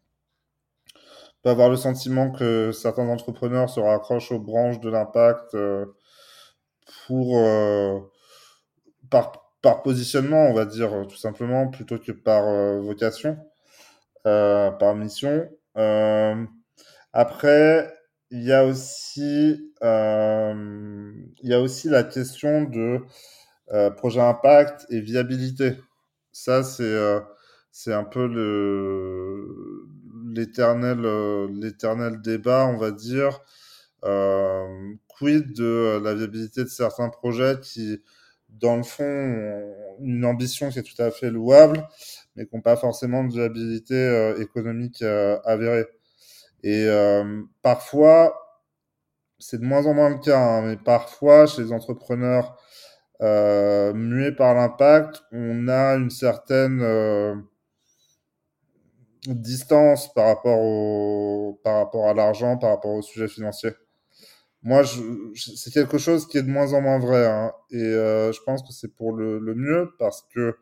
peut 1.43 1.51
avoir 1.51 1.69
le 1.69 1.77
sentiment 1.77 2.31
que 2.31 2.73
certains 2.73 3.09
entrepreneurs 3.09 3.69
se 3.69 3.81
raccrochent 3.81 4.33
aux 4.33 4.39
branches 4.39 4.81
de 4.81 4.89
l'impact 4.89 5.55
pour 7.07 7.39
par, 9.11 9.33
par 9.61 9.83
positionnement, 9.83 10.47
on 10.47 10.55
va 10.55 10.65
dire 10.65 11.07
tout 11.09 11.17
simplement, 11.17 11.69
plutôt 11.69 11.99
que 11.99 12.13
par 12.13 12.45
vocation, 12.81 13.37
par 14.25 14.95
mission. 14.97 15.49
après, 17.13 17.93
il 18.31 18.43
y 18.45 18.53
a 18.53 18.65
aussi, 18.65 19.73
euh, 19.83 21.13
il 21.43 21.49
y 21.51 21.55
a 21.55 21.61
aussi 21.61 21.89
la 21.89 22.05
question 22.05 22.63
de 22.65 23.01
euh, 23.73 23.91
projet 23.91 24.21
impact 24.21 24.87
et 24.91 25.01
viabilité. 25.01 25.77
Ça, 26.33 26.63
c'est 26.63 26.85
euh, 26.85 27.21
c'est 27.73 27.93
un 27.95 28.05
peu 28.05 28.27
l'éternel 30.35 31.05
euh, 31.05 31.49
l'éternel 31.53 32.21
débat, 32.23 32.67
on 32.67 32.77
va 32.79 32.91
dire. 32.93 33.41
Euh, 34.05 34.95
quid 35.09 35.53
de 35.55 36.01
la 36.03 36.15
viabilité 36.15 36.65
de 36.65 36.69
certains 36.69 37.11
projets 37.11 37.59
qui, 37.61 38.03
dans 38.59 38.77
le 38.77 38.83
fond, 38.83 39.75
une 40.01 40.25
ambition 40.25 40.71
qui 40.71 40.79
est 40.79 40.83
tout 40.83 41.01
à 41.03 41.11
fait 41.11 41.31
louable, 41.31 41.87
mais 42.37 42.47
qui 42.47 42.55
n'ont 42.57 42.63
pas 42.63 42.77
forcément 42.77 43.25
de 43.25 43.33
viabilité 43.33 43.95
euh, 43.95 44.41
économique 44.41 45.03
avérée. 45.03 45.87
Et 46.63 46.85
euh, 46.87 47.43
parfois, 47.63 48.35
c'est 49.39 49.59
de 49.61 49.65
moins 49.65 49.87
en 49.87 49.95
moins 49.95 50.11
le 50.11 50.19
cas, 50.19 50.39
hein, 50.39 50.63
mais 50.63 50.77
parfois, 50.77 51.47
chez 51.47 51.63
les 51.63 51.73
entrepreneurs 51.73 52.57
euh, 53.23 53.93
muets 53.95 54.33
par 54.33 54.55
l'impact, 54.55 55.23
on 55.33 55.69
a 55.69 55.95
une 55.95 56.11
certaine 56.11 56.81
euh, 56.83 57.35
distance 59.27 60.13
par 60.13 60.27
rapport, 60.27 60.59
au, 60.61 61.61
par 61.65 61.77
rapport 61.77 62.09
à 62.09 62.15
l'argent, 62.15 62.59
par 62.59 62.71
rapport 62.71 62.93
au 62.93 63.03
sujet 63.03 63.29
financier. 63.29 63.71
Moi, 64.63 64.83
c'est 65.37 65.71
quelque 65.73 65.99
chose 65.99 66.27
qui 66.29 66.37
est 66.39 66.43
de 66.43 66.51
moins 66.51 66.73
en 66.75 66.83
moins 66.83 66.99
vrai. 66.99 67.27
Hein, 67.27 67.53
et 67.71 67.83
euh, 67.83 68.33
je 68.33 68.41
pense 68.43 68.63
que 68.63 68.73
c'est 68.73 68.95
pour 68.95 69.13
le, 69.15 69.39
le, 69.39 69.55
mieux 69.55 69.91
parce 69.99 70.27
que 70.35 70.57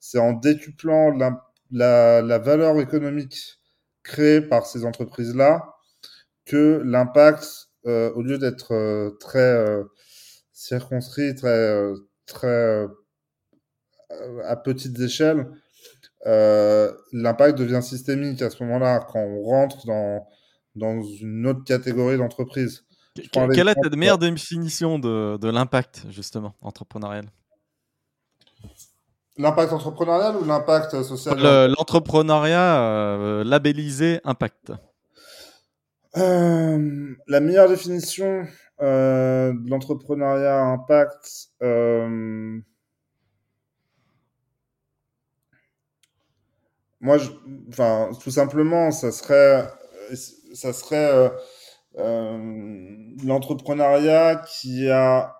c'est 0.00 0.18
en 0.18 0.32
décuplant 0.32 1.10
la, 1.12 1.46
la, 1.70 2.22
la 2.22 2.38
valeur 2.38 2.80
économique 2.80 3.58
créé 4.02 4.40
par 4.42 4.66
ces 4.66 4.84
entreprises-là 4.84 5.74
que 6.46 6.82
l'impact, 6.84 7.46
euh, 7.86 8.12
au 8.14 8.22
lieu 8.22 8.38
d'être 8.38 8.72
euh, 8.74 9.10
très 9.20 9.40
euh, 9.40 9.84
circonscrit, 10.52 11.34
très, 11.34 11.48
euh, 11.50 11.96
très 12.26 12.48
euh, 12.48 12.88
à 14.44 14.56
petites 14.56 14.98
échelles, 15.00 15.46
l'impact 17.12 17.58
devient 17.58 17.82
systémique 17.82 18.42
à 18.42 18.50
ce 18.50 18.62
moment-là, 18.64 19.00
quand 19.08 19.20
on 19.20 19.42
rentre 19.42 19.86
dans, 19.86 20.26
dans 20.74 21.02
une 21.02 21.46
autre 21.46 21.64
catégorie 21.64 22.16
d'entreprise. 22.18 22.84
Quelle 23.14 23.68
est 23.68 23.74
ta 23.74 23.96
meilleure 23.96 24.18
définition 24.18 24.98
de, 24.98 25.36
de 25.36 25.48
l'impact, 25.48 26.04
justement, 26.10 26.54
entrepreneurial? 26.62 27.26
L'impact 29.36 29.72
entrepreneurial 29.72 30.36
ou 30.36 30.44
l'impact 30.44 31.02
social? 31.02 31.68
L'entrepreneuriat 31.70 32.82
euh, 32.82 33.44
labellisé 33.44 34.20
impact. 34.24 34.72
Euh, 36.16 37.14
la 37.26 37.40
meilleure 37.40 37.68
définition 37.68 38.46
euh, 38.80 39.52
de 39.52 39.70
l'entrepreneuriat 39.70 40.60
impact, 40.60 41.48
euh, 41.62 42.58
moi, 47.00 47.18
je, 47.18 47.30
enfin, 47.68 48.10
tout 48.22 48.30
simplement, 48.30 48.90
ça 48.90 49.12
serait, 49.12 49.68
ça 50.54 50.72
serait 50.72 51.30
l'entrepreneuriat 51.96 54.36
qui 54.36 54.88
a, 54.88 55.34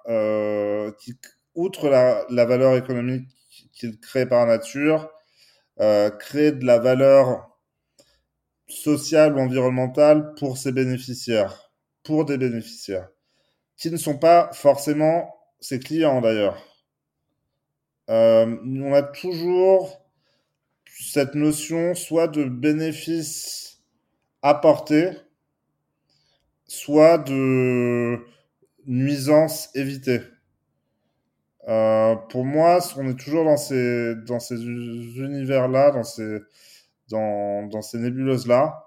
qui, 0.98 1.14
outre 1.55 1.88
la, 1.88 2.44
valeur 2.44 2.76
économique 2.76 3.28
qu'il 3.72 3.98
crée 4.01 4.26
par 4.26 4.46
nature, 4.46 5.11
euh, 5.80 6.11
créer 6.11 6.53
de 6.53 6.64
la 6.64 6.78
valeur 6.78 7.59
sociale 8.68 9.36
ou 9.36 9.40
environnementale 9.40 10.34
pour 10.38 10.59
ses 10.59 10.72
bénéficiaires, 10.72 11.72
pour 12.03 12.24
des 12.24 12.38
bénéficiaires, 12.38 13.09
qui 13.76 13.90
ne 13.90 13.96
sont 13.96 14.18
pas 14.18 14.51
forcément 14.53 15.34
ses 15.61 15.78
clients 15.78 16.20
d'ailleurs. 16.20 16.62
Euh, 18.09 18.57
on 18.64 18.92
a 18.92 19.03
toujours 19.03 20.03
cette 20.84 21.34
notion 21.34 21.94
soit 21.94 22.28
de 22.28 22.44
bénéfice 22.44 23.80
apporté, 24.42 25.11
soit 26.71 27.18
de 27.18 28.16
nuisance 28.87 29.71
évitée. 29.75 30.21
Euh, 31.66 32.14
pour 32.31 32.45
moi, 32.45 32.79
on 32.97 33.09
est 33.09 33.18
toujours 33.18 33.45
dans 33.45 33.57
ces, 33.57 34.14
dans 34.25 34.39
ces 34.39 34.55
univers-là, 34.55 35.91
dans 35.91 36.05
ces, 36.05 36.39
dans 37.09 37.83
ces 37.83 37.99
nébuleuses-là. 37.99 38.85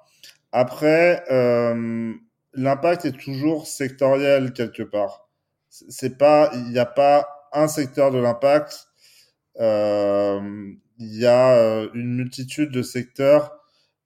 Après, 0.53 1.25
euh, 1.29 2.13
l'impact 2.53 3.03
est 3.03 3.19
toujours 3.19 3.67
sectoriel 3.67 4.53
quelque 4.53 4.83
part. 4.83 5.27
C'est 5.69 6.17
pas, 6.17 6.51
il 6.53 6.69
n'y 6.69 6.79
a 6.79 6.85
pas 6.85 7.49
un 7.51 7.67
secteur 7.67 8.11
de 8.11 8.17
l'impact. 8.17 8.87
Euh, 9.59 10.71
il 10.99 11.19
y 11.19 11.25
a 11.25 11.57
euh, 11.57 11.89
une 11.93 12.15
multitude 12.15 12.71
de 12.71 12.81
secteurs 12.81 13.59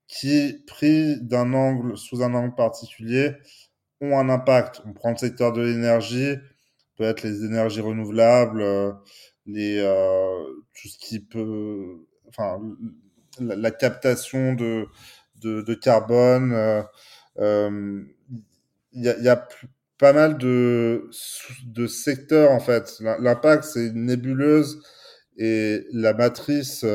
qui, 0.08 0.64
pris 0.66 1.22
d'un 1.22 1.54
angle, 1.54 1.96
sous 1.96 2.24
un 2.24 2.34
angle 2.34 2.56
particulier, 2.56 3.34
ont 4.02 4.18
un 4.18 4.30
impact. 4.30 4.82
On 4.86 4.93
prend 4.93 5.12
le 5.12 5.18
secteur 5.18 5.54
de 5.54 5.62
l'énergie, 5.62 6.36
peut-être 6.98 7.24
les 7.24 7.43
énergies 7.45 7.82
renouvelables, 7.82 8.62
euh, 8.62 8.91
les, 9.45 9.80
euh, 9.80 10.43
tout 10.74 10.88
ce 10.88 10.98
qui 10.98 11.20
peut, 11.20 12.06
enfin, 12.30 12.60
la, 13.39 13.72
captation 13.72 14.54
de, 14.54 14.86
de, 15.41 15.62
de 15.62 15.74
carbone. 15.74 16.54
Euh, 17.39 18.04
il 18.93 19.04
y, 19.04 19.10
a, 19.10 19.18
y, 19.20 19.30
a, 19.30 19.48
pas 20.00 20.14
mal 20.14 20.38
de, 20.38 21.10
de 21.66 21.88
secteurs 21.88 22.52
en 22.52 22.60
fait. 22.60 23.00
L'impact, 23.20 23.64
c'est 23.64 23.91
nébuleuse 23.93 24.82
et 25.38 25.86
la 25.91 26.14
matrice, 26.14 26.86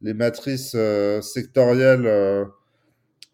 les 0.00 0.14
matrices 0.14 0.76
sectorielles 1.20 2.50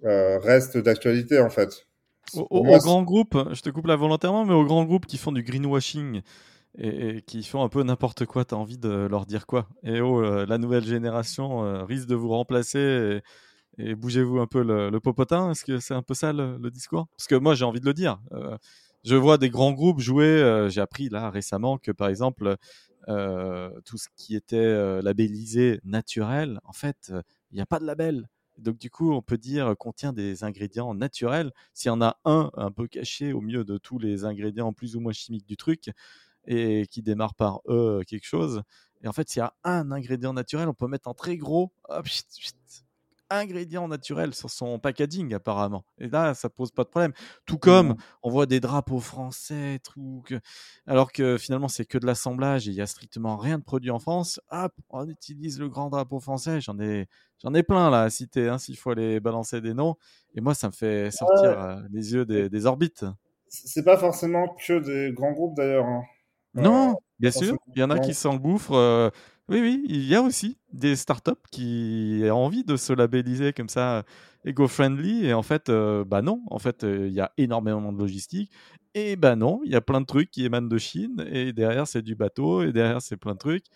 euh, 0.04 0.38
restent 0.38 0.76
d'actualité 0.76 1.40
en 1.40 1.48
fait. 1.48 1.86
Au, 2.34 2.46
au, 2.50 2.66
au 2.66 2.78
grand 2.78 3.02
groupe, 3.02 3.36
je 3.52 3.60
te 3.62 3.70
coupe 3.70 3.86
là 3.86 3.96
volontairement, 3.96 4.44
mais 4.44 4.54
aux 4.54 4.64
grands 4.64 4.84
groupes 4.84 5.06
qui 5.06 5.18
font 5.18 5.32
du 5.32 5.42
greenwashing 5.42 6.22
et, 6.78 7.08
et 7.18 7.22
qui 7.22 7.42
font 7.42 7.62
un 7.62 7.68
peu 7.68 7.82
n'importe 7.82 8.26
quoi, 8.26 8.44
tu 8.44 8.54
as 8.54 8.58
envie 8.58 8.78
de 8.78 9.06
leur 9.10 9.26
dire 9.26 9.46
quoi? 9.46 9.68
Et 9.82 10.00
oh, 10.00 10.22
la 10.44 10.58
nouvelle 10.58 10.84
génération 10.84 11.64
euh, 11.64 11.84
risque 11.84 12.08
de 12.08 12.14
vous 12.14 12.28
remplacer 12.28 13.22
et, 13.78 13.88
et 13.90 13.94
bougez-vous 13.94 14.38
un 14.40 14.46
peu 14.46 14.62
le, 14.62 14.90
le 14.90 15.00
popotin. 15.00 15.50
Est-ce 15.50 15.64
que 15.64 15.78
c'est 15.78 15.94
un 15.94 16.02
peu 16.02 16.14
ça 16.14 16.32
le, 16.32 16.58
le 16.58 16.70
discours? 16.70 17.06
Parce 17.16 17.28
que 17.28 17.34
moi, 17.36 17.54
j'ai 17.54 17.64
envie 17.64 17.80
de 17.80 17.86
le 17.86 17.94
dire. 17.94 18.18
Euh, 18.32 18.56
je 19.04 19.14
vois 19.14 19.38
des 19.38 19.50
grands 19.50 19.72
groupes 19.72 20.00
jouer. 20.00 20.26
Euh, 20.26 20.68
j'ai 20.68 20.80
appris 20.80 21.08
là 21.08 21.30
récemment 21.30 21.78
que 21.78 21.92
par 21.92 22.08
exemple, 22.08 22.56
euh, 23.08 23.70
tout 23.84 23.98
ce 23.98 24.08
qui 24.16 24.34
était 24.34 24.56
euh, 24.56 25.00
labellisé 25.00 25.80
naturel, 25.84 26.58
en 26.64 26.72
fait, 26.72 27.12
il 27.52 27.54
n'y 27.54 27.60
a 27.60 27.66
pas 27.66 27.78
de 27.78 27.84
label. 27.86 28.28
Donc 28.59 28.78
du 28.78 28.90
coup, 28.90 29.12
on 29.12 29.22
peut 29.22 29.38
dire 29.38 29.74
contient 29.78 30.12
des 30.12 30.44
ingrédients 30.44 30.94
naturels. 30.94 31.52
S'il 31.74 31.88
y 31.88 31.92
en 31.92 32.00
a 32.02 32.18
un 32.24 32.50
un 32.54 32.70
peu 32.70 32.88
caché 32.88 33.32
au 33.32 33.40
milieu 33.40 33.64
de 33.64 33.78
tous 33.78 33.98
les 33.98 34.24
ingrédients 34.24 34.72
plus 34.72 34.96
ou 34.96 35.00
moins 35.00 35.12
chimiques 35.12 35.46
du 35.46 35.57
truc 35.57 35.90
et 36.46 36.86
qui 36.90 37.02
démarre 37.02 37.34
par 37.34 37.61
E 37.68 38.02
quelque 38.07 38.26
chose, 38.26 38.62
et 39.02 39.09
en 39.09 39.12
fait, 39.12 39.28
s'il 39.28 39.40
y 39.40 39.42
a 39.42 39.54
un 39.64 39.92
ingrédient 39.92 40.32
naturel, 40.32 40.68
on 40.68 40.74
peut 40.74 40.88
mettre 40.88 41.09
en 41.09 41.14
très 41.14 41.36
gros 41.36 41.72
hop, 41.88 42.07
chut, 42.07 42.26
chut, 42.38 42.54
ingrédient 43.30 43.88
naturel 43.88 44.34
sur 44.34 44.50
son 44.50 44.78
packaging 44.78 45.34
apparemment. 45.34 45.84
Et 45.98 46.08
là, 46.08 46.34
ça 46.34 46.48
pose 46.48 46.70
pas 46.70 46.84
de 46.84 46.88
problème. 46.88 47.12
Tout 47.44 47.58
comme 47.58 47.90
mmh. 47.90 47.96
on 48.22 48.30
voit 48.30 48.46
des 48.46 48.60
drapeaux 48.60 49.00
français, 49.00 49.78
truc, 49.82 50.36
alors 50.86 51.12
que 51.12 51.38
finalement 51.38 51.68
c'est 51.68 51.84
que 51.84 51.98
de 51.98 52.06
l'assemblage 52.06 52.68
et 52.68 52.70
il 52.70 52.76
y 52.76 52.82
a 52.82 52.86
strictement 52.86 53.36
rien 53.36 53.58
de 53.58 53.64
produit 53.64 53.90
en 53.90 53.98
France. 53.98 54.40
Hop, 54.50 54.72
on 54.90 55.08
utilise 55.08 55.58
le 55.58 55.68
grand 55.68 55.90
drapeau 55.90 56.20
français. 56.20 56.60
J'en 56.60 56.78
ai, 56.78 57.08
j'en 57.42 57.54
ai 57.54 57.62
plein 57.62 57.90
là 57.90 58.02
à 58.02 58.10
citer, 58.10 58.48
hein, 58.48 58.58
s'il 58.58 58.76
faut 58.76 58.90
aller 58.90 59.20
balancer 59.20 59.60
des 59.60 59.74
noms. 59.74 59.96
Et 60.34 60.40
moi, 60.40 60.54
ça 60.54 60.68
me 60.68 60.72
fait 60.72 61.10
sortir 61.10 61.60
euh, 61.60 61.80
les 61.90 62.12
yeux 62.14 62.24
des, 62.24 62.48
des 62.48 62.66
orbites. 62.66 63.04
C'est 63.48 63.84
pas 63.84 63.96
forcément 63.96 64.54
que 64.66 64.78
des 64.80 65.12
grands 65.12 65.32
groupes 65.32 65.56
d'ailleurs. 65.56 65.86
Hein. 65.86 66.02
Non, 66.54 66.90
euh, 66.90 66.94
bien 67.18 67.30
sûr, 67.30 67.56
il 67.74 67.80
y 67.80 67.82
en 67.82 67.90
a 67.90 67.98
qui 67.98 68.14
s'engouffrent. 68.14 68.72
Euh, 68.72 69.10
oui, 69.49 69.61
oui, 69.61 69.84
il 69.88 70.05
y 70.05 70.14
a 70.16 70.22
aussi 70.22 70.59
des 70.72 70.97
startups 70.97 71.32
qui 71.53 72.20
ont 72.24 72.34
envie 72.44 72.64
de 72.64 72.76
se 72.76 72.92
labelliser 72.92 73.53
comme 73.53 73.68
ça 73.68 74.05
éco-friendly 74.44 75.26
et 75.26 75.34
en 75.34 75.42
fait, 75.42 75.68
euh, 75.68 76.05
bah 76.05 76.20
non, 76.22 76.42
en 76.51 76.59
fait, 76.59 76.82
il 76.82 77.12
y 77.12 77.20
a 77.20 77.32
énormément 77.36 77.92
de 77.92 77.99
logistique 77.99 78.51
et 78.94 79.14
bah 79.16 79.36
non, 79.36 79.61
il 79.64 79.70
y 79.70 79.76
a 79.76 79.80
plein 79.80 80.01
de 80.01 80.07
trucs 80.07 80.30
qui 80.30 80.44
émanent 80.44 80.66
de 80.68 80.78
Chine 80.78 81.24
et 81.30 81.53
derrière 81.53 81.86
c'est 81.86 82.03
du 82.03 82.16
bateau 82.16 82.62
et 82.62 82.72
derrière 82.72 83.01
c'est 83.03 83.16
plein 83.16 83.34
de 83.34 83.38
trucs. 83.38 83.66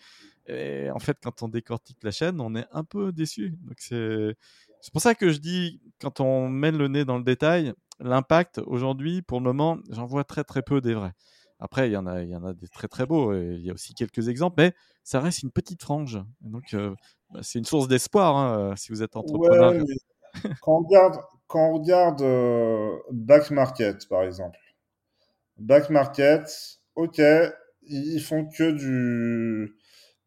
Et 0.47 0.89
en 0.91 0.99
fait, 0.99 1.17
quand 1.23 1.43
on 1.43 1.47
décortique 1.49 1.99
la 2.03 2.11
chaîne, 2.11 2.41
on 2.41 2.55
est 2.55 2.65
un 2.71 2.83
peu 2.83 3.11
déçu. 3.13 3.51
Donc 3.63 3.75
c'est 3.79 4.35
c'est 4.81 4.91
pour 4.91 5.01
ça 5.01 5.15
que 5.15 5.31
je 5.31 5.39
dis 5.39 5.81
quand 6.01 6.19
on 6.21 6.49
met 6.49 6.71
le 6.71 6.87
nez 6.89 7.05
dans 7.05 7.17
le 7.17 7.23
détail, 7.23 7.73
l'impact 7.99 8.59
aujourd'hui, 8.65 9.21
pour 9.21 9.39
le 9.39 9.45
moment, 9.45 9.77
j'en 9.91 10.05
vois 10.05 10.23
très 10.25 10.43
très 10.43 10.63
peu 10.63 10.81
des 10.81 10.93
vrais. 10.95 11.13
Après, 11.61 11.87
il 11.87 11.93
y 11.93 11.97
en 11.97 12.07
a, 12.07 12.21
il 12.23 12.29
y 12.29 12.35
en 12.35 12.43
a 12.43 12.53
des 12.53 12.67
très 12.67 12.87
très 12.87 13.05
beaux. 13.05 13.33
Et 13.33 13.55
il 13.55 13.65
y 13.65 13.69
a 13.69 13.73
aussi 13.73 13.93
quelques 13.93 14.27
exemples, 14.27 14.55
mais 14.57 14.73
ça 15.03 15.21
reste 15.21 15.43
une 15.43 15.51
petite 15.51 15.81
frange. 15.81 16.19
Donc, 16.41 16.73
euh, 16.73 16.93
bah, 17.29 17.39
c'est 17.43 17.59
une 17.59 17.65
source 17.65 17.87
d'espoir 17.87 18.35
hein, 18.35 18.75
si 18.75 18.91
vous 18.91 19.03
êtes 19.03 19.15
entrepreneur. 19.15 19.71
Ouais, 19.71 19.83
quand 20.61 20.73
on 20.73 20.83
regarde, 20.83 21.17
quand 21.47 21.69
on 21.69 21.73
regarde 21.73 22.21
euh, 22.21 22.97
back 23.11 23.51
market, 23.51 24.07
par 24.09 24.23
exemple, 24.23 24.57
back 25.57 25.89
market, 25.89 26.79
ok, 26.95 27.21
ils 27.83 28.21
font 28.21 28.47
que 28.47 28.71
du 28.71 29.77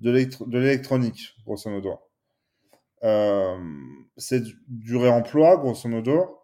de 0.00 0.58
l'électronique, 0.58 1.34
grosso 1.44 1.70
modo. 1.70 1.98
Euh, 3.04 3.56
c'est 4.16 4.42
du 4.68 4.96
réemploi, 4.96 5.56
grosso 5.56 5.88
modo. 5.88 6.40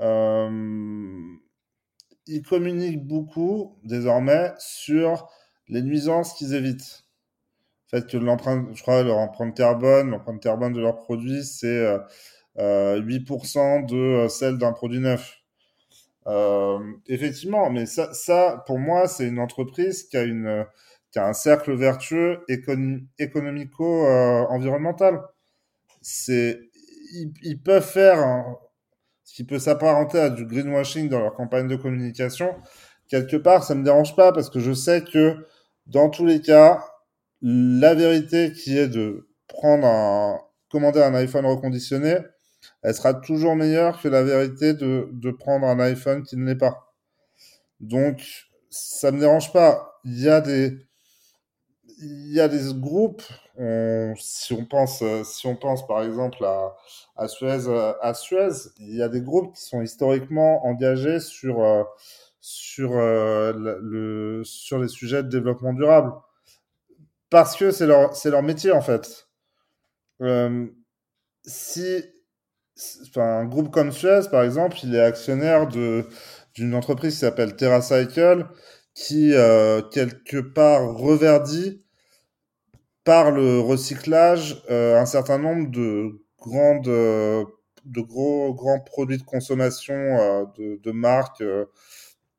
Euh, 0.00 1.36
ils 2.26 2.42
communiquent 2.42 3.06
beaucoup 3.06 3.76
désormais 3.84 4.52
sur 4.58 5.28
les 5.68 5.82
nuisances 5.82 6.34
qu'ils 6.34 6.54
évitent. 6.54 7.04
Le 7.92 8.00
fait 8.00 8.10
que 8.10 8.16
l'empreinte, 8.16 8.68
je 8.74 8.82
crois, 8.82 9.02
leur 9.02 9.18
empreinte 9.18 9.56
carbone, 9.56 10.10
l'empreinte 10.10 10.42
carbone 10.42 10.72
de 10.72 10.80
leurs 10.80 10.96
produits, 10.96 11.44
c'est 11.44 11.66
euh, 11.66 11.98
euh, 12.58 13.00
8% 13.02 13.86
de 13.86 13.96
euh, 13.96 14.28
celle 14.28 14.58
d'un 14.58 14.72
produit 14.72 15.00
neuf. 15.00 15.38
Euh, 16.26 16.78
effectivement, 17.06 17.70
mais 17.70 17.86
ça, 17.86 18.62
pour 18.66 18.78
moi, 18.78 19.08
c'est 19.08 19.26
une 19.28 19.38
entreprise 19.38 20.04
qui 20.04 20.16
a 20.16 20.22
une, 20.24 20.66
qui 21.12 21.18
a 21.18 21.26
un 21.28 21.32
cercle 21.34 21.74
vertueux 21.76 22.40
écon 22.48 23.00
économico-environnemental. 23.18 25.20
c'est, 26.02 26.60
ils, 27.42 27.60
peuvent 27.62 27.86
faire 27.86 28.18
qui 29.36 29.44
peut 29.44 29.58
s'apparenter 29.58 30.18
à 30.18 30.30
du 30.30 30.46
greenwashing 30.46 31.10
dans 31.10 31.20
leur 31.20 31.34
campagne 31.34 31.68
de 31.68 31.76
communication, 31.76 32.54
quelque 33.06 33.36
part, 33.36 33.64
ça 33.64 33.74
me 33.74 33.84
dérange 33.84 34.16
pas 34.16 34.32
parce 34.32 34.48
que 34.48 34.60
je 34.60 34.72
sais 34.72 35.04
que 35.04 35.46
dans 35.86 36.08
tous 36.08 36.24
les 36.24 36.40
cas, 36.40 36.82
la 37.42 37.94
vérité 37.94 38.52
qui 38.52 38.78
est 38.78 38.88
de 38.88 39.28
prendre 39.46 39.86
un, 39.86 40.40
commander 40.70 41.02
un 41.02 41.14
iPhone 41.14 41.44
reconditionné, 41.44 42.16
elle 42.80 42.94
sera 42.94 43.12
toujours 43.12 43.56
meilleure 43.56 44.00
que 44.00 44.08
la 44.08 44.22
vérité 44.22 44.72
de, 44.72 45.10
de 45.12 45.30
prendre 45.30 45.66
un 45.66 45.80
iPhone 45.80 46.22
qui 46.22 46.38
ne 46.38 46.46
l'est 46.46 46.56
pas. 46.56 46.94
Donc, 47.78 48.46
ça 48.70 49.12
me 49.12 49.20
dérange 49.20 49.52
pas. 49.52 50.00
Il 50.04 50.18
y 50.18 50.30
a 50.30 50.40
des, 50.40 50.78
il 51.98 52.32
y 52.32 52.40
a 52.40 52.48
des 52.48 52.72
groupes, 52.72 53.22
on, 53.58 54.14
si 54.18 54.52
on 54.52 54.64
pense, 54.64 55.02
si 55.24 55.46
on 55.46 55.56
pense 55.56 55.86
par 55.86 56.02
exemple 56.02 56.44
à, 56.44 56.76
à 57.16 57.28
Suez, 57.28 57.68
à 58.02 58.14
Suez, 58.14 58.70
il 58.78 58.96
y 58.96 59.02
a 59.02 59.08
des 59.08 59.20
groupes 59.20 59.54
qui 59.54 59.62
sont 59.62 59.82
historiquement 59.82 60.64
engagés 60.66 61.20
sur 61.20 61.62
euh, 61.62 61.84
sur 62.40 62.92
euh, 62.92 63.52
le 63.82 64.42
sur 64.44 64.78
les 64.78 64.88
sujets 64.88 65.24
de 65.24 65.28
développement 65.28 65.72
durable 65.72 66.12
parce 67.28 67.56
que 67.56 67.70
c'est 67.70 67.86
leur 67.86 68.14
c'est 68.14 68.30
leur 68.30 68.42
métier 68.42 68.70
en 68.72 68.80
fait. 68.80 69.28
Euh, 70.22 70.66
si 71.44 72.04
enfin, 73.08 73.40
un 73.40 73.44
groupe 73.46 73.70
comme 73.72 73.92
Suez 73.92 74.28
par 74.30 74.44
exemple, 74.44 74.78
il 74.84 74.94
est 74.94 75.00
actionnaire 75.00 75.66
de 75.66 76.06
d'une 76.54 76.74
entreprise 76.74 77.14
qui 77.14 77.20
s'appelle 77.20 77.56
TerraCycle 77.56 78.46
qui 78.94 79.34
euh, 79.34 79.82
quelque 79.82 80.38
part 80.38 80.94
reverdit 80.94 81.84
par 83.06 83.30
le 83.30 83.60
recyclage 83.60 84.60
euh, 84.68 85.00
un 85.00 85.06
certain 85.06 85.38
nombre 85.38 85.70
de 85.70 86.20
grandes, 86.40 86.88
euh, 86.88 87.44
de 87.84 88.00
gros 88.00 88.52
grands 88.52 88.80
produits 88.80 89.16
de 89.16 89.22
consommation 89.22 89.94
euh, 89.94 90.44
de, 90.58 90.90
marques 90.90 91.42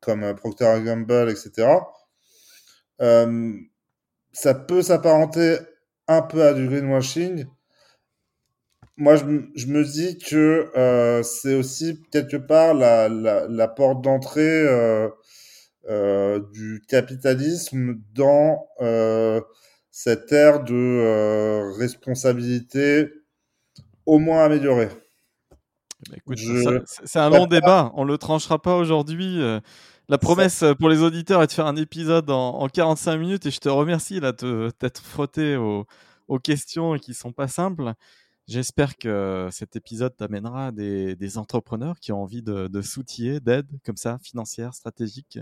comme 0.00 0.34
Procter 0.34 0.82
Gamble, 0.84 1.30
etc. 1.30 1.68
ça 4.32 4.54
peut 4.54 4.82
s'apparenter 4.82 5.56
un 6.06 6.22
peu 6.22 6.44
à 6.44 6.52
du 6.52 6.68
greenwashing, 6.68 7.46
moi, 9.00 9.14
je, 9.14 9.24
me 9.24 9.84
dis 9.84 10.18
que 10.18 10.70
c'est 11.22 11.54
aussi 11.54 12.02
quelque 12.10 12.36
part 12.36 12.74
la, 12.74 13.08
la, 13.08 13.68
porte 13.68 14.02
d'entrée 14.02 14.66
du 16.52 16.82
capitalisme 16.88 18.00
dans 18.14 18.66
cette 20.00 20.30
ère 20.30 20.62
de 20.62 21.76
responsabilité 21.76 23.08
au 24.06 24.20
moins 24.20 24.44
améliorée. 24.44 24.90
Bah, 26.24 26.36
c'est 26.86 27.18
un 27.18 27.30
long 27.30 27.46
débat, 27.48 27.90
on 27.94 28.04
le 28.04 28.16
tranchera 28.16 28.62
pas 28.62 28.76
aujourd'hui. 28.76 29.40
La 30.08 30.18
promesse 30.18 30.62
pour 30.78 30.88
les 30.88 31.02
auditeurs 31.02 31.42
est 31.42 31.48
de 31.48 31.52
faire 31.52 31.66
un 31.66 31.74
épisode 31.74 32.30
en, 32.30 32.60
en 32.60 32.68
45 32.68 33.16
minutes 33.16 33.46
et 33.46 33.50
je 33.50 33.58
te 33.58 33.68
remercie 33.68 34.20
là 34.20 34.32
t'être 34.32 35.02
frotté 35.02 35.56
aux, 35.56 35.84
aux 36.28 36.38
questions 36.38 36.96
qui 36.98 37.12
sont 37.12 37.32
pas 37.32 37.48
simples. 37.48 37.92
J'espère 38.46 38.98
que 38.98 39.48
cet 39.50 39.74
épisode 39.74 40.16
t'amènera 40.16 40.70
des, 40.70 41.16
des, 41.16 41.38
entrepreneurs 41.38 41.98
qui 41.98 42.12
ont 42.12 42.22
envie 42.22 42.42
de, 42.42 42.68
de 42.68 42.82
s'outiller, 42.82 43.40
d'aide 43.40 43.66
comme 43.84 43.96
ça, 43.96 44.18
financière, 44.22 44.74
stratégique. 44.74 45.40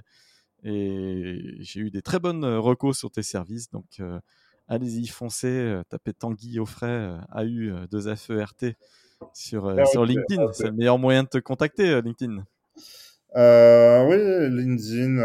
Et 0.64 1.58
j'ai 1.60 1.80
eu 1.80 1.90
des 1.90 2.00
très 2.00 2.18
bonnes 2.18 2.44
recos 2.44 2.98
sur 2.98 3.10
tes 3.10 3.22
services. 3.22 3.70
Donc, 3.70 3.84
euh, 4.00 4.18
allez-y, 4.68 5.06
foncez, 5.06 5.48
euh, 5.48 5.82
tapez 5.88 6.12
Tanguy 6.12 6.58
au 6.58 6.66
frais, 6.66 7.12
AU2FERT 7.34 8.74
sur, 9.32 9.66
euh, 9.66 9.84
sur 9.86 10.04
LinkedIn. 10.04 10.52
C'est 10.52 10.66
le 10.66 10.72
meilleur 10.72 10.98
moyen 10.98 11.22
de 11.22 11.28
te 11.28 11.38
contacter, 11.38 12.00
LinkedIn. 12.02 12.44
oui, 13.34 14.16
LinkedIn, 14.50 15.16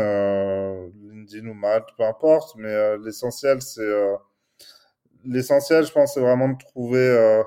LinkedIn 1.12 1.48
ou 1.48 1.54
Malte, 1.54 1.90
peu 1.98 2.04
importe. 2.04 2.56
Mais 2.58 2.98
l'essentiel, 3.00 3.62
c'est 3.62 3.90
l'essentiel, 5.26 5.86
je 5.86 5.92
pense, 5.92 6.14
c'est 6.14 6.22
vraiment 6.22 6.50
de 6.50 6.58
trouver 6.58 7.44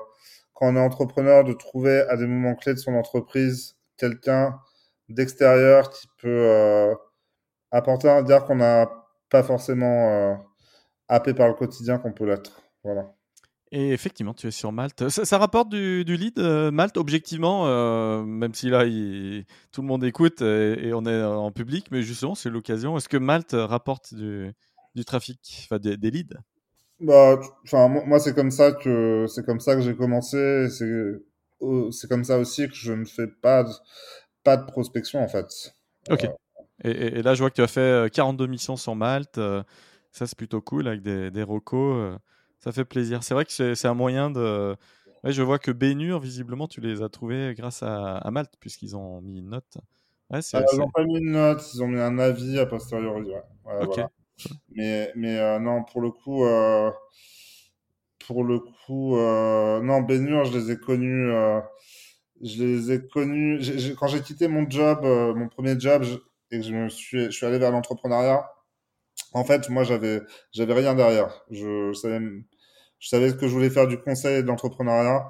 quand 0.53 0.67
on 0.67 0.75
est 0.77 0.79
entrepreneur, 0.79 1.43
de 1.43 1.53
trouver 1.53 2.01
à 2.09 2.15
des 2.15 2.25
moments 2.25 2.55
clés 2.55 2.73
de 2.73 2.79
son 2.79 2.93
entreprise 2.93 3.75
quelqu'un 3.97 4.59
d'extérieur 5.09 5.91
qui 5.91 6.07
peut 6.17 6.29
euh, 6.29 6.95
apporter 7.71 8.09
un 8.09 8.23
dire 8.23 8.45
qu'on 8.45 8.55
n'a 8.55 8.89
pas 9.29 9.43
forcément 9.43 10.09
euh, 10.09 10.33
happé 11.07 11.33
par 11.33 11.47
le 11.47 11.53
quotidien 11.53 11.97
qu'on 11.97 12.11
peut 12.11 12.25
l'être. 12.25 12.61
Voilà. 12.83 13.13
Et 13.71 13.91
effectivement, 13.91 14.33
tu 14.33 14.47
es 14.47 14.51
sur 14.51 14.71
Malte. 14.71 15.09
Ça, 15.09 15.37
rapporte 15.37 15.69
du, 15.69 16.03
lead, 16.03 16.37
euh, 16.39 16.71
Malte, 16.71 16.97
objectivement, 16.97 17.67
euh, 17.67 18.23
même 18.23 18.53
si 18.53 18.69
là, 18.69 18.83
tout 19.71 19.81
le 19.81 19.87
monde 19.87 20.03
écoute 20.03 20.41
et, 20.41 20.91
on 20.93 21.05
est 21.05 21.23
en 21.23 21.51
public, 21.51 21.87
mais 21.91 22.03
justement, 22.03 22.35
c'est 22.35 22.49
l'occasion. 22.49 22.95
Est-ce 22.95 23.09
que 23.09 23.17
Malte 23.17 23.53
rapporte 23.53 24.13
du, 24.13 24.53
trafic, 25.05 25.65
enfin 25.65 25.79
des 25.79 26.11
leads? 26.11 26.37
Bah, 26.99 27.39
moi, 27.73 28.19
c'est 28.19 28.33
comme 28.33 28.51
ça 28.51 28.71
que 28.71 29.25
c'est 29.27 29.45
comme 29.45 29.59
ça 29.59 29.75
que 29.75 29.81
j'ai 29.81 29.95
commencé. 29.95 30.67
C'est 30.69 32.07
comme 32.07 32.23
ça 32.23 32.37
aussi 32.37 32.67
que 32.67 32.75
je 32.75 32.93
ne 32.93 33.05
fais 33.05 33.27
pas 33.27 33.63
de, 33.63 33.71
pas 34.43 34.57
de 34.57 34.65
prospection 34.65 35.21
en 35.21 35.27
fait. 35.27 35.73
Ok. 36.09 36.27
Et, 36.83 37.21
là, 37.21 37.33
je 37.33 37.39
vois 37.39 37.49
que 37.49 37.55
tu 37.55 37.61
as 37.61 37.67
fait 37.67 38.11
42 38.11 38.43
euh, 38.43 38.47
missions 38.47 38.75
sur 38.75 38.95
Malte. 38.95 39.39
Ça, 40.15 40.27
c'est 40.27 40.37
plutôt 40.37 40.61
cool 40.61 40.87
avec 40.87 41.01
des, 41.01 41.29
des 41.29 41.43
recos. 41.43 41.95
Euh, 41.97 42.17
ça 42.59 42.71
fait 42.71 42.85
plaisir. 42.85 43.21
C'est 43.21 43.33
vrai 43.33 43.43
que 43.45 43.51
c'est 43.51 43.87
un 43.87 43.93
moyen 43.93 44.31
de. 44.31 44.75
je 45.25 45.41
vois 45.41 45.59
que 45.59 45.71
Bénur, 45.71 46.19
visiblement, 46.19 46.67
tu 46.67 46.79
les 46.79 47.01
as 47.01 47.09
trouvés 47.09 47.53
grâce 47.55 47.83
à, 47.83 48.17
à 48.17 48.31
Malte, 48.31 48.53
puisqu'ils 48.59 48.95
ont 48.95 49.21
mis 49.21 49.39
une 49.39 49.49
note. 49.49 49.77
Ouais, 50.29 50.39
ah, 50.53 50.61
ils 50.73 50.79
n'ont 50.79 50.89
pas 50.89 51.03
mis 51.03 51.17
une 51.19 51.31
note, 51.31 51.61
ils 51.73 51.83
ont 51.83 51.87
mis 51.87 51.99
un 51.99 52.17
avis 52.17 52.57
a 52.57 52.65
posteriori. 52.65 53.29
Ouais. 53.65 54.05
Mais, 54.71 55.11
mais 55.15 55.37
euh, 55.37 55.59
non, 55.59 55.83
pour 55.83 56.01
le 56.01 56.11
coup, 56.11 56.45
euh, 56.45 56.89
pour 58.25 58.43
le 58.43 58.59
coup, 58.59 59.17
euh, 59.17 59.81
non, 59.81 60.01
Bénur, 60.01 60.45
je 60.45 60.57
les 60.57 60.71
ai 60.71 60.77
connus. 60.77 61.29
je 62.41 62.63
les 62.63 62.91
ai 62.91 63.07
connus. 63.07 63.59
quand 63.99 64.07
j'ai 64.07 64.21
quitté 64.21 64.47
mon 64.47 64.69
job, 64.69 65.03
mon 65.35 65.47
premier 65.49 65.79
job, 65.79 66.03
et 66.51 66.59
que 66.59 66.63
je 66.63 66.73
me 66.73 66.89
suis, 66.89 67.25
je 67.25 67.31
suis 67.31 67.45
allé 67.45 67.59
vers 67.59 67.71
l'entrepreneuriat, 67.71 68.49
en 69.35 69.43
fait, 69.45 69.69
moi, 69.69 69.83
j'avais, 69.83 70.21
j'avais 70.51 70.73
rien 70.73 70.95
derrière. 70.95 71.45
Je, 71.51 71.93
savais, 71.93 72.19
je 72.99 73.07
savais 73.09 73.33
que 73.37 73.47
je 73.47 73.53
voulais 73.53 73.69
faire 73.69 73.87
du 73.87 73.99
conseil 73.99 74.37
et 74.39 74.41
de 74.43 74.47
l'entrepreneuriat, 74.47 75.29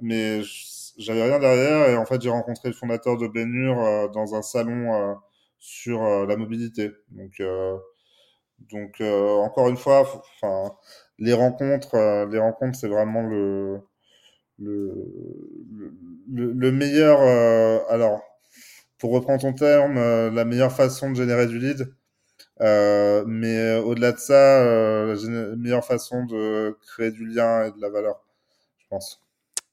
mais 0.00 0.42
j'avais 0.98 1.24
rien 1.24 1.38
derrière. 1.40 1.88
Et 1.90 1.96
en 1.96 2.06
fait, 2.06 2.22
j'ai 2.22 2.30
rencontré 2.30 2.68
le 2.68 2.74
fondateur 2.74 3.16
de 3.18 3.26
Bénur 3.28 4.10
dans 4.12 4.34
un 4.34 4.42
salon 4.42 5.16
sur 5.58 6.02
la 6.26 6.36
mobilité. 6.36 6.92
Donc, 7.10 7.40
donc 8.70 9.00
euh, 9.00 9.36
encore 9.36 9.68
une 9.68 9.76
fois, 9.76 10.00
enfin 10.42 10.74
les 11.18 11.32
rencontres, 11.32 11.94
euh, 11.94 12.26
les 12.26 12.38
rencontres, 12.38 12.78
c'est 12.78 12.88
vraiment 12.88 13.22
le 13.22 13.80
le, 14.58 14.92
le, 16.28 16.72
meilleur. 16.72 17.20
Euh, 17.20 17.78
alors, 17.88 18.20
pour 18.98 19.12
reprendre 19.12 19.40
ton 19.40 19.52
terme, 19.52 19.94
la 20.34 20.44
meilleure 20.44 20.72
façon 20.72 21.10
de 21.10 21.16
générer 21.16 21.46
du 21.46 21.58
lead. 21.58 21.94
Mais 22.60 23.76
au-delà 23.78 24.12
de 24.12 24.18
ça, 24.18 24.64
la 25.14 25.56
meilleure 25.56 25.84
façon 25.84 26.24
de 26.24 26.76
créer 26.86 27.10
du 27.10 27.26
lien 27.26 27.64
et 27.64 27.72
de 27.72 27.80
la 27.80 27.90
valeur, 27.90 28.24
je 28.78 28.86
pense. 28.88 29.22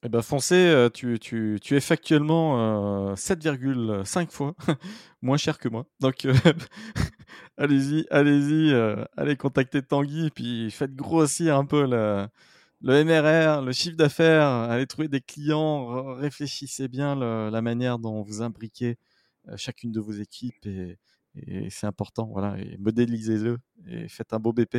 Eh 0.04 0.10
ben, 0.10 0.22
foncez, 0.22 0.88
tu, 0.94 1.60
es 1.72 1.80
factuellement 1.80 3.16
7,5 3.16 4.30
fois 4.30 4.54
moins 5.22 5.38
cher 5.38 5.58
que 5.58 5.68
moi. 5.68 5.88
Donc, 6.00 6.28
allez-y, 7.58 8.06
allez-y, 8.10 8.74
euh, 8.74 9.04
allez 9.18 9.36
contacter 9.36 9.82
Tanguy, 9.82 10.30
puis 10.32 10.72
faites 10.72 10.96
grossir 10.96 11.58
un 11.58 11.66
peu 11.66 11.86
le, 11.86 12.28
MRR, 12.82 13.62
le 13.62 13.72
chiffre 13.72 13.98
d'affaires, 13.98 14.48
allez 14.48 14.88
trouver 14.88 15.08
des 15.08 15.22
clients, 15.22 16.16
réfléchissez 16.16 16.88
bien 16.88 17.16
la 17.16 17.62
manière 17.62 18.00
dont 18.00 18.22
vous 18.22 18.42
imbriquez 18.42 18.98
euh, 19.50 19.58
chacune 19.58 19.92
de 19.92 20.00
vos 20.00 20.12
équipes 20.14 20.66
et, 20.66 20.98
c'est 21.70 21.88
important, 21.88 22.30
voilà, 22.32 22.58
et 22.60 22.78
modélisez-le 22.78 23.58
et 23.88 24.08
faites 24.08 24.34
un 24.34 24.40
beau 24.40 24.54
BP. 24.54 24.78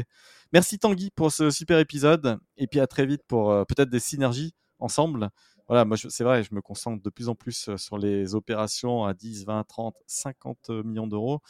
Merci 0.53 0.79
Tanguy 0.79 1.11
pour 1.11 1.33
ce 1.33 1.51
super 1.51 1.79
épisode 1.79 2.39
et 2.57 2.67
puis 2.67 2.81
à 2.81 2.87
très 2.87 3.07
vite 3.07 3.23
pour 3.27 3.51
euh, 3.51 3.65
peut-être 3.65 3.91
des 3.91 4.01
synergies 4.01 4.55
ensemble. 4.79 5.31
Voilà, 5.69 5.85
moi 5.85 5.97
c'est 5.97 6.25
vrai, 6.25 6.43
je 6.43 6.55
me 6.55 6.63
concentre 6.63 7.03
de 7.03 7.11
plus 7.11 7.29
en 7.29 7.35
plus 7.35 7.71
sur 7.77 7.99
les 7.99 8.35
opérations 8.35 9.05
à 9.05 9.15
10, 9.15 9.47
20, 9.47 9.65
30, 9.65 9.97
50 10.07 10.71
millions 10.85 11.07
d'euros. 11.07 11.41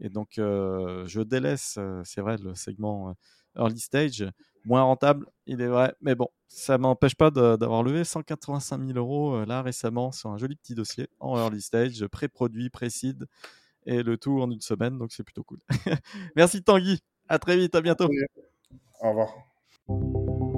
Et 0.00 0.08
donc, 0.08 0.38
euh, 0.38 1.06
je 1.06 1.20
délaisse, 1.20 1.76
euh, 1.78 2.00
c'est 2.04 2.22
vrai, 2.22 2.38
le 2.38 2.54
segment 2.54 3.10
euh, 3.10 3.12
early 3.62 3.78
stage, 3.78 4.24
moins 4.64 4.82
rentable, 4.82 5.26
il 5.46 5.60
est 5.60 5.66
vrai. 5.66 5.94
Mais 6.00 6.14
bon, 6.14 6.28
ça 6.48 6.78
m'empêche 6.78 7.14
pas 7.14 7.30
d'avoir 7.30 7.82
levé 7.82 8.04
185 8.04 8.80
000 8.86 8.98
euros 8.98 9.44
là 9.44 9.62
récemment 9.62 10.10
sur 10.10 10.30
un 10.30 10.38
joli 10.38 10.56
petit 10.56 10.74
dossier 10.74 11.08
en 11.20 11.36
early 11.36 11.60
stage, 11.60 12.06
pré-produit, 12.06 12.70
pré-seed, 12.70 13.26
et 13.86 14.02
le 14.02 14.16
tout 14.16 14.40
en 14.40 14.50
une 14.50 14.60
semaine. 14.60 14.98
Donc, 14.98 15.12
c'est 15.12 15.24
plutôt 15.24 15.44
cool. 15.44 15.58
Merci 16.36 16.62
Tanguy. 16.62 17.00
À 17.28 17.38
très 17.38 17.56
vite. 17.56 17.74
À 17.74 17.80
bientôt. 17.80 18.08
Au 19.00 19.10
revoir. 19.10 20.49